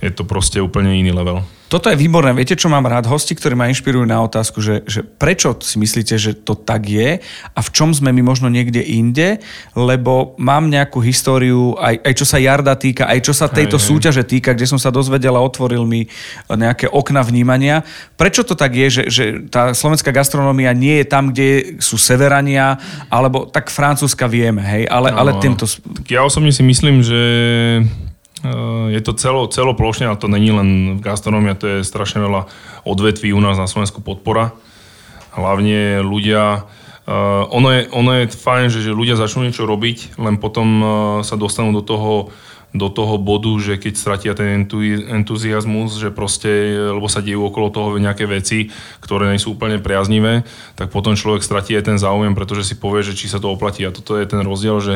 Je 0.00 0.08
to 0.08 0.24
proste 0.24 0.56
úplne 0.56 0.96
iný 0.96 1.12
level. 1.12 1.44
Toto 1.70 1.86
je 1.86 1.94
výborné. 1.94 2.34
Viete, 2.34 2.58
čo 2.58 2.66
mám 2.66 2.82
rád? 2.90 3.06
Hosti, 3.06 3.30
ktorí 3.38 3.54
ma 3.54 3.70
inšpirujú 3.70 4.02
na 4.02 4.18
otázku, 4.26 4.58
že, 4.58 4.82
že 4.90 5.06
prečo 5.06 5.54
si 5.62 5.78
myslíte, 5.78 6.18
že 6.18 6.34
to 6.34 6.58
tak 6.58 6.90
je 6.90 7.22
a 7.54 7.60
v 7.62 7.70
čom 7.70 7.94
sme 7.94 8.10
my 8.10 8.26
možno 8.26 8.50
niekde 8.50 8.82
inde, 8.82 9.38
lebo 9.78 10.34
mám 10.34 10.66
nejakú 10.66 10.98
históriu, 10.98 11.78
aj, 11.78 12.02
aj 12.02 12.14
čo 12.18 12.26
sa 12.26 12.42
Jarda 12.42 12.74
týka, 12.74 13.06
aj 13.06 13.22
čo 13.22 13.30
sa 13.30 13.46
tejto 13.46 13.78
hej. 13.78 13.86
súťaže 13.86 14.26
týka, 14.26 14.50
kde 14.50 14.66
som 14.66 14.82
sa 14.82 14.90
dozvedel 14.90 15.38
a 15.38 15.46
otvoril 15.46 15.86
mi 15.86 16.10
nejaké 16.50 16.90
okna 16.90 17.22
vnímania. 17.22 17.86
Prečo 18.18 18.42
to 18.42 18.58
tak 18.58 18.74
je, 18.74 18.90
že, 18.90 19.02
že 19.06 19.24
tá 19.46 19.70
slovenská 19.70 20.10
gastronómia 20.10 20.74
nie 20.74 20.98
je 20.98 21.06
tam, 21.06 21.30
kde 21.30 21.78
sú 21.78 21.94
severania, 22.02 22.82
alebo 23.06 23.46
tak 23.46 23.70
francúzska 23.70 24.26
vieme, 24.26 24.66
hej, 24.66 24.90
ale, 24.90 25.14
ale 25.14 25.30
No, 25.30 25.38
tento... 25.38 25.70
Tak 25.70 26.10
ja 26.10 26.26
osobne 26.26 26.50
si 26.50 26.66
myslím, 26.66 27.06
že 27.06 27.22
je 28.90 29.00
to 29.04 29.12
celo, 29.20 29.44
celoplošne, 29.46 30.08
ale 30.08 30.16
to 30.16 30.28
není 30.28 30.48
len 30.48 30.96
v 30.96 31.04
gastronómia, 31.04 31.58
to 31.58 31.66
je 31.68 31.78
strašne 31.84 32.24
veľa 32.24 32.48
odvetví 32.88 33.36
u 33.36 33.40
nás 33.40 33.60
na 33.60 33.68
Slovensku 33.68 34.00
podpora. 34.00 34.56
Hlavne 35.36 36.00
ľudia, 36.00 36.64
uh, 36.64 37.44
ono, 37.52 37.68
je, 37.70 37.80
ono 37.92 38.10
je 38.16 38.32
fajn, 38.32 38.66
že, 38.72 38.80
že 38.80 38.96
ľudia 38.96 39.20
začnú 39.20 39.44
niečo 39.44 39.68
robiť, 39.68 40.16
len 40.16 40.40
potom 40.40 40.68
uh, 40.80 40.88
sa 41.20 41.36
dostanú 41.36 41.76
do 41.76 41.84
toho, 41.84 42.32
do 42.72 42.88
toho 42.88 43.18
bodu, 43.18 43.50
že 43.58 43.76
keď 43.76 43.94
stratia 43.98 44.32
ten 44.32 44.64
entu- 44.64 45.04
entuziasmus, 45.10 45.98
že 45.98 46.14
proste, 46.14 46.50
lebo 46.90 47.10
sa 47.10 47.20
dejú 47.20 47.44
okolo 47.44 47.68
toho 47.68 47.88
nejaké 47.98 48.24
veci, 48.30 48.70
ktoré 49.02 49.30
nie 49.30 49.42
sú 49.42 49.58
úplne 49.58 49.82
priaznivé, 49.82 50.46
tak 50.78 50.94
potom 50.94 51.18
človek 51.18 51.42
stratí 51.42 51.74
aj 51.74 51.92
ten 51.92 51.98
záujem, 51.98 52.32
pretože 52.32 52.62
si 52.62 52.78
povie, 52.78 53.02
že 53.02 53.18
či 53.18 53.26
sa 53.26 53.42
to 53.42 53.50
oplatí. 53.50 53.82
A 53.82 53.94
toto 53.94 54.14
je 54.14 54.24
ten 54.24 54.40
rozdiel, 54.46 54.78
že 54.78 54.94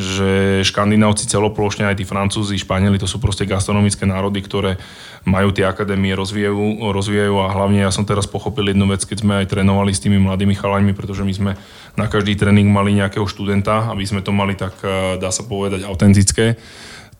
že 0.00 0.64
škandinávci 0.64 1.28
celoplošne, 1.28 1.84
aj 1.84 2.00
tí 2.00 2.04
francúzi, 2.08 2.56
španieli, 2.56 2.96
to 2.96 3.04
sú 3.04 3.20
proste 3.20 3.44
gastronomické 3.44 4.08
národy, 4.08 4.40
ktoré 4.40 4.80
majú 5.28 5.52
tie 5.52 5.68
akadémie, 5.68 6.16
rozvíjajú, 6.16 6.80
rozvíjajú 6.80 7.34
a 7.44 7.52
hlavne 7.52 7.84
ja 7.84 7.92
som 7.92 8.08
teraz 8.08 8.24
pochopil 8.24 8.72
jednu 8.72 8.88
vec, 8.88 9.04
keď 9.04 9.18
sme 9.20 9.44
aj 9.44 9.52
trénovali 9.52 9.92
s 9.92 10.00
tými 10.00 10.16
mladými 10.16 10.56
chalaňmi, 10.56 10.96
pretože 10.96 11.22
my 11.22 11.32
sme 11.36 11.52
na 11.94 12.08
každý 12.08 12.34
tréning 12.40 12.72
mali 12.72 12.96
nejakého 12.96 13.28
študenta, 13.28 13.92
aby 13.92 14.02
sme 14.08 14.24
to 14.24 14.32
mali 14.32 14.56
tak, 14.56 14.80
eh, 14.80 15.20
dá 15.20 15.28
sa 15.28 15.44
povedať, 15.44 15.84
autentické 15.84 16.56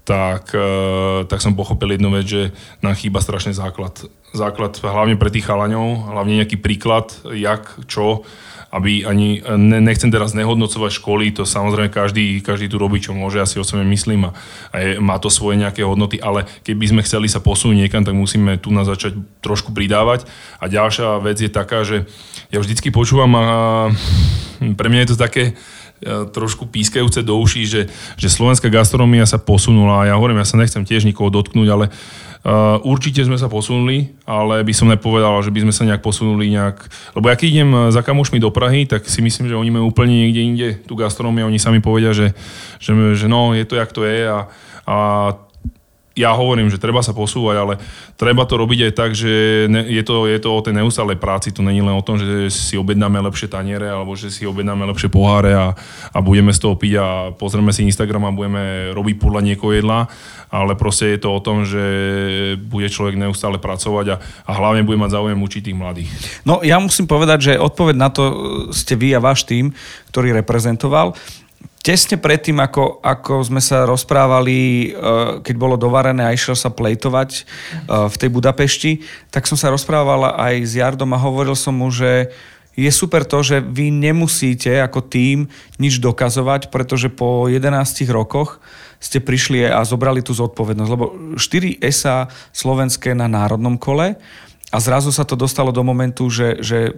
tak, 0.03 0.51
eh, 0.55 1.23
tak 1.31 1.39
som 1.39 1.55
pochopil 1.55 1.95
jednu 1.95 2.11
vec, 2.11 2.27
že 2.27 2.43
nám 2.83 2.99
chýba 2.99 3.23
strašne 3.23 3.55
základ. 3.55 4.03
Základ 4.35 4.75
hlavne 4.83 5.15
pre 5.15 5.31
tých 5.31 5.47
chalaňov, 5.47 6.11
hlavne 6.11 6.43
nejaký 6.43 6.59
príklad, 6.59 7.15
jak, 7.31 7.69
čo, 7.87 8.27
aby 8.73 9.05
ani, 9.05 9.45
ne, 9.45 9.85
nechcem 9.85 10.09
teraz 10.09 10.33
nehodnocovať 10.33 10.97
školy, 10.97 11.37
to 11.37 11.45
samozrejme 11.45 11.93
každý, 11.93 12.41
každý 12.41 12.73
tu 12.73 12.81
robí, 12.81 13.05
čo 13.05 13.13
môže, 13.13 13.37
ja 13.37 13.45
si 13.45 13.61
o 13.61 13.69
sebe 13.69 13.85
myslím 13.85 14.29
a, 14.29 14.37
a 14.73 14.77
je, 14.81 14.91
má 14.97 15.21
to 15.21 15.29
svoje 15.29 15.61
nejaké 15.61 15.85
hodnoty, 15.85 16.17
ale 16.17 16.49
keby 16.65 16.89
sme 16.89 17.05
chceli 17.05 17.29
sa 17.29 17.45
posunúť 17.45 17.85
niekam, 17.85 18.01
tak 18.01 18.17
musíme 18.17 18.57
tu 18.57 18.73
na 18.73 18.89
začať 18.89 19.21
trošku 19.45 19.77
pridávať. 19.77 20.25
A 20.57 20.73
ďalšia 20.73 21.21
vec 21.21 21.37
je 21.37 21.53
taká, 21.53 21.85
že 21.85 22.09
ja 22.49 22.65
vždycky 22.65 22.89
počúvam 22.89 23.37
a 23.37 23.45
pre 24.81 24.89
mňa 24.89 25.01
je 25.05 25.11
to 25.13 25.19
také, 25.21 25.45
e, 25.53 25.53
trošku 26.33 26.65
pískajúce 26.65 27.21
do 27.21 27.37
uší, 27.37 27.69
že, 27.69 27.83
že 28.17 28.33
slovenská 28.33 28.73
gastronomia 28.73 29.29
sa 29.29 29.37
posunula 29.37 30.09
ja 30.09 30.17
hovorím, 30.17 30.41
ja 30.41 30.49
sa 30.49 30.57
nechcem 30.57 30.81
tiež 30.89 31.05
nikoho 31.05 31.29
dotknúť, 31.29 31.69
ale 31.69 31.87
uh, 31.93 32.23
určite 32.83 33.23
sme 33.23 33.39
sa 33.39 33.47
posunuli, 33.47 34.11
ale 34.27 34.67
by 34.67 34.75
som 34.75 34.91
nepovedal, 34.91 35.39
že 35.47 35.55
by 35.55 35.63
sme 35.63 35.73
sa 35.75 35.87
nejak 35.87 36.03
posunuli 36.03 36.51
nejak, 36.51 36.91
lebo 37.15 37.31
ja 37.31 37.39
keď 37.39 37.49
idem 37.49 37.71
za 37.95 38.03
kamošmi 38.03 38.43
do 38.43 38.51
Prahy, 38.51 38.91
tak 38.91 39.07
si 39.07 39.23
myslím, 39.23 39.47
že 39.47 39.55
oni 39.55 39.71
majú 39.71 39.95
úplne 39.95 40.27
niekde 40.27 40.41
inde 40.43 40.69
tú 40.83 40.99
gastronómiu, 40.99 41.47
oni 41.47 41.63
sami 41.63 41.79
povedia, 41.79 42.11
že, 42.11 42.35
že, 42.83 42.95
že 43.15 43.27
no, 43.31 43.55
je 43.55 43.63
to, 43.63 43.79
jak 43.79 43.95
to 43.95 44.03
je 44.03 44.27
a, 44.27 44.51
a 44.91 44.97
ja 46.13 46.37
hovorím, 46.37 46.69
že 46.69 46.81
treba 46.81 47.01
sa 47.01 47.17
posúvať, 47.17 47.57
ale 47.57 47.75
treba 48.21 48.45
to 48.45 48.61
robiť 48.61 48.79
aj 48.89 48.93
tak, 48.93 49.11
že 49.17 49.65
ne, 49.69 49.81
je, 49.89 50.03
to, 50.05 50.29
je 50.29 50.39
to 50.41 50.49
o 50.53 50.61
tej 50.61 50.77
neustálej 50.77 51.17
práci, 51.17 51.57
to 51.57 51.65
není 51.65 51.81
len 51.81 51.97
o 51.97 52.05
tom, 52.05 52.21
že 52.21 52.53
si 52.53 52.77
objednáme 52.77 53.17
lepšie 53.33 53.49
taniere 53.49 53.89
alebo 53.89 54.13
že 54.13 54.29
si 54.29 54.45
objednáme 54.45 54.85
lepšie 54.93 55.09
poháre 55.09 55.57
a, 55.57 55.73
a 56.13 56.19
budeme 56.21 56.53
z 56.53 56.61
toho 56.61 56.77
piť 56.77 56.95
a 57.01 57.07
pozrieme 57.33 57.73
si 57.73 57.89
Instagram 57.89 58.29
a 58.29 58.37
budeme 58.37 58.93
robiť 58.93 59.17
podľa 59.17 59.41
niekoho 59.41 59.73
jedla, 59.73 60.13
ale 60.53 60.77
proste 60.77 61.17
je 61.17 61.25
to 61.25 61.33
o 61.33 61.41
tom, 61.41 61.65
že 61.65 61.81
bude 62.61 62.85
človek 62.93 63.17
neustále 63.17 63.57
pracovať 63.57 64.07
a, 64.13 64.17
a 64.45 64.53
hlavne 64.53 64.85
bude 64.85 65.01
mať 65.01 65.17
záujem 65.17 65.41
učiť 65.41 65.63
tých 65.73 65.81
mladých. 65.81 66.11
No 66.45 66.61
ja 66.61 66.77
musím 66.77 67.09
povedať, 67.09 67.39
že 67.41 67.53
odpoveď 67.57 67.97
na 67.97 68.13
to 68.13 68.23
ste 68.77 68.93
vy 68.93 69.17
a 69.17 69.25
váš 69.25 69.49
tým, 69.49 69.73
ktorý 70.13 70.37
reprezentoval. 70.37 71.17
Tesne 71.83 72.15
predtým, 72.15 72.63
ako, 72.63 73.03
ako 73.03 73.43
sme 73.43 73.59
sa 73.59 73.89
rozprávali, 73.89 74.59
eh, 74.59 75.43
keď 75.43 75.55
bolo 75.57 75.75
dovarené 75.81 76.23
a 76.23 76.37
išiel 76.37 76.55
sa 76.55 76.71
plejtovať 76.71 77.31
eh, 77.33 77.45
v 78.07 78.15
tej 78.15 78.29
Budapešti, 78.31 78.93
tak 79.33 79.49
som 79.49 79.57
sa 79.57 79.73
rozprával 79.73 80.37
aj 80.37 80.55
s 80.63 80.79
Jardom 80.79 81.11
a 81.17 81.19
hovoril 81.19 81.57
som 81.57 81.75
mu, 81.75 81.91
že 81.91 82.31
je 82.73 82.89
super 82.89 83.29
to, 83.29 83.45
že 83.45 83.61
vy 83.61 83.93
nemusíte 83.93 84.81
ako 84.81 85.05
tým 85.05 85.53
nič 85.77 86.01
dokazovať, 86.01 86.73
pretože 86.73 87.13
po 87.13 87.49
11 87.49 87.69
rokoch 88.09 88.65
ste 88.97 89.21
prišli 89.21 89.69
a 89.69 89.85
zobrali 89.85 90.25
tú 90.25 90.33
zodpovednosť. 90.33 90.91
Lebo 90.91 91.37
4 91.37 91.83
SA 91.93 92.33
slovenské 92.55 93.13
na 93.13 93.29
národnom 93.29 93.77
kole 93.77 94.17
a 94.73 94.77
zrazu 94.81 95.13
sa 95.13 95.29
to 95.29 95.37
dostalo 95.37 95.69
do 95.69 95.85
momentu, 95.85 96.33
že, 96.33 96.65
že 96.65 96.97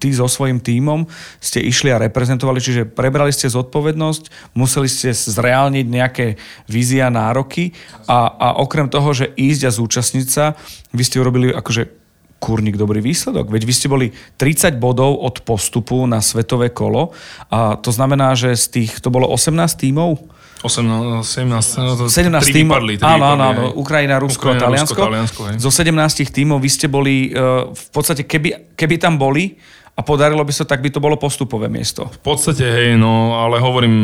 ty 0.00 0.08
so 0.12 0.24
svojím 0.24 0.56
tímom 0.56 1.04
ste 1.36 1.60
išli 1.60 1.92
a 1.92 2.00
reprezentovali, 2.00 2.64
čiže 2.64 2.88
prebrali 2.88 3.28
ste 3.28 3.52
zodpovednosť, 3.52 4.52
museli 4.56 4.88
ste 4.88 5.12
zreálniť 5.12 5.86
nejaké 5.86 6.26
vízia, 6.64 7.12
nároky 7.12 7.76
a, 8.08 8.32
a 8.32 8.48
okrem 8.64 8.88
toho, 8.88 9.12
že 9.12 9.28
ísť 9.36 9.62
a 9.68 9.70
zúčastniť 9.70 10.26
sa, 10.32 10.56
vy 10.96 11.02
ste 11.04 11.20
urobili 11.20 11.52
akože 11.52 11.97
kurník 12.38 12.78
dobrý 12.78 13.02
výsledok. 13.02 13.50
Veď 13.50 13.62
vy 13.66 13.74
ste 13.74 13.86
boli 13.90 14.06
30 14.38 14.78
bodov 14.78 15.18
od 15.18 15.42
postupu 15.42 16.06
na 16.06 16.22
svetové 16.22 16.70
kolo 16.70 17.10
a 17.50 17.74
to 17.78 17.90
znamená, 17.90 18.38
že 18.38 18.54
z 18.54 18.66
tých, 18.80 19.02
to 19.02 19.10
bolo 19.10 19.26
18 19.30 19.58
tímov? 19.74 20.38
18, 20.58 21.22
17, 21.22 21.78
no 21.78 21.94
to 21.94 22.04
17 22.10 22.42
tri 22.42 22.62
tímov, 22.62 22.82
vypadli, 22.82 22.94
áno, 22.98 23.24
áno, 23.30 23.42
áno. 23.54 23.62
Ukrajina, 23.78 24.18
Rusko, 24.18 24.50
Ukrajina, 24.50 24.62
Taliansko. 24.66 24.98
Rusko, 24.98 25.06
Taliansko, 25.06 25.40
hej. 25.50 25.56
Zo 25.62 25.70
17 25.70 26.34
tímov 26.34 26.58
vy 26.58 26.70
ste 26.70 26.86
boli, 26.90 27.30
uh, 27.30 27.70
v 27.70 27.88
podstate, 27.94 28.26
keby, 28.26 28.74
keby 28.74 28.98
tam 28.98 29.22
boli 29.22 29.54
a 29.94 30.02
podarilo 30.02 30.42
by 30.42 30.50
sa, 30.50 30.66
tak 30.66 30.82
by 30.82 30.90
to 30.90 30.98
bolo 30.98 31.14
postupové 31.14 31.70
miesto. 31.70 32.10
V 32.10 32.34
podstate, 32.34 32.66
hej, 32.66 32.90
no, 32.98 33.38
ale 33.38 33.62
hovorím 33.62 33.94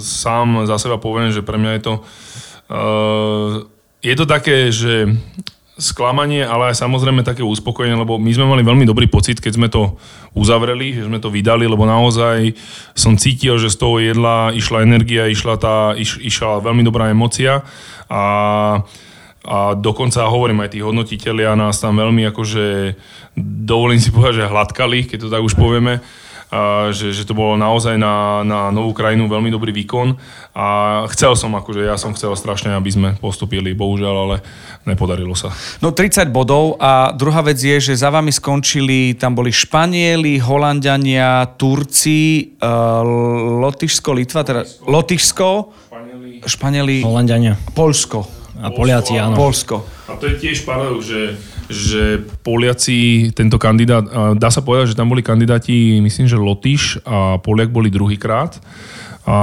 sám 0.00 0.68
za 0.68 0.76
seba 0.76 1.00
poviem, 1.00 1.32
že 1.32 1.40
pre 1.40 1.56
mňa 1.56 1.80
je 1.80 1.82
to 1.84 1.94
uh, 2.68 3.64
je 4.02 4.14
to 4.18 4.26
také, 4.26 4.74
že 4.74 5.14
sklamanie, 5.80 6.44
ale 6.44 6.72
aj 6.72 6.84
samozrejme 6.84 7.24
také 7.24 7.40
uspokojenie, 7.40 7.96
lebo 7.96 8.20
my 8.20 8.30
sme 8.32 8.44
mali 8.44 8.60
veľmi 8.60 8.84
dobrý 8.84 9.08
pocit, 9.08 9.40
keď 9.40 9.52
sme 9.56 9.68
to 9.72 9.96
uzavreli, 10.36 10.92
že 10.92 11.08
sme 11.08 11.16
to 11.16 11.32
vydali, 11.32 11.64
lebo 11.64 11.88
naozaj 11.88 12.52
som 12.92 13.16
cítil, 13.16 13.56
že 13.56 13.72
z 13.72 13.80
toho 13.80 13.96
jedla 13.96 14.52
išla 14.52 14.84
energia, 14.84 15.32
išla, 15.32 15.56
tá, 15.56 15.96
iš, 15.96 16.20
išla 16.20 16.60
veľmi 16.60 16.84
dobrá 16.84 17.08
emocia. 17.08 17.64
A, 18.12 18.22
a 19.48 19.56
dokonca 19.72 20.28
hovorím 20.28 20.60
aj 20.60 20.76
tí 20.76 20.84
hodnotitelia 20.84 21.56
nás 21.56 21.80
tam 21.80 21.96
veľmi 21.96 22.28
akože 22.28 22.94
dovolím 23.40 24.00
si 24.00 24.12
povedať, 24.12 24.44
že 24.44 24.52
hladkali, 24.52 25.08
keď 25.08 25.18
to 25.24 25.32
tak 25.32 25.40
už 25.40 25.56
povieme, 25.56 26.04
že, 26.92 27.16
že 27.16 27.24
to 27.24 27.32
bolo 27.32 27.56
naozaj 27.56 27.96
na, 27.96 28.44
na 28.44 28.68
novú 28.68 28.92
krajinu 28.92 29.24
veľmi 29.24 29.48
dobrý 29.48 29.72
výkon 29.72 30.20
a 30.52 30.66
chcel 31.16 31.32
som, 31.32 31.56
akože 31.56 31.88
ja 31.88 31.96
som 31.96 32.12
chcel 32.12 32.36
strašne, 32.36 32.76
aby 32.76 32.90
sme 32.92 33.08
postupili, 33.16 33.72
bohužiaľ, 33.72 34.14
ale 34.28 34.36
nepodarilo 34.84 35.32
sa. 35.32 35.48
No 35.80 35.96
30 35.96 36.28
bodov 36.28 36.76
a 36.76 37.16
druhá 37.16 37.40
vec 37.40 37.56
je, 37.56 37.80
že 37.80 37.96
za 37.96 38.12
vami 38.12 38.28
skončili, 38.28 39.16
tam 39.16 39.32
boli 39.32 39.48
Španieli, 39.48 40.36
Holandiania, 40.44 41.48
Turci, 41.56 42.52
uh, 42.60 43.00
Lotyšsko, 43.64 44.10
Litva, 44.12 44.44
teda 44.44 44.62
Lotyšsko, 44.84 45.48
Španieli, 46.44 47.00
Holandiania. 47.00 47.56
Polsko. 47.72 48.28
A 48.62 48.68
Poliaci, 48.70 49.16
áno. 49.16 49.34
Polsko. 49.34 49.82
A 50.06 50.20
to 50.20 50.28
je 50.28 50.36
tiež 50.38 50.68
paradox, 50.68 51.08
že, 51.08 51.34
že 51.72 52.20
Poliaci, 52.44 53.32
tento 53.32 53.56
kandidát, 53.56 54.04
dá 54.36 54.52
sa 54.52 54.60
povedať, 54.60 54.92
že 54.92 54.98
tam 54.98 55.08
boli 55.08 55.24
kandidáti, 55.24 55.98
myslím, 56.04 56.28
že 56.28 56.36
Lotyš 56.36 57.00
a 57.08 57.40
Poliak 57.40 57.72
boli 57.72 57.88
druhýkrát 57.88 58.60
a 59.22 59.36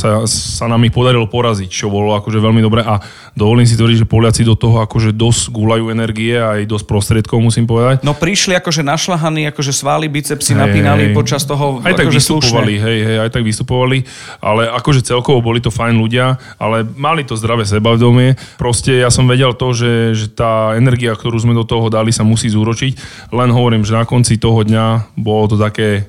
sa, 0.00 0.24
sa 0.24 0.64
nám 0.64 0.80
ich 0.88 0.96
podarilo 0.96 1.28
poraziť, 1.28 1.68
čo 1.68 1.92
bolo 1.92 2.16
akože 2.16 2.40
veľmi 2.40 2.64
dobré 2.64 2.80
a 2.80 3.04
dovolím 3.36 3.68
si 3.68 3.76
tvrdiť, 3.76 4.04
že 4.04 4.06
Poliaci 4.08 4.48
do 4.48 4.56
toho 4.56 4.80
akože 4.80 5.12
dosť 5.12 5.52
gúľajú 5.52 5.92
energie 5.92 6.40
a 6.40 6.56
aj 6.56 6.64
dosť 6.64 6.84
prostriedkov, 6.88 7.36
musím 7.44 7.68
povedať. 7.68 8.00
No 8.00 8.16
prišli 8.16 8.56
akože 8.56 8.80
našľahaní, 8.80 9.44
akože 9.52 9.76
svály, 9.76 10.08
bicepsy 10.08 10.56
napínali 10.56 11.12
hej. 11.12 11.16
počas 11.16 11.44
toho 11.44 11.84
aj 11.84 12.00
tak 12.00 12.08
akože 12.08 12.16
vystupovali, 12.16 12.74
slušne. 12.80 12.86
hej, 12.88 12.98
hej, 13.04 13.16
aj 13.20 13.30
tak 13.36 13.42
vystupovali, 13.44 13.98
ale 14.40 14.62
akože 14.72 15.00
celkovo 15.04 15.44
boli 15.44 15.60
to 15.60 15.68
fajn 15.68 16.00
ľudia, 16.00 16.40
ale 16.56 16.88
mali 16.96 17.20
to 17.28 17.36
zdravé 17.36 17.68
sebavedomie. 17.68 18.40
Proste 18.56 19.04
ja 19.04 19.12
som 19.12 19.28
vedel 19.28 19.52
to, 19.52 19.76
že, 19.76 20.16
že 20.16 20.26
tá 20.32 20.72
energia, 20.80 21.12
ktorú 21.12 21.36
sme 21.36 21.52
do 21.52 21.68
toho 21.68 21.92
dali, 21.92 22.08
sa 22.08 22.24
musí 22.24 22.48
zúročiť. 22.48 22.96
Len 23.36 23.52
hovorím, 23.52 23.84
že 23.84 24.00
na 24.00 24.08
konci 24.08 24.40
toho 24.40 24.64
dňa 24.64 25.12
bolo 25.20 25.44
to 25.52 25.56
také 25.60 26.08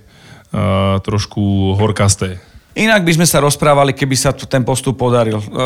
uh, 0.56 0.96
trošku 1.04 1.76
horkasté. 1.76 2.51
Inak 2.72 3.04
by 3.04 3.12
sme 3.20 3.28
sa 3.28 3.44
rozprávali, 3.44 3.92
keby 3.92 4.16
sa 4.16 4.32
tu 4.32 4.48
ten 4.48 4.64
postup 4.64 4.96
podaril. 4.96 5.36
O, 5.36 5.44
o, 5.44 5.64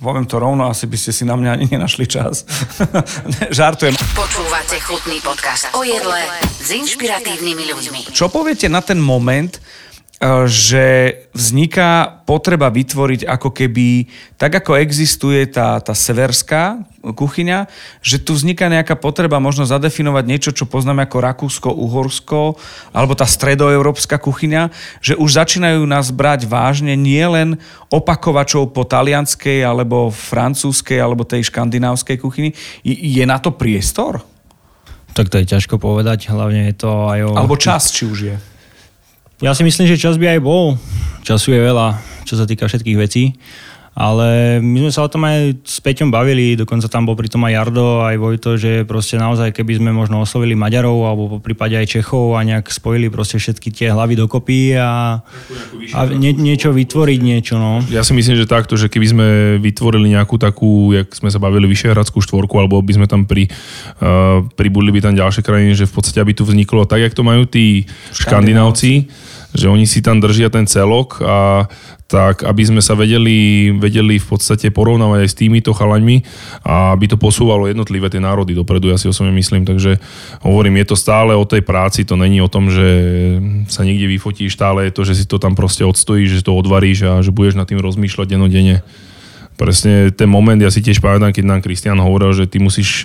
poviem 0.00 0.24
to 0.24 0.40
rovno, 0.40 0.64
asi 0.64 0.88
by 0.88 0.96
ste 0.96 1.12
si 1.12 1.28
na 1.28 1.36
mňa 1.36 1.50
ani 1.52 1.66
nenašli 1.68 2.08
čas. 2.08 2.48
Žartujem. 3.58 3.92
Počúvate 4.16 4.80
chutný 4.88 5.20
podcast 5.20 5.68
o 5.76 5.84
jedle 5.84 6.24
s 6.48 6.72
inšpiratívnymi 6.72 7.64
ľuďmi. 7.68 8.00
Čo 8.16 8.32
poviete 8.32 8.72
na 8.72 8.80
ten 8.80 8.96
moment, 8.96 9.52
e, 9.52 9.60
že 10.50 11.14
vzniká 11.30 12.22
potreba 12.26 12.66
vytvoriť 12.74 13.22
ako 13.22 13.54
keby, 13.54 14.10
tak 14.34 14.50
ako 14.58 14.74
existuje 14.74 15.46
tá, 15.46 15.78
tá 15.78 15.94
severská 15.94 16.82
kuchyňa, 16.98 17.70
že 18.02 18.18
tu 18.18 18.34
vzniká 18.34 18.66
nejaká 18.66 18.98
potreba 18.98 19.38
možno 19.38 19.62
zadefinovať 19.62 20.24
niečo, 20.26 20.50
čo 20.50 20.66
poznáme 20.66 21.06
ako 21.06 21.22
Rakúsko, 21.22 21.70
Uhorsko, 21.70 22.58
alebo 22.90 23.14
tá 23.14 23.30
stredoeurópska 23.30 24.18
kuchyňa, 24.18 24.74
že 24.98 25.14
už 25.14 25.38
začínajú 25.38 25.86
nás 25.86 26.10
brať 26.10 26.50
vážne 26.50 26.98
nielen 26.98 27.54
opakovačov 27.86 28.74
po 28.74 28.82
talianskej, 28.82 29.62
alebo 29.62 30.10
francúzskej, 30.10 30.98
alebo 30.98 31.22
tej 31.22 31.46
škandinávskej 31.46 32.18
kuchyni. 32.18 32.50
Je 32.82 33.22
na 33.22 33.38
to 33.38 33.54
priestor? 33.54 34.18
Tak 35.14 35.30
to 35.30 35.38
je 35.38 35.46
ťažko 35.46 35.78
povedať, 35.78 36.26
hlavne 36.26 36.74
je 36.74 36.74
to 36.74 37.06
aj 37.06 37.20
o... 37.22 37.30
Alebo 37.38 37.54
čas, 37.54 37.94
či 37.94 38.02
už 38.02 38.18
je? 38.34 38.57
Ja 39.38 39.54
si 39.54 39.62
myslím, 39.62 39.86
že 39.86 39.94
čas 39.94 40.18
by 40.18 40.34
aj 40.34 40.40
bol. 40.42 40.74
Času 41.22 41.54
je 41.54 41.60
veľa, 41.62 41.94
čo 42.26 42.34
sa 42.34 42.42
týka 42.42 42.66
všetkých 42.66 42.98
vecí. 42.98 43.38
Ale 43.98 44.62
my 44.62 44.86
sme 44.86 44.92
sa 44.94 45.02
o 45.02 45.10
tom 45.10 45.26
aj 45.26 45.58
s 45.66 45.82
Peťom 45.82 46.14
bavili, 46.14 46.54
dokonca 46.54 46.86
tam 46.86 47.02
bol 47.02 47.18
pri 47.18 47.26
tom 47.26 47.42
aj 47.42 47.50
Jardo, 47.50 48.06
aj 48.06 48.14
Vojto, 48.22 48.54
že 48.54 48.86
proste 48.86 49.18
naozaj, 49.18 49.50
keby 49.50 49.82
sme 49.82 49.90
možno 49.90 50.22
oslovili 50.22 50.54
Maďarov 50.54 51.02
alebo 51.02 51.22
po 51.26 51.38
prípade 51.42 51.74
aj 51.74 51.98
Čechov 51.98 52.38
a 52.38 52.46
nejak 52.46 52.70
spojili 52.70 53.10
proste 53.10 53.42
všetky 53.42 53.74
tie 53.74 53.90
hlavy 53.90 54.14
dokopy 54.14 54.78
a, 54.78 55.18
a 55.98 56.00
nie, 56.14 56.30
niečo 56.30 56.70
vytvoriť, 56.70 57.18
niečo, 57.18 57.58
no. 57.58 57.82
Ja 57.90 58.06
si 58.06 58.14
myslím, 58.14 58.38
že 58.38 58.46
takto, 58.46 58.78
že 58.78 58.86
keby 58.86 59.06
sme 59.10 59.26
vytvorili 59.58 60.14
nejakú 60.14 60.38
takú, 60.38 60.94
jak 60.94 61.10
sme 61.18 61.34
sa 61.34 61.42
bavili, 61.42 61.66
Vyšehradskú 61.66 62.22
štvorku, 62.22 62.54
alebo 62.54 62.78
by 62.78 63.02
sme 63.02 63.10
tam 63.10 63.26
pri, 63.26 63.50
uh, 63.98 64.46
pribudli 64.54 64.94
by 64.94 65.10
tam 65.10 65.18
ďalšie 65.18 65.42
krajiny, 65.42 65.74
že 65.74 65.90
v 65.90 65.94
podstate 65.98 66.22
aby 66.22 66.38
tu 66.38 66.46
vzniklo 66.46 66.86
tak, 66.86 67.02
jak 67.02 67.18
to 67.18 67.26
majú 67.26 67.50
tí 67.50 67.90
škandinávci, 68.14 69.10
že 69.56 69.72
oni 69.72 69.88
si 69.88 70.04
tam 70.04 70.20
držia 70.20 70.52
ten 70.52 70.68
celok 70.68 71.24
a 71.24 71.68
tak 72.08 72.40
aby 72.40 72.64
sme 72.64 72.80
sa 72.80 72.96
vedeli, 72.96 73.68
vedeli 73.76 74.16
v 74.16 74.26
podstate 74.26 74.72
porovnávať 74.72 75.28
aj 75.28 75.28
s 75.28 75.36
týmito 75.36 75.76
chalaňmi 75.76 76.24
a 76.64 76.96
aby 76.96 77.04
to 77.04 77.20
posúvalo 77.20 77.68
jednotlivé 77.68 78.08
tie 78.08 78.16
národy 78.16 78.56
dopredu, 78.56 78.88
ja 78.88 78.96
si 78.96 79.12
osobne 79.12 79.32
myslím. 79.36 79.68
Takže 79.68 80.00
hovorím, 80.40 80.80
je 80.80 80.86
to 80.88 80.96
stále 80.96 81.36
o 81.36 81.44
tej 81.44 81.60
práci, 81.60 82.08
to 82.08 82.16
není 82.16 82.40
o 82.40 82.48
tom, 82.48 82.72
že 82.72 82.88
sa 83.68 83.84
niekde 83.84 84.08
vyfotíš, 84.08 84.56
stále 84.56 84.88
je 84.88 84.96
to, 84.96 85.04
že 85.04 85.20
si 85.20 85.24
to 85.28 85.36
tam 85.36 85.52
proste 85.52 85.84
odstojíš, 85.84 86.40
že 86.40 86.46
to 86.48 86.56
odvaríš 86.56 86.98
a 87.04 87.20
že 87.20 87.28
budeš 87.28 87.60
nad 87.60 87.68
tým 87.68 87.84
rozmýšľať 87.84 88.24
denodene. 88.24 88.80
Presne 89.60 90.08
ten 90.14 90.30
moment, 90.32 90.56
ja 90.56 90.72
si 90.72 90.80
tiež 90.80 91.04
pamätám, 91.04 91.34
keď 91.34 91.44
nám 91.44 91.60
Kristian 91.60 92.00
hovoril, 92.00 92.32
že 92.32 92.48
ty 92.48 92.56
musíš 92.56 93.04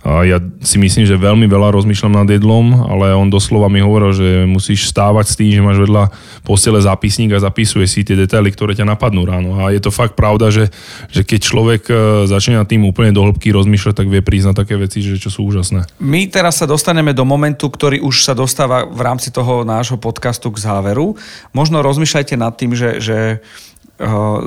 a 0.00 0.24
ja 0.24 0.40
si 0.64 0.80
myslím, 0.80 1.04
že 1.04 1.20
veľmi 1.20 1.44
veľa 1.44 1.76
rozmýšľam 1.76 2.24
nad 2.24 2.28
jedlom, 2.32 2.72
ale 2.88 3.12
on 3.12 3.28
doslova 3.28 3.68
mi 3.68 3.84
hovoril, 3.84 4.16
že 4.16 4.28
musíš 4.48 4.88
stávať 4.88 5.26
s 5.28 5.36
tým, 5.36 5.52
že 5.52 5.60
máš 5.60 5.84
vedľa 5.84 6.08
postele 6.40 6.80
zápisník 6.80 7.36
a 7.36 7.44
zapisuje 7.44 7.84
si 7.84 8.00
tie 8.00 8.16
detaily, 8.16 8.48
ktoré 8.48 8.72
ťa 8.72 8.88
napadnú 8.88 9.28
ráno. 9.28 9.60
A 9.60 9.68
je 9.68 9.80
to 9.84 9.92
fakt 9.92 10.16
pravda, 10.16 10.48
že, 10.48 10.72
že 11.12 11.20
keď 11.20 11.40
človek 11.44 11.82
e, 11.92 11.94
začne 12.24 12.56
nad 12.56 12.64
tým 12.64 12.80
úplne 12.88 13.12
do 13.12 13.28
hĺbky 13.28 13.52
rozmýšľať, 13.52 13.94
tak 14.00 14.08
vie 14.08 14.24
prísť 14.24 14.48
na 14.48 14.54
také 14.56 14.80
veci, 14.80 15.04
že 15.04 15.20
čo 15.20 15.28
sú 15.28 15.44
úžasné. 15.44 15.84
My 16.00 16.32
teraz 16.32 16.64
sa 16.64 16.66
dostaneme 16.66 17.12
do 17.12 17.28
momentu, 17.28 17.68
ktorý 17.68 18.00
už 18.00 18.24
sa 18.24 18.32
dostáva 18.32 18.88
v 18.88 19.04
rámci 19.04 19.28
toho 19.28 19.68
nášho 19.68 20.00
podcastu 20.00 20.48
k 20.48 20.64
záveru. 20.64 21.12
Možno 21.52 21.84
rozmýšľajte 21.84 22.40
nad 22.40 22.56
tým, 22.56 22.72
že, 22.72 23.04
že 23.04 23.44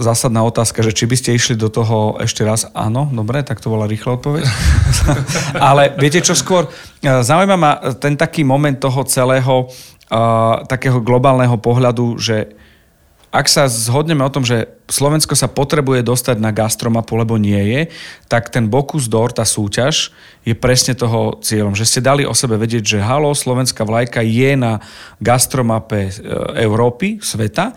zásadná 0.02 0.42
otázka, 0.42 0.82
že 0.82 0.96
či 0.98 1.06
by 1.06 1.16
ste 1.18 1.38
išli 1.38 1.54
do 1.54 1.70
toho 1.70 2.18
ešte 2.18 2.42
raz. 2.42 2.66
Áno, 2.74 3.06
dobre, 3.14 3.46
tak 3.46 3.62
to 3.62 3.70
bola 3.70 3.86
rýchla 3.86 4.18
odpoveď. 4.18 4.44
Ale 5.70 5.94
viete 6.02 6.26
čo 6.26 6.34
skôr? 6.34 6.66
eh, 7.06 7.22
Zaujíma 7.22 7.58
ma 7.58 7.72
ten 8.02 8.18
taký 8.18 8.42
moment 8.42 8.74
toho 8.74 9.06
celého 9.06 9.70
uh, 9.70 10.66
takého 10.66 10.98
globálneho 11.06 11.54
pohľadu, 11.62 12.18
že 12.18 12.58
ak 13.34 13.50
sa 13.50 13.66
zhodneme 13.66 14.22
o 14.22 14.30
tom, 14.30 14.46
že 14.46 14.70
Slovensko 14.86 15.34
sa 15.34 15.50
potrebuje 15.50 16.06
dostať 16.06 16.38
na 16.38 16.54
gastromapu, 16.54 17.18
lebo 17.18 17.42
nie 17.42 17.58
je, 17.58 17.82
tak 18.30 18.54
ten 18.54 18.70
Bocuse 18.70 19.10
d'Or, 19.10 19.34
tá 19.34 19.42
súťaž, 19.42 20.14
je 20.46 20.54
presne 20.54 20.94
toho 20.94 21.42
cieľom. 21.42 21.74
Že 21.74 21.90
ste 21.90 22.06
dali 22.06 22.30
o 22.30 22.38
sebe 22.38 22.62
vedieť, 22.62 22.86
že 22.86 23.02
halo, 23.02 23.34
slovenská 23.34 23.90
vlajka 23.90 24.22
je 24.22 24.54
na 24.54 24.86
gastromape 25.18 26.14
Európy, 26.62 27.26
sveta 27.26 27.74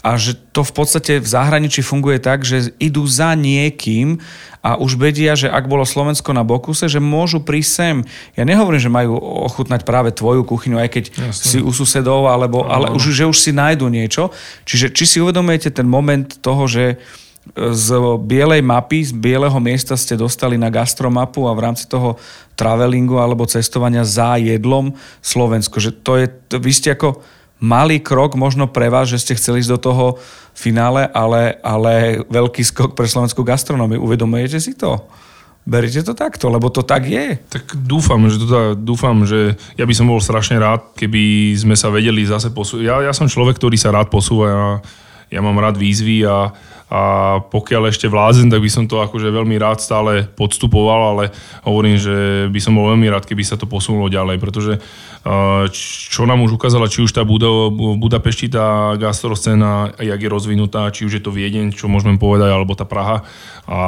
a 0.00 0.16
že 0.16 0.32
to 0.56 0.64
v 0.64 0.72
podstate 0.72 1.12
v 1.20 1.28
zahraničí 1.28 1.84
funguje 1.84 2.16
tak, 2.16 2.40
že 2.40 2.72
idú 2.80 3.04
za 3.04 3.36
niekým 3.36 4.16
a 4.64 4.80
už 4.80 4.96
vedia, 4.96 5.36
že 5.36 5.52
ak 5.52 5.68
bolo 5.68 5.84
Slovensko 5.84 6.32
na 6.32 6.40
Bokuse, 6.40 6.88
že 6.88 7.00
môžu 7.00 7.44
prísť 7.44 7.70
sem. 7.72 7.96
Ja 8.32 8.48
nehovorím, 8.48 8.80
že 8.80 8.92
majú 8.92 9.20
ochutnať 9.20 9.84
práve 9.84 10.12
tvoju 10.12 10.44
kuchyňu, 10.48 10.80
aj 10.80 10.88
keď 10.88 11.04
Jasne. 11.12 11.44
si 11.44 11.58
u 11.60 11.68
susedov, 11.68 12.32
alebo, 12.32 12.64
ale 12.64 12.92
už, 12.96 13.12
že 13.12 13.28
už 13.28 13.36
si 13.36 13.52
nájdu 13.52 13.92
niečo. 13.92 14.32
Čiže 14.64 14.92
či 14.92 15.04
si 15.04 15.16
uvedomujete 15.20 15.68
ten 15.68 15.84
moment 15.84 16.28
toho, 16.40 16.64
že 16.64 16.96
z 17.56 17.88
bielej 18.20 18.60
mapy, 18.60 19.00
z 19.00 19.16
bieleho 19.16 19.56
miesta 19.64 19.96
ste 19.96 20.12
dostali 20.12 20.60
na 20.60 20.68
gastromapu 20.68 21.48
a 21.48 21.56
v 21.56 21.64
rámci 21.64 21.88
toho 21.88 22.20
travelingu 22.52 23.16
alebo 23.16 23.48
cestovania 23.48 24.04
za 24.04 24.36
jedlom 24.36 24.92
Slovensko. 25.24 25.80
Že 25.80 25.90
to 26.04 26.12
je, 26.20 26.26
vy 26.60 26.72
ste 26.72 26.92
ako 26.92 27.24
malý 27.60 28.00
krok 28.00 28.34
možno 28.34 28.66
pre 28.66 28.88
vás, 28.88 29.06
že 29.06 29.20
ste 29.20 29.36
chceli 29.36 29.60
ísť 29.60 29.72
do 29.76 29.80
toho 29.80 30.06
finále, 30.56 31.06
ale, 31.12 31.60
ale 31.60 32.24
veľký 32.26 32.64
skok 32.64 32.92
pre 32.96 33.06
slovenskú 33.06 33.44
gastronómiu. 33.44 34.00
Uvedomujete 34.00 34.58
si 34.58 34.74
to? 34.74 35.06
Beriete 35.68 36.00
to 36.00 36.16
takto, 36.16 36.48
lebo 36.48 36.72
to 36.72 36.80
tak 36.80 37.04
je. 37.04 37.36
Tak 37.36 37.76
dúfam, 37.76 38.18
že 38.26 38.40
tak, 38.40 38.80
dúfam, 38.80 39.22
že 39.28 39.60
ja 39.76 39.84
by 39.84 39.94
som 39.94 40.08
bol 40.08 40.18
strašne 40.18 40.56
rád, 40.56 40.96
keby 40.96 41.52
sme 41.52 41.76
sa 41.76 41.92
vedeli 41.92 42.24
zase 42.24 42.48
posúvať. 42.50 42.82
Ja, 42.88 42.96
ja 43.04 43.12
som 43.12 43.28
človek, 43.28 43.60
ktorý 43.60 43.76
sa 43.76 43.92
rád 43.92 44.08
posúva, 44.08 44.46
ja, 44.48 44.64
ja 45.38 45.40
mám 45.44 45.60
rád 45.60 45.76
výzvy 45.76 46.24
a, 46.24 46.50
a 46.90 47.00
pokiaľ 47.38 47.94
ešte 47.94 48.10
vlázen, 48.10 48.50
tak 48.50 48.58
by 48.58 48.66
som 48.66 48.90
to 48.90 48.98
akože 48.98 49.30
veľmi 49.30 49.54
rád 49.62 49.78
stále 49.78 50.26
podstupoval, 50.26 51.14
ale 51.14 51.24
hovorím, 51.62 51.94
že 51.94 52.50
by 52.50 52.58
som 52.58 52.74
bol 52.74 52.90
veľmi 52.90 53.06
rád, 53.06 53.30
keby 53.30 53.46
sa 53.46 53.54
to 53.54 53.70
posunulo 53.70 54.10
ďalej, 54.10 54.42
pretože 54.42 54.82
čo 55.70 56.22
nám 56.26 56.42
už 56.42 56.58
ukázala, 56.58 56.90
či 56.90 57.06
už 57.06 57.14
tá 57.14 57.22
Buda, 57.22 57.70
Budapešti, 57.70 58.50
tá 58.50 58.98
gastroscéna, 58.98 59.94
jak 60.00 60.18
je 60.18 60.32
rozvinutá, 60.32 60.90
či 60.90 61.06
už 61.06 61.20
je 61.20 61.22
to 61.22 61.30
Viedeň, 61.30 61.76
čo 61.76 61.92
môžeme 61.92 62.18
povedať, 62.18 62.50
alebo 62.50 62.72
tá 62.74 62.88
Praha. 62.88 63.22
A 63.68 63.78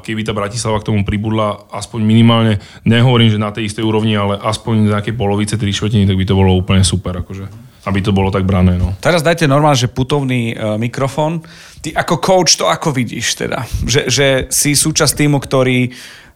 keby 0.00 0.24
tá 0.24 0.32
Bratislava 0.32 0.80
k 0.80 0.88
tomu 0.88 1.04
pribudla 1.04 1.68
aspoň 1.70 2.00
minimálne, 2.02 2.58
nehovorím, 2.88 3.30
že 3.30 3.38
na 3.38 3.52
tej 3.52 3.68
istej 3.68 3.84
úrovni, 3.84 4.16
ale 4.16 4.40
aspoň 4.40 4.98
nejaké 4.98 5.12
polovice, 5.12 5.60
tri 5.60 5.70
štvrtiny, 5.70 6.08
tak 6.08 6.16
by 6.16 6.24
to 6.24 6.34
bolo 6.34 6.56
úplne 6.56 6.82
super. 6.82 7.20
Akože 7.20 7.67
aby 7.88 8.04
to 8.04 8.12
bolo 8.12 8.28
tak 8.28 8.44
brané. 8.44 8.76
No. 8.76 8.92
Teraz 9.00 9.24
dajte 9.24 9.48
normálne, 9.48 9.80
že 9.80 9.88
putovný 9.88 10.52
uh, 10.52 10.76
mikrofón. 10.76 11.40
Ty 11.80 11.96
ako 12.04 12.14
coach 12.20 12.60
to 12.60 12.68
ako 12.68 12.92
vidíš 12.92 13.40
teda? 13.40 13.64
Že, 13.88 14.00
že 14.12 14.26
si 14.52 14.76
súčasť 14.76 15.24
týmu, 15.24 15.40
ktorý 15.40 15.90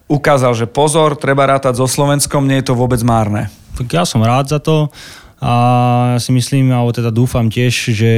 ukázal, 0.08 0.52
že 0.56 0.66
pozor, 0.68 1.16
treba 1.16 1.48
rátať 1.48 1.80
so 1.80 1.86
Slovenskom, 1.88 2.48
nie 2.48 2.60
je 2.60 2.72
to 2.72 2.78
vôbec 2.78 3.00
márne. 3.04 3.48
Tak 3.76 3.88
ja 3.88 4.04
som 4.04 4.20
rád 4.20 4.52
za 4.52 4.60
to 4.60 4.92
a 5.42 5.52
ja 6.14 6.20
si 6.22 6.30
myslím, 6.30 6.70
alebo 6.70 6.94
teda 6.94 7.10
dúfam 7.10 7.50
tiež, 7.50 7.90
že 7.90 8.14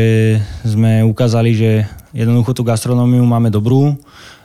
sme 0.61 1.01
ukázali, 1.07 1.57
že 1.57 1.73
jednoducho 2.13 2.53
tú 2.53 2.63
gastronómiu 2.67 3.25
máme 3.25 3.49
dobrú 3.49 3.97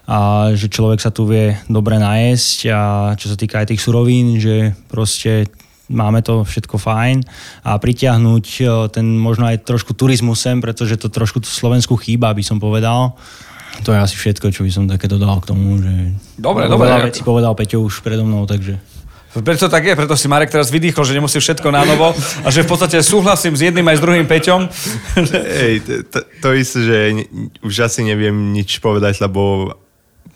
a 0.08 0.50
že 0.56 0.72
človek 0.72 1.04
sa 1.04 1.12
tu 1.12 1.28
vie 1.28 1.60
dobre 1.68 2.00
najesť 2.00 2.60
a 2.72 2.82
čo 3.20 3.30
sa 3.30 3.36
týka 3.36 3.60
aj 3.62 3.76
tých 3.76 3.84
surovín, 3.84 4.40
že 4.40 4.74
proste 4.88 5.52
máme 5.90 6.22
to 6.22 6.46
všetko 6.46 6.78
fajn 6.78 7.26
a 7.66 7.76
pritiahnuť 7.82 8.46
ten 8.94 9.06
možno 9.18 9.50
aj 9.50 9.66
trošku 9.66 9.98
turizmus 9.98 10.40
sem, 10.40 10.62
pretože 10.62 10.96
to 11.02 11.10
trošku 11.10 11.42
Slovensku 11.44 11.98
chýba, 11.98 12.32
by 12.32 12.44
som 12.46 12.62
povedal. 12.62 13.18
To 13.86 13.94
je 13.94 14.00
asi 14.00 14.16
všetko, 14.18 14.54
čo 14.54 14.62
by 14.66 14.72
som 14.74 14.86
také 14.90 15.10
dodal 15.10 15.40
k 15.42 15.50
tomu, 15.54 15.80
že... 15.80 16.14
Dobre, 16.36 16.68
dobre. 16.68 16.90
Veľa 16.90 17.08
vecí 17.10 17.22
povedal 17.24 17.54
Peťo 17.56 17.82
už 17.82 18.02
predo 18.04 18.28
mnou, 18.28 18.44
takže... 18.44 18.78
Preto 19.30 19.70
tak 19.70 19.86
je, 19.86 19.94
preto 19.94 20.18
si 20.18 20.26
Marek 20.26 20.50
teraz 20.50 20.74
vydýchol, 20.74 21.06
že 21.06 21.14
nemusí 21.14 21.38
všetko 21.38 21.70
na 21.70 21.86
novo 21.86 22.18
a 22.18 22.50
že 22.50 22.66
v 22.66 22.70
podstate 22.74 22.98
súhlasím 23.06 23.54
s 23.54 23.62
jedným 23.62 23.86
aj 23.86 24.02
s 24.02 24.04
druhým 24.04 24.26
Peťom. 24.26 24.66
Ej, 25.38 25.86
to, 25.86 25.94
to, 26.10 26.20
to 26.42 26.48
isté, 26.58 26.80
že 26.82 26.98
už 27.62 27.74
asi 27.86 28.02
neviem 28.02 28.34
nič 28.34 28.82
povedať, 28.82 29.22
lebo 29.22 29.70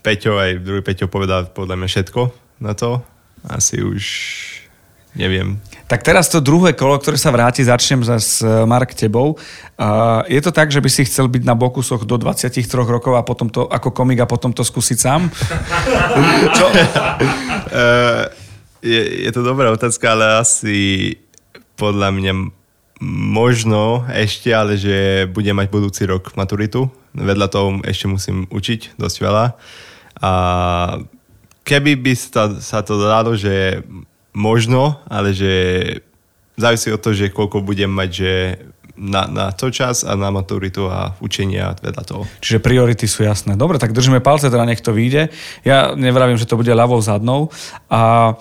Peťo 0.06 0.38
aj 0.38 0.62
druhý 0.62 0.86
Peťo 0.86 1.10
povedal 1.10 1.50
podľa 1.50 1.82
mňa 1.82 1.90
všetko 1.90 2.22
na 2.62 2.78
to. 2.78 3.02
Asi 3.50 3.82
už 3.82 4.04
neviem. 5.14 5.58
Tak 5.88 6.02
teraz 6.02 6.26
to 6.32 6.42
druhé 6.42 6.74
kolo, 6.74 6.98
ktoré 6.98 7.22
sa 7.22 7.30
vráti, 7.30 7.62
začnem 7.62 8.02
zase 8.02 8.42
Mark 8.66 8.98
tebou. 8.98 9.38
Uh, 9.78 10.26
je 10.26 10.42
to 10.42 10.50
tak, 10.50 10.74
že 10.74 10.82
by 10.82 10.90
si 10.90 11.06
chcel 11.06 11.30
byť 11.30 11.44
na 11.46 11.54
Bokusoch 11.54 12.08
do 12.08 12.18
23 12.18 12.66
rokov 12.88 13.14
a 13.14 13.22
potom 13.22 13.50
to 13.50 13.70
ako 13.70 13.94
komik 13.94 14.22
a 14.24 14.30
potom 14.30 14.50
to 14.50 14.66
skúsiť 14.66 14.98
sám? 14.98 15.30
Čo? 16.58 16.66
uh, 16.66 18.26
je, 18.82 19.30
je 19.30 19.32
to 19.32 19.46
dobrá 19.46 19.70
otázka, 19.70 20.18
ale 20.18 20.42
asi 20.42 21.14
podľa 21.78 22.10
mňa 22.14 22.34
možno 23.12 24.08
ešte, 24.10 24.54
ale 24.56 24.80
že 24.80 25.28
budem 25.30 25.58
mať 25.58 25.68
budúci 25.68 26.08
rok 26.08 26.32
maturitu. 26.40 26.88
Vedľa 27.14 27.48
toho 27.52 27.68
ešte 27.84 28.06
musím 28.08 28.50
učiť 28.50 28.98
dosť 28.98 29.18
veľa. 29.20 29.46
A 30.24 30.32
keby 31.68 32.00
by 32.00 32.14
sa, 32.16 32.56
sa 32.58 32.80
to 32.82 32.98
dalo, 32.98 33.36
že 33.36 33.84
možno, 34.34 35.00
ale 35.10 35.34
že 35.34 35.54
závisí 36.58 36.90
od 36.94 37.02
toho, 37.02 37.16
že 37.18 37.34
koľko 37.34 37.66
budem 37.66 37.90
mať, 37.90 38.10
že 38.10 38.34
na, 38.94 39.26
na 39.26 39.50
to 39.50 39.74
čas 39.74 40.06
a 40.06 40.14
na 40.14 40.30
maturitu 40.30 40.86
a 40.86 41.18
učenia 41.18 41.74
vedľa 41.82 42.04
toho. 42.06 42.24
Čiže 42.46 42.62
priority 42.62 43.10
sú 43.10 43.26
jasné. 43.26 43.58
Dobre, 43.58 43.82
tak 43.82 43.94
držíme 43.94 44.22
palce, 44.22 44.54
teda 44.54 44.70
nech 44.70 44.86
to 44.86 44.94
vyjde. 44.94 45.34
Ja 45.66 45.98
nevravím, 45.98 46.38
že 46.38 46.46
to 46.46 46.60
bude 46.62 46.70
ľavou 46.70 47.02
zadnou. 47.02 47.50
A 47.90 48.34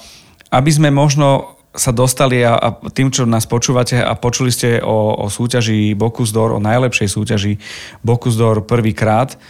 aby 0.52 0.70
sme 0.72 0.92
možno 0.92 1.56
sa 1.72 1.88
dostali 1.88 2.44
a, 2.44 2.52
a 2.52 2.68
tým, 2.92 3.08
čo 3.08 3.24
nás 3.24 3.48
počúvate 3.48 3.96
a 3.96 4.12
počuli 4.12 4.52
ste 4.52 4.84
o, 4.84 5.24
o 5.24 5.26
súťaži 5.32 5.96
Bokusdor, 5.96 6.52
o 6.52 6.60
najlepšej 6.60 7.08
súťaži 7.08 7.56
Bokusdor 8.04 8.68
prvýkrát, 8.68 9.40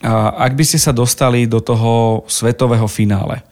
a 0.00 0.32
ak 0.48 0.56
by 0.56 0.64
ste 0.64 0.80
sa 0.80 0.96
dostali 0.96 1.44
do 1.44 1.60
toho 1.60 2.24
svetového 2.24 2.88
finále, 2.88 3.44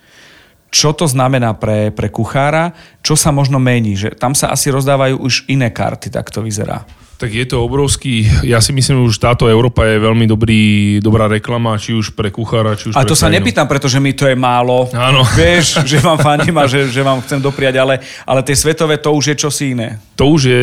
čo 0.68 0.92
to 0.92 1.08
znamená 1.08 1.56
pre, 1.56 1.88
pre 1.90 2.12
kuchára, 2.12 2.76
čo 3.00 3.16
sa 3.16 3.32
možno 3.32 3.56
mení, 3.56 3.96
že 3.96 4.12
tam 4.12 4.36
sa 4.36 4.52
asi 4.52 4.68
rozdávajú 4.68 5.20
už 5.20 5.48
iné 5.48 5.72
karty, 5.72 6.12
tak 6.12 6.28
to 6.28 6.44
vyzerá. 6.44 6.84
Tak 7.18 7.34
je 7.34 7.50
to 7.50 7.66
obrovský, 7.66 8.30
ja 8.46 8.62
si 8.62 8.70
myslím, 8.70 9.02
že 9.02 9.06
už 9.10 9.18
táto 9.18 9.50
Európa 9.50 9.82
je 9.90 9.98
veľmi 9.98 10.22
dobrý, 10.30 10.62
dobrá 11.02 11.26
reklama, 11.26 11.74
či 11.74 11.90
už 11.90 12.14
pre 12.14 12.30
kuchára, 12.30 12.78
či 12.78 12.94
už 12.94 12.94
a 12.94 13.02
pre 13.02 13.10
to 13.10 13.18
sa 13.18 13.26
nepýtam, 13.26 13.66
pretože 13.66 13.98
mi 13.98 14.14
to 14.14 14.30
je 14.30 14.38
málo. 14.38 14.86
Áno. 14.94 15.26
Vieš, 15.34 15.82
že 15.90 15.98
vám 15.98 16.22
fandím 16.22 16.54
a 16.62 16.70
že, 16.70 16.86
že 16.86 17.02
vám 17.02 17.18
chcem 17.26 17.42
dopriať, 17.42 17.74
ale, 17.74 17.98
ale 18.22 18.40
tie 18.46 18.54
svetové 18.54 19.02
to 19.02 19.10
už 19.10 19.34
je 19.34 19.36
čosi 19.42 19.74
iné. 19.74 19.98
To 20.14 20.30
už 20.30 20.40
je 20.46 20.62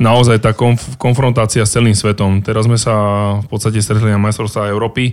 naozaj 0.00 0.40
tá 0.40 0.56
konf- 0.56 0.96
konfrontácia 0.96 1.60
s 1.60 1.76
celým 1.76 1.92
svetom. 1.92 2.40
Teraz 2.40 2.64
sme 2.64 2.80
sa 2.80 2.96
v 3.44 3.46
podstate 3.52 3.76
stretli 3.84 4.08
na 4.08 4.16
majstrovstvá 4.16 4.72
Európy. 4.72 5.12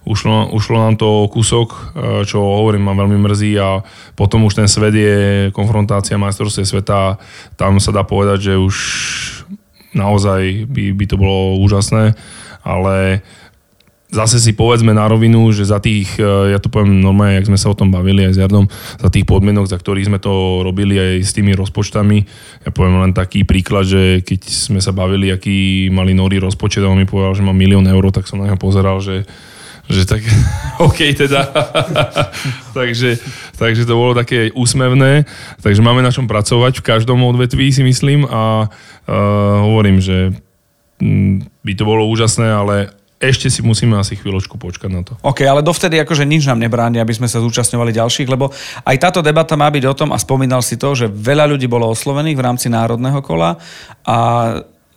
Ušlo, 0.00 0.48
ušlo 0.56 0.80
nám 0.80 0.96
to 0.96 1.28
kúsok, 1.28 1.68
e, 1.70 1.80
čo 2.24 2.40
hovorím, 2.40 2.88
ma 2.88 2.96
veľmi 2.96 3.20
mrzí 3.20 3.52
a 3.60 3.84
potom 4.16 4.48
už 4.48 4.56
ten 4.56 4.64
svet 4.64 4.96
je 4.96 5.16
konfrontácia 5.52 6.16
majstrovstiev 6.16 6.64
sveta. 6.64 7.20
Tam 7.60 7.76
sa 7.76 7.92
dá 7.92 8.00
povedať, 8.00 8.52
že 8.52 8.54
už 8.56 8.76
naozaj 9.92 10.64
by, 10.72 10.96
by 10.96 11.04
to 11.04 11.20
bolo 11.20 11.60
úžasné, 11.60 12.16
ale 12.64 13.20
zase 14.10 14.42
si 14.42 14.56
povedzme 14.56 14.90
na 14.90 15.06
rovinu, 15.06 15.52
že 15.54 15.68
za 15.70 15.78
tých, 15.78 16.18
e, 16.18 16.52
ja 16.52 16.58
to 16.58 16.72
poviem 16.72 16.98
normálne, 16.98 17.38
jak 17.38 17.52
sme 17.52 17.58
sa 17.60 17.70
o 17.70 17.78
tom 17.78 17.94
bavili 17.94 18.26
aj 18.26 18.32
s 18.34 18.40
Jardom, 18.42 18.66
za 18.98 19.08
tých 19.08 19.24
podmienok, 19.24 19.70
za 19.70 19.78
ktorých 19.78 20.10
sme 20.10 20.18
to 20.18 20.64
robili 20.66 20.98
aj 20.98 21.12
s 21.22 21.36
tými 21.36 21.54
rozpočtami, 21.54 22.18
ja 22.66 22.70
poviem 22.74 23.04
len 23.04 23.12
taký 23.14 23.46
príklad, 23.46 23.86
že 23.86 24.24
keď 24.26 24.40
sme 24.48 24.80
sa 24.82 24.90
bavili, 24.90 25.30
aký 25.30 25.88
mali 25.94 26.16
Nori 26.16 26.42
rozpočet 26.42 26.82
a 26.82 26.90
on 26.90 26.98
mi 26.98 27.06
povedal, 27.06 27.38
že 27.38 27.46
má 27.46 27.54
milión 27.54 27.86
eur, 27.86 28.10
tak 28.10 28.26
som 28.26 28.42
na 28.42 28.50
neho 28.50 28.58
pozeral, 28.58 28.98
že 28.98 29.28
že 29.90 30.06
tak, 30.06 30.22
OK 30.86 31.12
teda. 31.18 31.50
takže, 32.78 33.18
takže 33.58 33.82
to 33.84 33.94
bolo 33.98 34.14
také 34.14 34.54
úsmevné. 34.54 35.26
Takže 35.60 35.82
máme 35.82 36.00
na 36.00 36.14
čom 36.14 36.30
pracovať 36.30 36.80
v 36.80 36.86
každom 36.86 37.20
odvetví, 37.26 37.74
si 37.74 37.82
myslím. 37.82 38.24
A 38.30 38.70
uh, 38.70 39.12
hovorím, 39.66 39.98
že 39.98 40.30
mm, 41.02 41.66
by 41.66 41.72
to 41.74 41.84
bolo 41.84 42.06
úžasné, 42.06 42.46
ale 42.46 42.94
ešte 43.20 43.52
si 43.52 43.60
musíme 43.60 44.00
asi 44.00 44.16
chvíľočku 44.16 44.56
počkať 44.56 44.88
na 44.88 45.04
to. 45.04 45.12
OK, 45.20 45.44
ale 45.44 45.60
dovtedy 45.60 46.00
akože 46.00 46.24
nič 46.24 46.48
nám 46.48 46.56
nebráni, 46.56 47.04
aby 47.04 47.12
sme 47.12 47.28
sa 47.28 47.44
zúčastňovali 47.44 47.92
ďalších, 47.92 48.32
lebo 48.32 48.48
aj 48.88 48.96
táto 48.96 49.20
debata 49.20 49.60
má 49.60 49.68
byť 49.68 49.84
o 49.84 49.94
tom, 49.94 50.08
a 50.16 50.16
spomínal 50.16 50.64
si 50.64 50.80
to, 50.80 50.96
že 50.96 51.04
veľa 51.04 51.44
ľudí 51.52 51.68
bolo 51.68 51.92
oslovených 51.92 52.40
v 52.40 52.44
rámci 52.48 52.72
národného 52.72 53.20
kola 53.20 53.60
a 54.08 54.16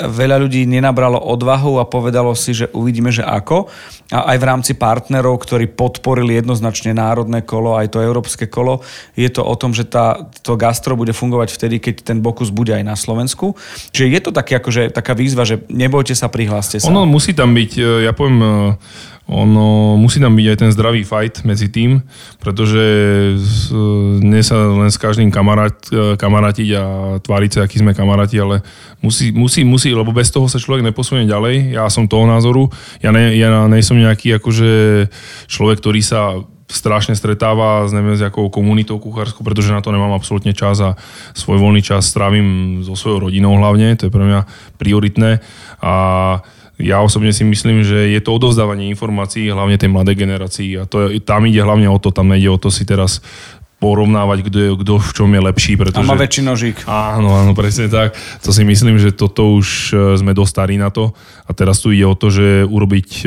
veľa 0.02 0.42
ľudí 0.42 0.66
nenabralo 0.66 1.22
odvahu 1.22 1.78
a 1.78 1.86
povedalo 1.86 2.34
si, 2.34 2.58
že 2.58 2.66
uvidíme, 2.74 3.14
že 3.14 3.22
ako. 3.22 3.70
A 4.10 4.34
aj 4.34 4.38
v 4.42 4.48
rámci 4.50 4.72
partnerov, 4.74 5.38
ktorí 5.46 5.70
podporili 5.70 6.38
jednoznačne 6.38 6.98
národné 6.98 7.46
kolo, 7.46 7.78
aj 7.78 7.94
to 7.94 8.02
európske 8.02 8.50
kolo, 8.50 8.82
je 9.14 9.30
to 9.30 9.46
o 9.46 9.54
tom, 9.54 9.74
že 9.74 9.86
tá, 9.86 10.18
to 10.42 10.58
gastro 10.58 10.98
bude 10.98 11.14
fungovať 11.14 11.54
vtedy, 11.54 11.78
keď 11.78 11.96
ten 12.02 12.18
Bokus 12.26 12.50
bude 12.50 12.74
aj 12.74 12.84
na 12.86 12.98
Slovensku. 12.98 13.54
Čiže 13.94 14.08
je 14.10 14.20
to 14.22 14.32
také, 14.34 14.58
akože, 14.58 14.90
taká 14.90 15.14
výzva, 15.14 15.46
že 15.46 15.62
nebojte 15.70 16.18
sa, 16.18 16.26
prihláste 16.26 16.82
sa. 16.82 16.90
Ono 16.90 17.06
musí 17.06 17.38
tam 17.38 17.54
byť, 17.54 17.72
e, 17.78 18.10
ja 18.10 18.14
poviem, 18.18 18.40
e, 18.42 18.50
ono 19.24 19.96
musí 19.96 20.20
tam 20.20 20.36
byť 20.36 20.48
aj 20.52 20.58
ten 20.60 20.72
zdravý 20.76 21.08
fight 21.08 21.48
medzi 21.48 21.72
tým, 21.72 22.04
pretože 22.44 22.84
nie 24.20 24.44
sa 24.44 24.68
len 24.68 24.92
s 24.92 25.00
každým 25.00 25.32
kamarát, 25.32 25.74
e, 25.88 26.20
kamarátiť 26.20 26.70
a 26.76 26.84
tváriť 27.24 27.52
sa, 27.56 27.60
aký 27.64 27.80
sme 27.80 27.96
kamaráti, 27.96 28.36
ale 28.44 28.60
musí, 29.00 29.32
musí, 29.32 29.64
musí, 29.64 29.96
lebo 29.96 30.12
bez 30.12 30.28
toho 30.28 30.52
sa 30.52 30.60
človek 30.60 30.84
neposunie 30.84 31.24
ďalej. 31.24 31.72
Ja 31.72 31.88
som 31.88 32.12
toho 32.12 32.28
názoru. 32.28 32.68
Ja, 33.00 33.16
ne, 33.16 33.32
ja 33.40 33.64
nejsom 33.72 33.96
nejaký 33.96 34.44
akože 34.44 35.08
človek, 35.48 35.80
ktorý 35.80 36.02
sa 36.04 36.44
strašne 36.68 37.14
stretáva 37.14 37.86
s 37.86 37.94
neviem 37.94 38.18
s 38.18 38.24
jakou 38.26 38.50
komunitou 38.50 38.98
kuchárskou, 38.98 39.46
pretože 39.46 39.72
na 39.72 39.80
to 39.80 39.94
nemám 39.94 40.12
absolútne 40.16 40.52
čas 40.58 40.82
a 40.82 40.98
svoj 41.38 41.62
voľný 41.62 41.86
čas 41.86 42.10
strávim 42.10 42.82
so 42.82 42.98
svojou 42.98 43.30
rodinou 43.30 43.56
hlavne, 43.56 43.94
to 43.94 44.10
je 44.10 44.14
pre 44.14 44.26
mňa 44.26 44.42
prioritné. 44.82 45.40
A 45.80 45.94
ja 46.84 47.00
osobne 47.00 47.32
si 47.32 47.48
myslím, 47.48 47.82
že 47.82 48.12
je 48.12 48.20
to 48.20 48.36
odovzdávanie 48.36 48.92
informácií, 48.92 49.48
hlavne 49.48 49.80
tej 49.80 49.90
mladej 49.90 50.16
generácii 50.20 50.70
a 50.78 50.84
to 50.84 51.10
tam 51.24 51.48
ide 51.48 51.64
hlavne 51.64 51.88
o 51.88 51.98
to, 51.98 52.12
tam 52.12 52.30
nejde 52.30 52.52
o 52.52 52.60
to 52.60 52.68
si 52.68 52.84
teraz 52.84 53.24
porovnávať, 53.84 54.48
kto, 54.48 54.58
je, 54.58 54.70
kto 54.80 54.94
v 54.96 55.12
čom 55.12 55.30
je 55.36 55.42
lepší. 55.44 55.76
Pretože... 55.76 56.08
A 56.08 56.08
má 56.08 56.16
väčší 56.16 56.42
nožík. 56.48 56.88
Áno, 56.88 57.36
áno, 57.36 57.52
presne 57.52 57.92
tak. 57.92 58.16
To 58.48 58.56
si 58.56 58.64
myslím, 58.64 58.96
že 58.96 59.12
toto 59.12 59.60
už 59.60 59.92
e, 59.92 60.16
sme 60.16 60.32
dosť 60.32 60.52
starí 60.56 60.76
na 60.80 60.88
to 60.88 61.12
a 61.44 61.52
teraz 61.52 61.84
tu 61.84 61.92
ide 61.92 62.08
o 62.08 62.16
to, 62.16 62.32
že 62.32 62.64
urobiť 62.64 63.10
e, 63.20 63.26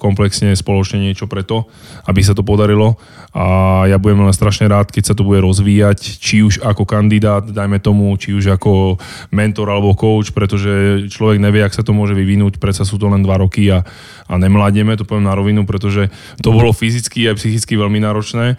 komplexne 0.00 0.56
spoločne 0.56 1.04
niečo 1.04 1.28
preto, 1.28 1.68
aby 2.08 2.24
sa 2.24 2.32
to 2.32 2.40
podarilo 2.40 2.96
a 3.30 3.86
ja 3.86 3.94
budem 3.94 4.26
len 4.26 4.34
strašne 4.34 4.66
rád, 4.66 4.90
keď 4.90 5.12
sa 5.12 5.14
to 5.14 5.22
bude 5.22 5.38
rozvíjať, 5.38 6.18
či 6.18 6.42
už 6.42 6.66
ako 6.66 6.82
kandidát, 6.82 7.46
dajme 7.46 7.78
tomu, 7.78 8.10
či 8.18 8.34
už 8.34 8.58
ako 8.58 8.98
mentor 9.30 9.70
alebo 9.70 9.94
coach, 9.94 10.34
pretože 10.34 11.06
človek 11.06 11.38
nevie, 11.38 11.62
ak 11.62 11.70
sa 11.70 11.86
to 11.86 11.94
môže 11.94 12.18
vyvinúť, 12.18 12.58
predsa 12.58 12.82
sú 12.82 12.98
to 12.98 13.06
len 13.06 13.22
dva 13.22 13.38
roky 13.38 13.70
a, 13.70 13.86
a 14.26 14.34
nemladieme, 14.34 14.98
to 14.98 15.06
poviem 15.06 15.30
na 15.30 15.38
rovinu, 15.38 15.62
pretože 15.62 16.10
to 16.42 16.50
bolo 16.50 16.74
fyzicky 16.74 17.30
a 17.30 17.38
psychicky 17.38 17.78
veľmi 17.78 18.02
náročné 18.02 18.58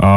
a 0.00 0.10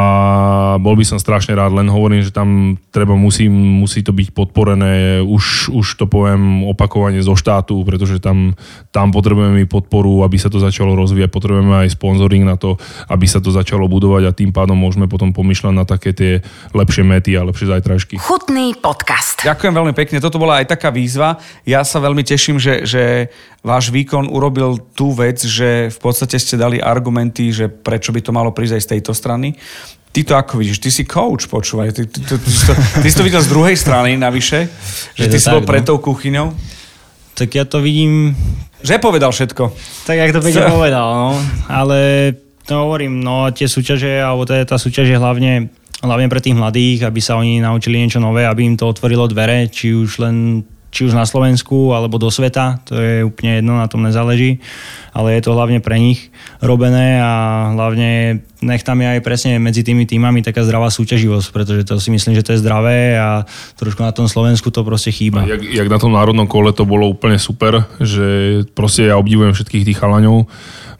bol 0.78 0.94
by 0.96 1.04
som 1.06 1.18
strašne 1.18 1.52
rád, 1.52 1.76
len 1.76 1.88
hovorím, 1.90 2.22
že 2.24 2.34
tam 2.34 2.78
treba, 2.90 3.16
musí, 3.18 3.46
musí 3.50 4.00
to 4.00 4.14
byť 4.14 4.32
podporené, 4.34 5.22
už, 5.22 5.72
už 5.72 5.86
to 5.98 6.04
poviem 6.06 6.64
opakovane 6.68 7.20
zo 7.20 7.36
štátu, 7.36 7.82
pretože 7.82 8.22
tam, 8.22 8.56
tam 8.90 9.10
potrebujeme 9.10 9.64
podporu, 9.66 10.24
aby 10.24 10.36
sa 10.36 10.52
to 10.52 10.60
začalo 10.60 10.96
rozvíjať, 10.98 11.30
potrebujeme 11.30 11.86
aj 11.86 11.94
sponzoring 11.96 12.44
na 12.44 12.60
to, 12.60 12.76
aby 13.08 13.26
sa 13.28 13.38
to 13.38 13.52
začalo 13.54 13.86
budovať 13.86 14.22
a 14.28 14.36
tým 14.36 14.50
pádom 14.50 14.76
môžeme 14.78 15.06
potom 15.06 15.30
pomýšľať 15.30 15.74
na 15.74 15.84
také 15.88 16.10
tie 16.12 16.32
lepšie 16.72 17.04
mety 17.06 17.36
a 17.36 17.46
lepšie 17.46 17.70
zajtražky. 17.72 18.18
Chutný 18.18 18.76
podcast. 18.78 19.42
Ďakujem 19.42 19.74
veľmi 19.74 19.94
pekne, 19.96 20.22
toto 20.22 20.40
bola 20.40 20.60
aj 20.62 20.70
taká 20.72 20.92
výzva. 20.92 21.40
Ja 21.66 21.86
sa 21.86 22.02
veľmi 22.02 22.22
teším, 22.22 22.60
že, 22.60 22.84
že 22.84 23.32
váš 23.62 23.94
výkon 23.94 24.26
urobil 24.26 24.82
tú 24.92 25.14
vec, 25.14 25.38
že 25.42 25.88
v 25.88 25.98
podstate 26.02 26.36
ste 26.36 26.58
dali 26.58 26.82
argumenty, 26.82 27.54
že 27.54 27.70
prečo 27.70 28.10
by 28.10 28.20
to 28.20 28.34
malo 28.34 28.50
prísť 28.50 28.76
aj 28.78 28.82
z 28.82 28.90
tejto 28.98 29.12
strany. 29.14 29.54
Ty 30.12 30.20
to 30.28 30.34
ako 30.36 30.60
vidíš? 30.60 30.78
Ty 30.78 30.90
si 30.92 31.08
coach, 31.08 31.48
počúvaj. 31.48 31.96
Ty, 31.96 32.04
ty, 32.04 32.20
ty, 32.20 32.36
ty, 32.36 32.36
ty, 32.36 32.52
to, 32.68 32.72
ty 33.00 33.08
si 33.08 33.16
to 33.16 33.24
videl 33.24 33.40
z 33.40 33.48
druhej 33.48 33.76
strany 33.80 34.20
navyše, 34.20 34.68
že 35.16 35.24
ty 35.24 35.40
si 35.40 35.48
bol 35.48 35.64
pred 35.64 35.88
no. 35.88 35.96
tou 35.96 35.98
kuchyňou. 36.04 36.52
Tak 37.32 37.48
ja 37.48 37.64
to 37.64 37.80
vidím... 37.80 38.36
Že 38.84 39.00
povedal 39.00 39.32
všetko. 39.32 39.72
Tak, 40.04 40.16
jak 40.20 40.32
to 40.36 40.44
Peťo 40.44 40.68
povedal, 40.68 41.06
no. 41.16 41.40
Ale 41.72 42.32
to 42.68 42.76
hovorím, 42.76 43.24
no 43.24 43.48
tie 43.56 43.64
súťaže, 43.64 44.20
alebo 44.20 44.44
teda 44.44 44.68
tá 44.68 44.76
súťaž 44.76 45.16
je 45.16 45.18
hlavne, 45.18 45.72
hlavne 46.04 46.28
pre 46.28 46.44
tých 46.44 46.60
mladých, 46.60 47.08
aby 47.08 47.20
sa 47.24 47.40
oni 47.40 47.64
naučili 47.64 47.96
niečo 47.96 48.20
nové, 48.20 48.44
aby 48.44 48.68
im 48.68 48.76
to 48.76 48.92
otvorilo 48.92 49.24
dvere, 49.32 49.72
či 49.72 49.96
už 49.96 50.20
len 50.20 50.66
či 50.92 51.08
už 51.08 51.16
na 51.16 51.24
Slovensku 51.24 51.96
alebo 51.96 52.20
do 52.20 52.28
sveta, 52.28 52.84
to 52.84 53.00
je 53.00 53.24
úplne 53.24 53.64
jedno, 53.64 53.80
na 53.80 53.88
tom 53.88 54.04
nezáleží, 54.04 54.60
ale 55.16 55.40
je 55.40 55.48
to 55.48 55.56
hlavne 55.56 55.80
pre 55.80 55.96
nich 55.96 56.28
robené 56.60 57.16
a 57.16 57.72
hlavne 57.72 58.44
nech 58.60 58.84
tam 58.84 59.00
je 59.00 59.08
aj 59.16 59.20
presne 59.24 59.56
medzi 59.56 59.80
tými 59.82 60.04
týmami 60.04 60.44
taká 60.44 60.60
zdravá 60.62 60.92
súťaživosť, 60.92 61.48
pretože 61.48 61.82
to 61.88 61.96
si 61.96 62.12
myslím, 62.12 62.36
že 62.36 62.44
to 62.44 62.52
je 62.52 62.60
zdravé 62.60 63.16
a 63.16 63.48
trošku 63.80 64.04
na 64.04 64.12
tom 64.12 64.28
Slovensku 64.28 64.68
to 64.68 64.84
proste 64.84 65.10
chýba. 65.16 65.48
Jak, 65.48 65.64
jak 65.64 65.88
na 65.88 65.96
tom 65.96 66.12
národnom 66.12 66.44
kole 66.44 66.76
to 66.76 66.84
bolo 66.84 67.08
úplne 67.08 67.40
super, 67.40 67.88
že 67.96 68.60
proste 68.76 69.08
ja 69.08 69.16
obdivujem 69.16 69.56
všetkých 69.56 69.88
tých 69.88 69.98
chalaňov, 69.98 70.44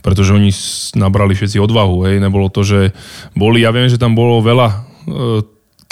pretože 0.00 0.32
oni 0.32 0.50
nabrali 0.96 1.36
všetci 1.36 1.60
odvahu, 1.60 2.08
hej, 2.08 2.16
nebolo 2.16 2.48
to, 2.48 2.64
že 2.64 2.96
boli, 3.36 3.60
ja 3.60 3.70
viem, 3.70 3.92
že 3.92 4.00
tam 4.00 4.16
bolo 4.16 4.40
veľa 4.40 4.68
e, 4.72 4.76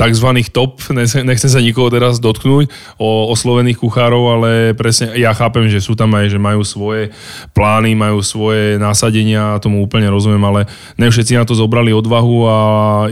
tzv. 0.01 0.29
top, 0.49 0.81
nechcem 1.29 1.51
sa 1.53 1.61
nikoho 1.61 1.93
teraz 1.93 2.17
dotknúť, 2.17 2.73
o 2.97 3.29
oslovených 3.29 3.77
kuchárov, 3.77 4.41
ale 4.41 4.51
presne 4.73 5.13
ja 5.21 5.37
chápem, 5.37 5.69
že 5.69 5.85
sú 5.85 5.93
tam 5.93 6.17
aj, 6.17 6.33
že 6.33 6.41
majú 6.41 6.65
svoje 6.65 7.13
plány, 7.53 7.93
majú 7.93 8.25
svoje 8.25 8.81
násadenia, 8.81 9.61
tomu 9.61 9.85
úplne 9.85 10.09
rozumiem, 10.09 10.41
ale 10.41 10.61
ne 10.97 11.13
všetci 11.13 11.37
na 11.37 11.45
to 11.45 11.53
zobrali 11.53 11.93
odvahu 11.93 12.37
a 12.49 12.57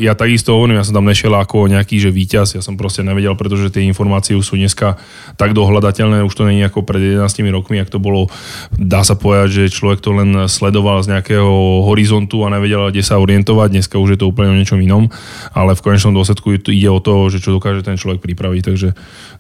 ja 0.01 0.17
takisto 0.17 0.57
hovorím, 0.57 0.81
ja 0.81 0.89
som 0.89 0.97
tam 0.97 1.05
nešiel 1.05 1.37
ako 1.37 1.69
nejaký, 1.69 2.01
že 2.01 2.09
víťaz, 2.09 2.57
ja 2.57 2.65
som 2.65 2.81
proste 2.81 3.05
nevedel, 3.05 3.37
pretože 3.37 3.69
tie 3.69 3.85
informácie 3.85 4.33
sú 4.41 4.57
dneska 4.57 4.97
tak 5.37 5.53
dohľadateľné, 5.53 6.25
už 6.25 6.33
to 6.33 6.49
je 6.49 6.65
ako 6.65 6.89
pred 6.89 7.21
11 7.21 7.29
rokmi, 7.53 7.83
ak 7.85 7.93
to 7.93 8.01
bolo, 8.01 8.33
dá 8.73 9.05
sa 9.05 9.13
povedať, 9.13 9.69
že 9.69 9.75
človek 9.77 10.01
to 10.01 10.17
len 10.17 10.49
sledoval 10.49 11.05
z 11.05 11.13
nejakého 11.13 11.85
horizontu 11.85 12.47
a 12.47 12.53
nevedel, 12.55 12.89
kde 12.89 13.05
sa 13.05 13.21
orientovať, 13.21 13.77
dneska 13.77 14.01
už 14.01 14.17
je 14.17 14.19
to 14.25 14.31
úplne 14.31 14.55
o 14.55 14.57
niečom 14.57 14.81
inom, 14.81 15.13
ale 15.53 15.77
v 15.77 15.85
konečnom 15.85 16.17
dôsledku 16.17 16.57
ide 16.79 16.89
o 16.89 17.03
to, 17.03 17.27
že 17.27 17.43
čo 17.43 17.51
dokáže 17.51 17.83
ten 17.83 17.99
človek 17.99 18.23
pripraviť, 18.23 18.63
takže 18.63 18.89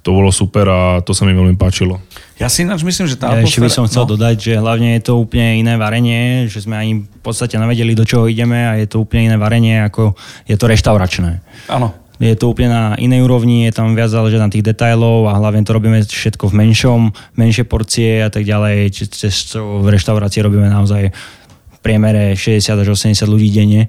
to 0.02 0.10
bolo 0.10 0.34
super 0.34 0.66
a 0.66 0.80
to 1.00 1.14
sa 1.14 1.22
mi 1.22 1.32
veľmi 1.32 1.54
páčilo. 1.54 2.02
Ja 2.42 2.50
si 2.50 2.66
ináč 2.66 2.82
myslím, 2.82 3.06
že 3.06 3.14
tá 3.14 3.38
ja 3.38 3.46
ešte 3.46 3.62
by 3.62 3.70
som 3.70 3.86
chcel 3.86 4.04
no. 4.06 4.18
dodať, 4.18 4.36
že 4.36 4.52
hlavne 4.58 4.98
je 4.98 5.02
to 5.06 5.14
úplne 5.18 5.62
iné 5.62 5.78
varenie, 5.78 6.50
že 6.50 6.66
sme 6.66 6.74
ani 6.74 7.06
v 7.06 7.20
podstate 7.22 7.54
nevedeli, 7.54 7.94
do 7.94 8.02
čoho 8.02 8.26
ideme 8.26 8.66
a 8.66 8.74
je 8.74 8.90
to 8.90 9.02
úplne 9.02 9.30
iné 9.30 9.36
varenie, 9.38 9.78
ako 9.86 10.18
je 10.46 10.58
to 10.58 10.66
reštauračné. 10.66 11.38
Áno. 11.70 11.94
Je 12.18 12.34
to 12.34 12.50
úplne 12.50 12.74
na 12.74 12.84
inej 12.98 13.22
úrovni, 13.22 13.70
je 13.70 13.78
tam 13.78 13.94
viac 13.94 14.10
záleží 14.10 14.42
na 14.42 14.50
tých 14.50 14.66
detailov 14.66 15.30
a 15.30 15.38
hlavne 15.38 15.62
to 15.62 15.70
robíme 15.70 16.02
všetko 16.02 16.50
v 16.50 16.66
menšom, 16.66 17.00
menšie 17.38 17.62
porcie 17.62 18.26
a 18.26 18.30
tak 18.30 18.42
ďalej. 18.42 18.90
Cez 18.90 19.54
v 19.54 19.86
reštaurácii 19.86 20.42
robíme 20.42 20.66
naozaj 20.66 21.14
v 21.14 21.78
priemere 21.78 22.34
60 22.34 22.74
až 22.74 22.88
80 22.90 23.22
ľudí 23.22 23.54
denne 23.54 23.86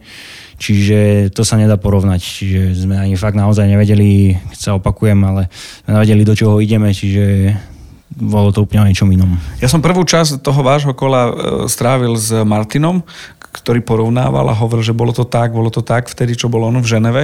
Čiže 0.59 1.31
to 1.31 1.47
sa 1.47 1.55
nedá 1.55 1.79
porovnať. 1.79 2.19
Čiže 2.19 2.61
sme 2.83 2.99
ani 2.99 3.15
fakt 3.15 3.39
naozaj 3.39 3.63
nevedeli, 3.63 4.35
keď 4.51 4.59
sa 4.59 4.71
opakujem, 4.75 5.19
ale 5.23 5.47
sme 5.87 6.03
nevedeli, 6.03 6.27
do 6.27 6.35
čoho 6.35 6.59
ideme, 6.59 6.91
čiže 6.91 7.55
bolo 8.09 8.51
to 8.51 8.67
úplne 8.67 8.91
niečom 8.91 9.07
inom. 9.07 9.39
Ja 9.63 9.71
som 9.71 9.79
prvú 9.79 10.03
časť 10.03 10.43
toho 10.43 10.59
vášho 10.59 10.91
kola 10.91 11.29
e, 11.29 11.33
strávil 11.71 12.19
s 12.19 12.33
Martinom, 12.43 13.05
ktorý 13.49 13.81
porovnával 13.81 14.45
a 14.49 14.59
hovoril, 14.59 14.85
že 14.85 14.97
bolo 14.97 15.09
to 15.09 15.25
tak, 15.25 15.53
bolo 15.53 15.73
to 15.73 15.81
tak 15.81 16.05
vtedy, 16.05 16.37
čo 16.37 16.51
bolo 16.51 16.69
ono 16.69 16.85
v 16.85 16.89
Ženeve 16.89 17.23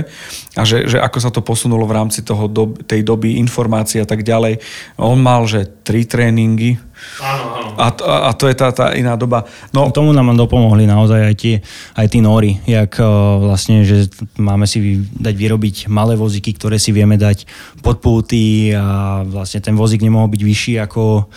a 0.58 0.62
že, 0.66 0.90
že 0.90 0.98
ako 0.98 1.18
sa 1.22 1.30
to 1.30 1.46
posunulo 1.46 1.86
v 1.86 1.96
rámci 2.02 2.26
toho 2.26 2.50
dob, 2.50 2.82
tej 2.86 3.06
doby 3.06 3.38
informácií 3.38 4.02
a 4.02 4.08
tak 4.10 4.26
ďalej. 4.26 4.58
On 4.98 5.18
mal, 5.18 5.46
že 5.46 5.70
tri 5.86 6.06
tréningy 6.06 6.82
áno, 7.20 7.44
áno. 7.56 7.70
A, 7.76 7.88
to, 7.92 8.04
a 8.06 8.32
to 8.36 8.46
je 8.48 8.56
tá, 8.56 8.70
tá 8.72 8.86
iná 8.96 9.20
doba. 9.20 9.44
No, 9.76 9.92
Tomu 9.92 10.16
nám 10.16 10.36
dopomohli 10.36 10.88
naozaj 10.88 11.22
aj 11.32 11.36
tí, 11.36 11.52
aj 11.96 12.08
tí 12.08 12.20
nóri, 12.24 12.60
jak 12.68 13.00
vlastne, 13.42 13.84
že 13.84 14.08
máme 14.40 14.68
si 14.68 15.04
dať 15.16 15.36
vyrobiť 15.36 15.76
malé 15.88 16.16
vozíky, 16.16 16.56
ktoré 16.56 16.80
si 16.80 16.96
vieme 16.96 17.20
dať 17.20 17.48
pod 17.84 18.00
púty 18.00 18.72
a 18.76 19.22
vlastne 19.28 19.60
ten 19.60 19.76
vozík 19.76 20.04
nemohol 20.04 20.32
byť 20.32 20.42
vyšší 20.42 20.74
ako 20.84 21.28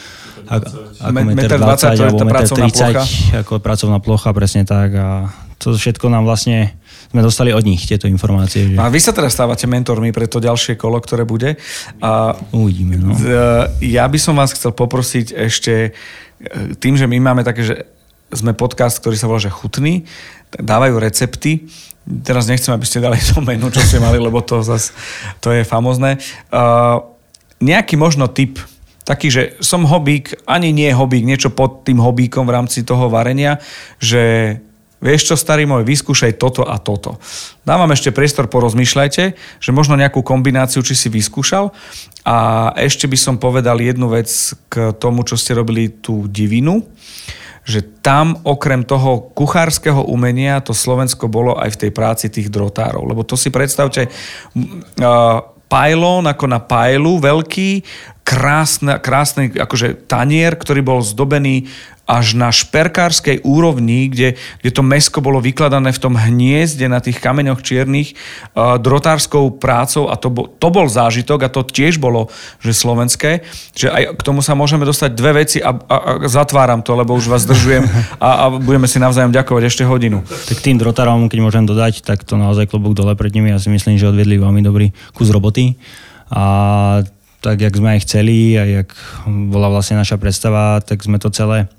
ako, 0.48 0.68
ako 1.04 1.20
meter 1.28 1.60
20, 1.60 1.92
alebo 2.00 2.18
meter 2.24 2.48
30, 2.48 3.44
ako 3.44 3.52
pracovná 3.60 4.00
plocha, 4.00 4.32
presne 4.32 4.64
tak. 4.64 4.96
A 4.96 5.28
to 5.58 5.74
všetko 5.74 6.06
nám 6.06 6.22
vlastne 6.22 6.78
sme 7.08 7.24
dostali 7.24 7.50
od 7.56 7.64
nich 7.64 7.88
tieto 7.88 8.04
informácie. 8.04 8.74
Že... 8.74 8.76
A 8.78 8.92
vy 8.92 9.00
sa 9.00 9.16
teraz 9.16 9.32
stávate 9.32 9.64
mentormi 9.64 10.12
pre 10.12 10.28
to 10.28 10.38
ďalšie 10.38 10.76
kolo, 10.76 11.00
ktoré 11.00 11.24
bude. 11.24 11.56
A 12.04 12.36
Uvidíme. 12.52 13.00
No. 13.00 13.16
Ja 13.80 14.04
by 14.06 14.18
som 14.20 14.36
vás 14.36 14.52
chcel 14.52 14.76
poprosiť 14.76 15.32
ešte 15.32 15.74
e, 15.88 15.90
tým, 16.76 17.00
že 17.00 17.08
my 17.08 17.16
máme 17.18 17.42
také, 17.48 17.64
že 17.64 17.88
sme 18.28 18.52
podcast, 18.52 19.00
ktorý 19.00 19.16
sa 19.16 19.24
volá, 19.24 19.40
že 19.40 19.48
chutný, 19.48 20.04
dávajú 20.52 21.00
recepty. 21.00 21.64
Teraz 22.04 22.44
nechcem, 22.44 22.76
aby 22.76 22.84
ste 22.84 23.00
dali 23.00 23.16
to 23.32 23.40
menu, 23.40 23.72
čo 23.72 23.80
ste 23.80 24.04
mali, 24.04 24.20
lebo 24.20 24.44
to 24.44 24.60
zase 24.60 24.92
to 25.40 25.48
je 25.48 25.64
famozné. 25.64 26.20
Uh, 26.52 27.00
nejaký 27.64 27.96
možno 27.96 28.28
tip, 28.28 28.60
taký, 29.08 29.32
že 29.32 29.42
som 29.64 29.88
hobík, 29.88 30.36
ani 30.44 30.76
nie 30.76 30.92
hobík, 30.92 31.24
niečo 31.24 31.48
pod 31.48 31.88
tým 31.88 31.96
hobíkom 32.04 32.44
v 32.44 32.54
rámci 32.54 32.84
toho 32.84 33.08
varenia, 33.08 33.56
že 33.96 34.54
vieš 34.98 35.32
čo, 35.32 35.34
starý 35.38 35.64
môj, 35.64 35.86
vyskúšaj 35.86 36.38
toto 36.38 36.66
a 36.66 36.76
toto. 36.78 37.22
Dávam 37.62 37.90
ešte 37.94 38.14
priestor, 38.14 38.50
porozmýšľajte, 38.50 39.24
že 39.36 39.70
možno 39.70 39.98
nejakú 39.98 40.22
kombináciu, 40.22 40.82
či 40.82 40.98
si 40.98 41.08
vyskúšal. 41.10 41.70
A 42.26 42.70
ešte 42.76 43.06
by 43.06 43.18
som 43.18 43.34
povedal 43.40 43.78
jednu 43.78 44.10
vec 44.10 44.28
k 44.68 44.92
tomu, 44.98 45.22
čo 45.24 45.38
ste 45.38 45.56
robili 45.56 45.88
tú 45.88 46.26
divinu, 46.28 46.84
že 47.68 47.84
tam 48.00 48.40
okrem 48.48 48.80
toho 48.80 49.28
kuchárskeho 49.36 50.08
umenia 50.08 50.64
to 50.64 50.72
Slovensko 50.72 51.28
bolo 51.28 51.52
aj 51.60 51.76
v 51.76 51.80
tej 51.86 51.90
práci 51.92 52.26
tých 52.32 52.48
drotárov. 52.48 53.04
Lebo 53.04 53.28
to 53.28 53.36
si 53.36 53.52
predstavte, 53.52 54.08
uh, 54.08 55.38
pylon 55.68 56.24
ako 56.24 56.44
na 56.48 56.64
pajlu, 56.64 57.20
veľký, 57.20 57.84
krásny, 58.24 58.96
krásny 59.00 59.52
akože 59.52 60.08
tanier, 60.08 60.56
ktorý 60.56 60.80
bol 60.80 61.00
zdobený 61.04 61.68
až 62.08 62.32
na 62.32 62.48
šperkárskej 62.48 63.44
úrovni, 63.44 64.08
kde, 64.08 64.40
kde 64.64 64.70
to 64.72 64.80
mesko 64.80 65.20
bolo 65.20 65.44
vykladané 65.44 65.92
v 65.92 66.00
tom 66.00 66.16
hniezde 66.16 66.88
na 66.88 67.04
tých 67.04 67.20
kameňoch 67.20 67.60
čiernych 67.60 68.16
uh, 68.56 68.80
drotárskou 68.80 69.60
prácou 69.60 70.08
a 70.08 70.16
to 70.16 70.32
bol, 70.32 70.48
to 70.48 70.68
bol 70.72 70.88
zážitok 70.88 71.44
a 71.44 71.52
to 71.52 71.60
tiež 71.68 72.00
bolo 72.00 72.32
že 72.64 72.72
slovenské. 72.72 73.44
Že 73.76 73.92
aj 73.92 74.02
k 74.16 74.22
tomu 74.24 74.40
sa 74.40 74.56
môžeme 74.56 74.88
dostať 74.88 75.12
dve 75.12 75.44
veci 75.44 75.60
a, 75.60 75.76
a, 75.76 76.24
a 76.24 76.32
zatváram 76.32 76.80
to, 76.80 76.96
lebo 76.96 77.12
už 77.12 77.28
vás 77.28 77.44
zdržujem 77.44 77.84
a, 78.24 78.48
a 78.48 78.56
budeme 78.56 78.88
si 78.88 78.96
navzájom 78.96 79.36
ďakovať 79.36 79.62
ešte 79.68 79.84
hodinu. 79.84 80.24
Tak 80.24 80.64
tým 80.64 80.80
drotárom, 80.80 81.28
keď 81.28 81.38
môžem 81.44 81.68
dodať, 81.68 82.00
tak 82.08 82.24
to 82.24 82.40
naozaj 82.40 82.72
klobúk 82.72 82.96
dole 82.96 83.12
pred 83.20 83.36
nimi. 83.36 83.52
Ja 83.52 83.60
si 83.60 83.68
myslím, 83.68 84.00
že 84.00 84.08
odvedli 84.08 84.40
veľmi 84.40 84.64
dobrý 84.64 84.96
kus 85.12 85.28
roboty. 85.28 85.76
A 86.32 87.04
tak, 87.38 87.62
jak 87.62 87.74
sme 87.76 87.94
aj 87.94 88.02
chceli 88.02 88.58
a 88.58 88.66
jak 88.82 88.90
bola 89.28 89.70
vlastne 89.70 90.00
naša 90.00 90.18
predstava, 90.18 90.82
tak 90.82 91.04
sme 91.06 91.22
to 91.22 91.30
celé 91.30 91.70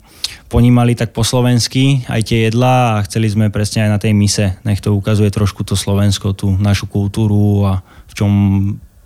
ponímali 0.49 0.97
tak 0.97 1.13
po 1.13 1.21
slovensky, 1.21 2.03
aj 2.09 2.25
tie 2.25 2.49
jedlá 2.49 2.97
a 2.97 3.03
chceli 3.05 3.29
sme 3.29 3.53
presne 3.53 3.85
aj 3.85 3.89
na 3.93 3.99
tej 4.01 4.13
mise. 4.17 4.57
Nech 4.65 4.81
to 4.81 4.97
ukazuje 4.97 5.29
trošku 5.29 5.61
to 5.61 5.77
Slovensko, 5.77 6.33
tú 6.33 6.57
našu 6.57 6.89
kultúru 6.89 7.69
a 7.69 7.85
v 8.09 8.13
čom 8.17 8.31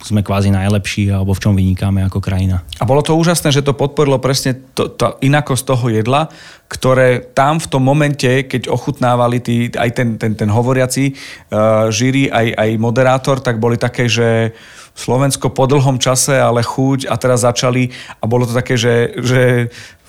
sme 0.03 0.20
kvázi 0.20 0.51
najlepší 0.51 1.16
alebo 1.16 1.32
v 1.32 1.39
čom 1.39 1.55
vynikáme 1.55 2.03
ako 2.03 2.20
krajina. 2.20 2.61
A 2.80 2.84
bolo 2.84 2.99
to 2.99 3.16
úžasné, 3.16 3.55
že 3.55 3.64
to 3.64 3.72
podporilo 3.72 4.20
presne 4.20 4.59
to, 4.76 4.91
to 4.91 5.16
inakosť 5.24 5.64
toho 5.64 5.86
jedla, 5.88 6.28
ktoré 6.68 7.24
tam 7.32 7.64
v 7.64 7.70
tom 7.72 7.84
momente, 7.88 8.43
keď 8.43 8.68
ochutnávali 8.68 9.39
tí, 9.39 9.72
aj 9.72 9.89
ten, 9.95 10.20
ten, 10.20 10.36
ten 10.36 10.51
hovoriaci 10.51 11.16
uh, 11.16 11.88
žíri, 11.88 12.28
aj, 12.28 12.51
aj 12.51 12.70
moderátor, 12.84 13.39
tak 13.39 13.64
boli 13.64 13.80
také, 13.80 14.11
že 14.11 14.51
Slovensko 14.93 15.49
po 15.49 15.66
dlhom 15.66 15.97
čase, 15.97 16.38
ale 16.38 16.61
chuť 16.61 17.09
a 17.09 17.16
teraz 17.18 17.41
začali 17.47 17.89
a 18.22 18.24
bolo 18.30 18.45
to 18.45 18.53
také, 18.53 18.78
že, 18.78 19.18
že 19.24 19.41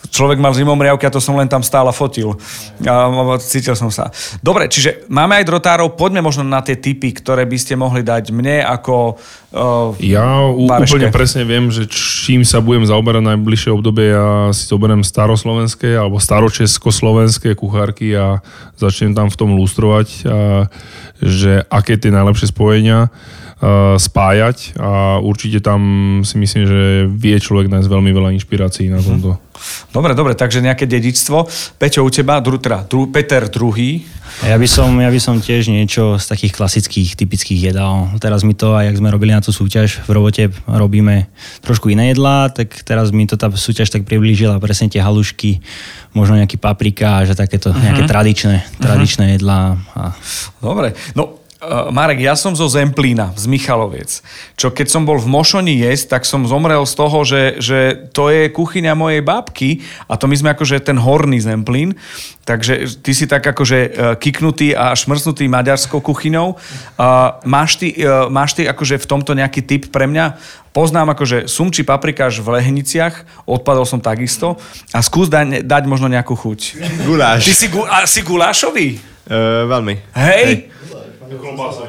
človek 0.09 0.40
mal 0.40 0.52
zimomriavky 0.52 1.09
a 1.09 1.14
to 1.14 1.20
som 1.22 1.36
len 1.38 1.48
tam 1.48 1.64
stále 1.64 1.88
fotil. 1.94 2.36
A 2.84 3.09
cítil 3.40 3.72
som 3.76 3.88
sa. 3.88 4.12
Dobre, 4.40 4.68
čiže 4.68 5.09
máme 5.09 5.40
aj 5.40 5.48
drotárov, 5.48 5.96
poďme 5.96 6.20
možno 6.24 6.44
na 6.44 6.61
tie 6.61 6.76
typy, 6.76 7.12
ktoré 7.16 7.48
by 7.48 7.57
ste 7.61 7.74
mohli 7.78 8.05
dať 8.05 8.32
mne 8.32 8.64
ako 8.64 9.16
uh, 9.55 9.96
Ja 10.02 10.48
Bareške. 10.52 10.96
úplne 10.96 11.09
presne 11.14 11.42
viem, 11.48 11.72
že 11.72 11.88
čím 11.88 12.44
sa 12.44 12.61
budem 12.61 12.84
zaoberať 12.84 13.22
najbližšie 13.24 13.70
obdobie, 13.72 14.12
ja 14.12 14.52
si 14.52 14.68
zoberiem 14.68 15.05
staroslovenské 15.07 15.96
alebo 15.96 16.20
staročeskoslovenské 16.20 17.57
kuchárky 17.57 18.12
a 18.16 18.44
začnem 18.76 19.16
tam 19.16 19.30
v 19.32 19.36
tom 19.38 19.57
lustrovať, 19.57 20.09
a, 20.24 20.66
že 21.22 21.64
aké 21.70 21.96
tie 21.96 22.12
najlepšie 22.12 22.52
spojenia 22.52 23.09
spájať 23.96 24.76
a 24.76 25.22
určite 25.22 25.62
tam 25.62 25.80
si 26.26 26.36
myslím, 26.36 26.64
že 26.66 26.80
vie 27.09 27.36
človek 27.38 27.70
nájsť 27.70 27.88
veľmi 27.88 28.11
veľa 28.11 28.30
inšpirácií 28.36 28.90
na 28.90 28.98
tomto. 29.00 29.38
Dobre, 29.94 30.12
dobre, 30.18 30.34
takže 30.34 30.59
nejaké 30.59 30.84
dedičstvo. 30.90 31.46
Peťo, 31.78 32.02
u 32.02 32.11
teba, 32.11 32.42
dru, 32.42 32.59
teda, 32.59 32.82
dru, 32.84 33.07
Peter 33.09 33.46
druhý. 33.46 34.02
Ja 34.42 34.59
by, 34.59 34.66
som, 34.66 34.90
ja 34.98 35.07
by 35.07 35.20
som 35.22 35.38
tiež 35.38 35.70
niečo 35.70 36.18
z 36.18 36.26
takých 36.26 36.59
klasických, 36.59 37.14
typických 37.14 37.70
jedál. 37.70 38.11
Teraz 38.18 38.42
mi 38.42 38.59
to, 38.59 38.74
aj 38.74 38.90
jak 38.90 38.98
sme 38.98 39.14
robili 39.14 39.30
na 39.30 39.38
tú 39.38 39.55
súťaž, 39.55 40.02
v 40.02 40.11
robote 40.11 40.50
robíme 40.66 41.30
trošku 41.62 41.94
iné 41.94 42.11
jedlá, 42.11 42.50
tak 42.50 42.74
teraz 42.82 43.14
mi 43.14 43.30
to 43.30 43.38
tá 43.38 43.46
súťaž 43.55 43.94
tak 43.94 44.02
priblížila, 44.02 44.59
presne 44.59 44.90
tie 44.90 44.98
halušky, 44.98 45.62
možno 46.18 46.34
nejaký 46.42 46.59
paprika, 46.59 47.22
že 47.22 47.38
takéto 47.38 47.70
nejaké 47.70 48.11
tradičné, 48.11 48.66
tradičné 48.82 49.38
jedlá. 49.38 49.78
A 49.94 50.18
Dobre, 50.59 50.98
no 51.14 51.43
Marek, 51.90 52.20
ja 52.20 52.36
som 52.36 52.52
zo 52.52 52.68
Zemplína, 52.68 53.32
z 53.36 53.48
Michaloviec. 53.48 54.20
Čo 54.54 54.70
keď 54.70 54.86
som 54.90 55.02
bol 55.08 55.16
v 55.16 55.30
Mošoni 55.30 55.80
jesť, 55.80 56.18
tak 56.18 56.22
som 56.28 56.44
zomrel 56.44 56.84
z 56.84 56.94
toho, 56.94 57.18
že, 57.24 57.42
že 57.60 57.78
to 58.12 58.28
je 58.28 58.52
kuchyňa 58.52 58.92
mojej 58.92 59.22
babky 59.24 59.80
a 60.08 60.18
to 60.20 60.28
my 60.28 60.36
sme 60.36 60.52
akože 60.52 60.80
ten 60.84 61.00
horný 61.00 61.40
Zemplín. 61.40 61.96
Takže 62.44 63.00
ty 63.00 63.16
si 63.16 63.24
tak 63.24 63.40
akože 63.40 63.78
uh, 63.80 63.88
kiknutý 64.20 64.76
a 64.76 64.92
šmrznutý 64.92 65.48
maďarskou 65.48 66.04
kuchyňou. 66.04 66.52
Uh, 66.52 67.40
máš, 67.48 67.80
ty, 67.80 67.96
máš 68.28 68.52
ty 68.52 68.68
akože 68.68 69.00
v 69.00 69.06
tomto 69.08 69.32
nejaký 69.32 69.64
tip 69.64 69.88
pre 69.88 70.04
mňa? 70.04 70.36
Poznám 70.76 71.14
akože 71.14 71.46
sumči 71.46 71.86
paprikáš 71.86 72.42
v 72.42 72.58
Leheniciach, 72.58 73.46
odpadol 73.48 73.86
som 73.86 74.02
takisto 74.02 74.60
a 74.90 75.00
skús 75.00 75.30
dať, 75.30 75.62
dať 75.64 75.82
možno 75.86 76.10
nejakú 76.10 76.34
chuť. 76.34 76.82
Guláš. 77.06 77.46
Ty 77.48 77.54
si, 77.54 77.66
gu, 77.70 77.80
a, 77.86 78.04
si 78.04 78.20
gulášový? 78.20 78.98
Uh, 79.24 79.64
veľmi. 79.70 79.94
Hej? 80.12 80.68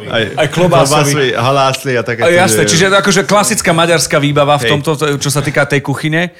Aj, 0.09 0.23
Aj 0.35 0.47
klobásový. 0.47 1.11
klobásy, 1.11 1.25
halásli 1.35 1.91
a 1.97 2.01
také. 2.03 2.21
Jasné, 2.31 2.63
čiže 2.65 2.91
akože 2.91 3.21
klasická 3.27 3.71
maďarská 3.75 4.17
výbava 4.19 4.55
v 4.57 4.77
tomto, 4.77 4.95
čo 5.19 5.29
sa 5.29 5.43
týka 5.43 5.67
tej 5.67 5.83
kuchyne. 5.83 6.31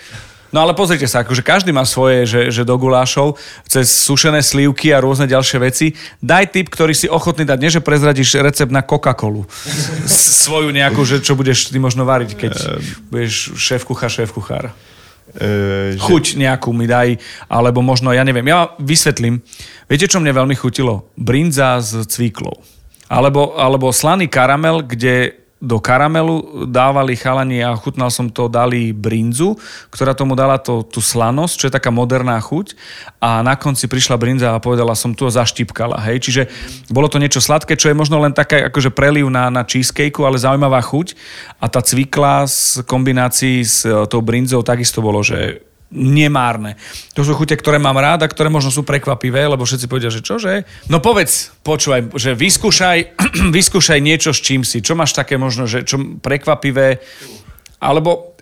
No 0.54 0.64
ale 0.64 0.72
pozrite 0.72 1.04
sa, 1.04 1.28
akože 1.28 1.44
každý 1.44 1.76
má 1.76 1.84
svoje, 1.84 2.24
že, 2.24 2.42
že 2.48 2.64
do 2.64 2.80
gulášov, 2.80 3.36
cez 3.68 3.92
sušené 3.92 4.40
slívky 4.40 4.96
a 4.96 5.04
rôzne 5.04 5.28
ďalšie 5.28 5.58
veci. 5.60 5.92
Daj 6.24 6.56
tip, 6.56 6.72
ktorý 6.72 6.96
si 6.96 7.12
ochotný 7.12 7.44
dať, 7.44 7.60
nie 7.60 7.68
že 7.68 7.84
prezradíš 7.84 8.40
recept 8.40 8.72
na 8.72 8.80
Coca-Colu. 8.80 9.44
Svoju 10.08 10.72
nejakú, 10.72 11.04
že 11.04 11.20
čo 11.20 11.36
budeš 11.36 11.68
ty 11.68 11.76
možno 11.76 12.08
variť, 12.08 12.40
keď 12.40 12.54
budeš 13.12 13.58
šéf 13.60 13.84
kuchár, 13.84 14.08
šéf 14.08 14.32
kuchár. 14.32 14.72
Uh, 15.36 15.98
že, 15.98 16.06
Chuť 16.06 16.40
nejakú 16.40 16.72
mi 16.72 16.88
daj, 16.88 17.20
alebo 17.52 17.84
možno, 17.84 18.16
ja 18.16 18.24
neviem, 18.24 18.48
ja 18.48 18.72
vysvetlím. 18.80 19.44
Viete, 19.92 20.08
čo 20.08 20.24
mne 20.24 20.32
veľmi 20.32 20.56
chutilo? 20.56 21.12
Brinza 21.20 21.84
s 21.84 22.06
cvíklou. 22.08 22.64
Alebo, 23.06 23.54
alebo 23.58 23.94
slaný 23.94 24.26
karamel, 24.30 24.82
kde 24.82 25.46
do 25.66 25.82
karamelu 25.82 26.68
dávali 26.70 27.18
chalani 27.18 27.66
a 27.66 27.74
chutnal 27.74 28.14
som 28.14 28.30
to, 28.30 28.46
dali 28.46 28.94
brinzu, 28.94 29.58
ktorá 29.90 30.14
tomu 30.14 30.38
dala 30.38 30.62
to, 30.62 30.86
tú 30.86 31.02
slanosť, 31.02 31.54
čo 31.58 31.66
je 31.68 31.74
taká 31.74 31.90
moderná 31.90 32.38
chuť. 32.38 32.78
A 33.18 33.42
na 33.42 33.58
konci 33.58 33.90
prišla 33.90 34.22
brinza 34.22 34.54
a 34.54 34.62
povedala 34.62 34.94
som 34.94 35.18
tu 35.18 35.26
a 35.26 35.34
zaštipkala, 35.34 35.98
hej, 36.06 36.22
čiže 36.22 36.42
bolo 36.94 37.10
to 37.10 37.18
niečo 37.18 37.42
sladké, 37.42 37.74
čo 37.74 37.90
je 37.90 37.98
možno 37.98 38.22
len 38.22 38.36
taká 38.36 38.70
akože 38.70 38.94
preliv 38.94 39.26
na, 39.34 39.50
na 39.50 39.66
cheesecakeu, 39.66 40.30
ale 40.30 40.38
zaujímavá 40.38 40.86
chuť. 40.86 41.18
A 41.58 41.66
tá 41.66 41.82
cvikla 41.82 42.46
z 42.46 42.86
kombinácii 42.86 43.58
s 43.66 43.90
e, 43.90 44.06
tou 44.06 44.22
brinzou 44.22 44.62
takisto 44.62 45.02
bolo, 45.02 45.26
že 45.26 45.65
nemárne. 45.94 46.76
To 47.14 47.22
sú 47.22 47.38
chute, 47.38 47.54
ktoré 47.54 47.78
mám 47.78 47.96
rád 47.96 48.26
a 48.26 48.32
ktoré 48.32 48.50
možno 48.50 48.74
sú 48.74 48.82
prekvapivé, 48.82 49.46
lebo 49.46 49.64
všetci 49.64 49.86
povedia, 49.86 50.10
že 50.10 50.26
čože? 50.26 50.66
No 50.90 50.98
povedz, 51.00 51.54
počúvaj, 51.62 52.18
že 52.18 52.34
vyskúšaj, 52.34 52.98
vyskúšaj 53.58 54.00
niečo 54.02 54.34
s 54.34 54.42
čím 54.42 54.66
si. 54.66 54.82
Čo 54.82 54.98
máš 54.98 55.14
také 55.14 55.38
možno, 55.38 55.70
že 55.70 55.86
čo 55.86 56.02
prekvapivé, 56.20 57.00
alebo 57.78 58.36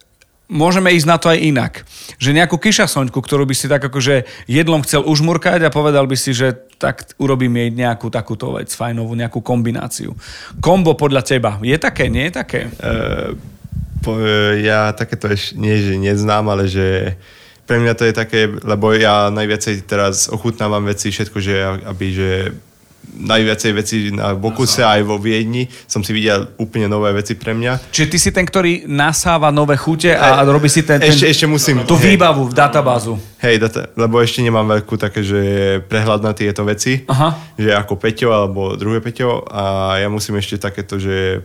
môžeme 0.54 0.94
ísť 0.94 1.08
na 1.08 1.18
to 1.20 1.28
aj 1.32 1.40
inak. 1.40 1.74
Že 2.20 2.38
nejakú 2.38 2.56
kyšasoňku, 2.60 3.18
ktorú 3.20 3.48
by 3.48 3.56
si 3.56 3.68
tak 3.68 3.82
akože 3.84 4.48
jedlom 4.48 4.84
chcel 4.86 5.04
užmurkať 5.04 5.66
a 5.66 5.74
povedal 5.74 6.06
by 6.06 6.16
si, 6.20 6.36
že 6.36 6.54
tak 6.78 7.16
urobím 7.18 7.58
jej 7.60 7.70
nejakú 7.72 8.12
takúto 8.12 8.54
vec, 8.56 8.70
fajnovú, 8.72 9.16
nejakú 9.16 9.40
kombináciu. 9.40 10.14
Kombo 10.60 10.94
podľa 10.94 11.22
teba, 11.24 11.52
je 11.64 11.76
také, 11.80 12.12
nie 12.12 12.28
je 12.30 12.34
také? 12.34 12.62
uh, 12.70 13.53
po, 14.04 14.20
uh, 14.20 14.60
ja 14.60 14.92
takéto 14.92 15.32
ešte 15.32 15.56
nie, 15.56 15.80
že 15.80 15.96
neznám, 15.96 16.52
ale 16.52 16.68
že 16.68 17.16
pre 17.64 17.80
mňa 17.80 17.94
to 17.96 18.04
je 18.04 18.14
také, 18.14 18.52
lebo 18.52 18.92
ja 18.92 19.32
najviacej 19.32 19.88
teraz 19.88 20.28
ochutnávam 20.28 20.84
veci, 20.84 21.16
všetko, 21.16 21.38
že 21.40 21.56
aby, 21.88 22.06
že 22.12 22.30
najviacej 23.04 23.72
veci 23.76 23.96
na 24.16 24.32
Bokuse 24.34 24.82
aj 24.82 25.04
vo 25.04 25.20
Viedni 25.20 25.68
som 25.86 26.00
si 26.02 26.16
videl 26.16 26.48
úplne 26.56 26.88
nové 26.88 27.12
veci 27.12 27.36
pre 27.36 27.52
mňa. 27.52 27.92
Čiže 27.92 28.08
ty 28.08 28.18
si 28.18 28.30
ten, 28.32 28.48
ktorý 28.48 28.88
nasáva 28.88 29.52
nové 29.52 29.76
chute 29.76 30.16
a, 30.16 30.40
a 30.40 30.48
robí 30.48 30.72
si 30.72 30.82
ten, 30.88 31.04
ten, 31.04 31.12
Ešte, 31.12 31.28
ešte 31.28 31.46
musím... 31.46 31.84
tú 31.84 32.00
hej, 32.00 32.16
výbavu 32.16 32.48
v 32.50 32.54
databázu. 32.56 33.20
Hej, 33.44 33.60
data, 33.60 33.92
lebo 34.00 34.24
ešte 34.24 34.40
nemám 34.40 34.66
veľkú 34.80 34.96
také, 34.96 35.20
že 35.22 35.40
prehľad 35.92 36.24
na 36.24 36.32
tieto 36.32 36.64
veci. 36.64 37.04
Aha. 37.12 37.36
Že 37.60 37.72
ako 37.76 37.94
Peťo 38.00 38.30
alebo 38.32 38.74
druhé 38.80 39.04
Peťo 39.04 39.46
a 39.52 39.98
ja 40.00 40.08
musím 40.08 40.40
ešte 40.40 40.58
takéto, 40.58 40.98
že 40.98 41.44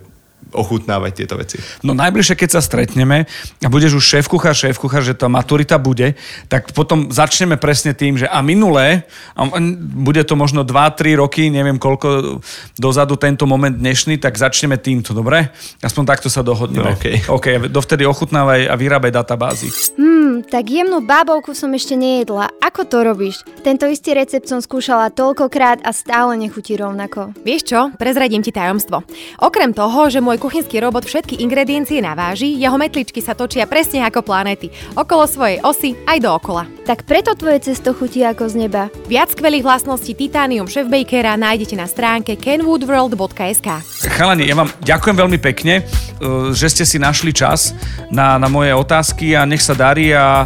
ochutnávať 0.53 1.12
tieto 1.12 1.34
veci. 1.36 1.61
No 1.84 1.93
najbližšie, 1.93 2.34
keď 2.36 2.51
sa 2.57 2.61
stretneme 2.64 3.28
a 3.61 3.68
budeš 3.68 4.01
už 4.01 4.05
šéf 4.05 4.26
kuchár, 4.32 4.57
šéf 4.57 4.80
kuchár, 4.80 5.05
že 5.05 5.12
tá 5.12 5.28
maturita 5.28 5.76
bude, 5.76 6.16
tak 6.49 6.72
potom 6.72 7.12
začneme 7.12 7.61
presne 7.61 7.93
tým, 7.93 8.16
že 8.16 8.26
a 8.28 8.41
minulé, 8.41 9.05
a 9.36 9.45
bude 9.78 10.24
to 10.24 10.34
možno 10.41 10.64
2-3 10.64 11.20
roky, 11.20 11.53
neviem 11.53 11.76
koľko 11.76 12.41
dozadu 12.80 13.20
tento 13.20 13.45
moment 13.45 13.76
dnešný, 13.76 14.16
tak 14.16 14.41
začneme 14.41 14.80
týmto, 14.80 15.12
dobre? 15.12 15.53
Aspoň 15.84 16.05
takto 16.09 16.28
sa 16.32 16.41
dohodneme. 16.41 16.93
No, 16.93 16.97
okej. 16.97 17.16
OK, 17.28 17.47
dovtedy 17.68 18.09
ochutnávaj 18.09 18.72
a 18.72 18.74
vyrábaj 18.74 19.12
databázy. 19.12 19.68
Hmm, 20.01 20.41
tak 20.49 20.72
jemnú 20.72 21.05
bábovku 21.05 21.53
som 21.53 21.68
ešte 21.76 21.93
nejedla. 21.93 22.49
Ako 22.64 22.89
to 22.89 23.05
robíš? 23.05 23.45
Tento 23.61 23.84
istý 23.84 24.16
recept 24.16 24.49
som 24.49 24.64
skúšala 24.64 25.12
toľkokrát 25.12 25.84
a 25.84 25.93
stále 25.93 26.41
nechutí 26.41 26.72
rovnako. 26.78 27.36
Vieš 27.45 27.62
čo? 27.68 27.80
Prezradím 28.01 28.41
ti 28.41 28.49
tajomstvo. 28.49 29.05
Okrem 29.45 29.76
toho, 29.76 30.09
že 30.09 30.24
môj 30.29 30.45
kuchynský 30.45 30.85
robot 30.85 31.09
všetky 31.09 31.41
ingrediencie 31.41 32.05
naváži, 32.05 32.53
jeho 32.61 32.76
metličky 32.76 33.24
sa 33.24 33.33
točia 33.33 33.64
presne 33.64 34.05
ako 34.05 34.20
planéty. 34.20 34.68
Okolo 34.93 35.24
svojej 35.24 35.64
osy 35.64 35.97
aj 36.05 36.20
dookola. 36.20 36.68
Tak 36.85 37.09
preto 37.09 37.33
tvoje 37.33 37.64
cesto 37.64 37.97
chutí 37.97 38.20
ako 38.20 38.45
z 38.53 38.68
neba. 38.68 38.93
Viac 39.09 39.33
skvelých 39.33 39.64
vlastností 39.64 40.12
Titanium 40.12 40.68
Chef 40.68 40.85
Bakera 40.85 41.41
nájdete 41.41 41.81
na 41.81 41.89
stránke 41.89 42.37
kenwoodworld.sk. 42.37 43.68
Chalani, 44.05 44.45
ja 44.45 44.53
vám 44.53 44.68
ďakujem 44.85 45.16
veľmi 45.16 45.39
pekne, 45.41 45.81
eh, 45.81 46.53
že 46.53 46.68
ste 46.68 46.85
si 46.85 47.01
našli 47.01 47.33
čas 47.33 47.72
na, 48.12 48.37
na 48.37 48.53
moje 48.53 48.76
otázky 48.76 49.33
a 49.33 49.49
nech 49.49 49.64
sa 49.64 49.72
darí 49.72 50.12
a 50.12 50.45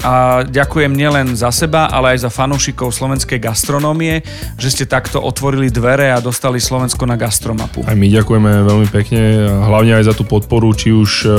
a 0.00 0.44
ďakujem 0.48 0.96
nielen 0.96 1.36
za 1.36 1.52
seba, 1.52 1.92
ale 1.92 2.16
aj 2.16 2.24
za 2.24 2.30
fanúšikov 2.32 2.88
slovenskej 2.88 3.36
gastronómie, 3.36 4.24
že 4.56 4.72
ste 4.72 4.84
takto 4.88 5.20
otvorili 5.20 5.68
dvere 5.68 6.08
a 6.08 6.24
dostali 6.24 6.56
Slovensko 6.56 7.04
na 7.04 7.20
gastromapu. 7.20 7.84
Aj 7.84 7.92
my 7.92 8.08
ďakujeme 8.08 8.50
veľmi 8.64 8.88
pekne, 8.88 9.48
hlavne 9.48 10.00
aj 10.00 10.08
za 10.08 10.14
tú 10.16 10.24
podporu, 10.24 10.72
či 10.72 10.96
už, 10.96 11.10
e, 11.28 11.38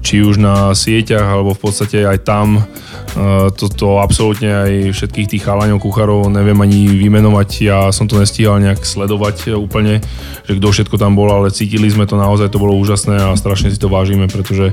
či 0.00 0.24
už 0.24 0.40
na 0.40 0.72
sieťach, 0.72 1.28
alebo 1.28 1.52
v 1.52 1.60
podstate 1.68 2.00
aj 2.08 2.24
tam. 2.24 2.64
Toto 3.60 3.86
e, 3.96 4.00
absolútne 4.00 4.48
aj 4.48 4.72
všetkých 4.96 5.36
tých 5.36 5.44
chalaňov, 5.44 5.84
kuchárov 5.84 6.32
neviem 6.32 6.56
ani 6.64 6.88
vymenovať, 6.88 7.48
ja 7.60 7.78
som 7.92 8.08
to 8.08 8.16
nestíhal 8.16 8.56
nejak 8.56 8.80
sledovať 8.88 9.52
úplne, 9.52 10.00
že 10.48 10.56
kto 10.56 10.68
všetko 10.72 10.96
tam 10.96 11.12
bol, 11.12 11.28
ale 11.28 11.52
cítili 11.52 11.92
sme 11.92 12.08
to 12.08 12.16
naozaj, 12.16 12.48
to 12.48 12.62
bolo 12.62 12.72
úžasné 12.72 13.20
a 13.20 13.36
strašne 13.36 13.68
si 13.68 13.76
to 13.76 13.92
vážime, 13.92 14.32
pretože 14.32 14.72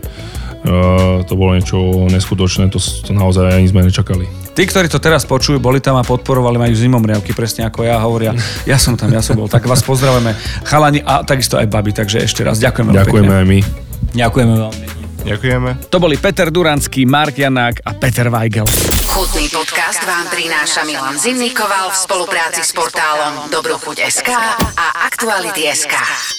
Uh, 0.59 1.23
to 1.23 1.39
bolo 1.39 1.55
niečo 1.55 1.79
neskutočné, 2.11 2.67
to, 2.67 2.83
to 2.83 3.15
naozaj 3.15 3.47
ani 3.47 3.71
sme 3.71 3.79
nečakali. 3.87 4.27
Tí, 4.51 4.67
ktorí 4.67 4.91
to 4.91 4.99
teraz 4.99 5.23
počujú, 5.23 5.55
boli 5.55 5.79
tam 5.79 5.95
a 5.95 6.03
podporovali, 6.03 6.59
majú 6.59 6.75
zimomriavky, 6.75 7.31
presne 7.31 7.63
ako 7.63 7.87
ja 7.87 7.95
hovoria. 8.03 8.35
Ja 8.67 8.75
som 8.75 8.99
tam, 8.99 9.07
ja 9.07 9.23
som 9.23 9.39
bol, 9.39 9.47
tak 9.47 9.63
vás 9.63 9.79
pozdravujeme. 9.79 10.35
Chalani 10.67 10.99
a 10.99 11.23
takisto 11.23 11.55
aj 11.55 11.71
babi, 11.71 11.95
takže 11.95 12.19
ešte 12.27 12.43
raz 12.43 12.59
ďakujeme. 12.59 12.91
Ďakujeme 12.91 13.31
pekne. 13.31 13.39
aj 13.39 13.45
my. 13.47 13.59
Ďakujeme 14.19 14.53
veľmi. 14.59 14.85
Ďakujeme. 15.19 15.69
To 15.91 15.97
boli 15.99 16.15
Peter 16.15 16.47
Duranský, 16.47 17.03
Mark 17.03 17.35
Janák 17.35 17.83
a 17.83 17.91
Peter 17.95 18.27
Weigel. 18.31 18.67
Chutný 19.09 19.51
podcast 19.51 19.99
vám 20.07 20.31
prináša 20.31 20.87
Milan 20.87 21.19
Zimnikoval 21.19 21.91
v 21.91 21.97
spolupráci 21.97 22.63
s 22.63 22.71
portálom 22.71 23.51
Dobrochuť.sk 23.51 24.29
a 24.75 24.85
Aktuality.sk. 25.07 26.38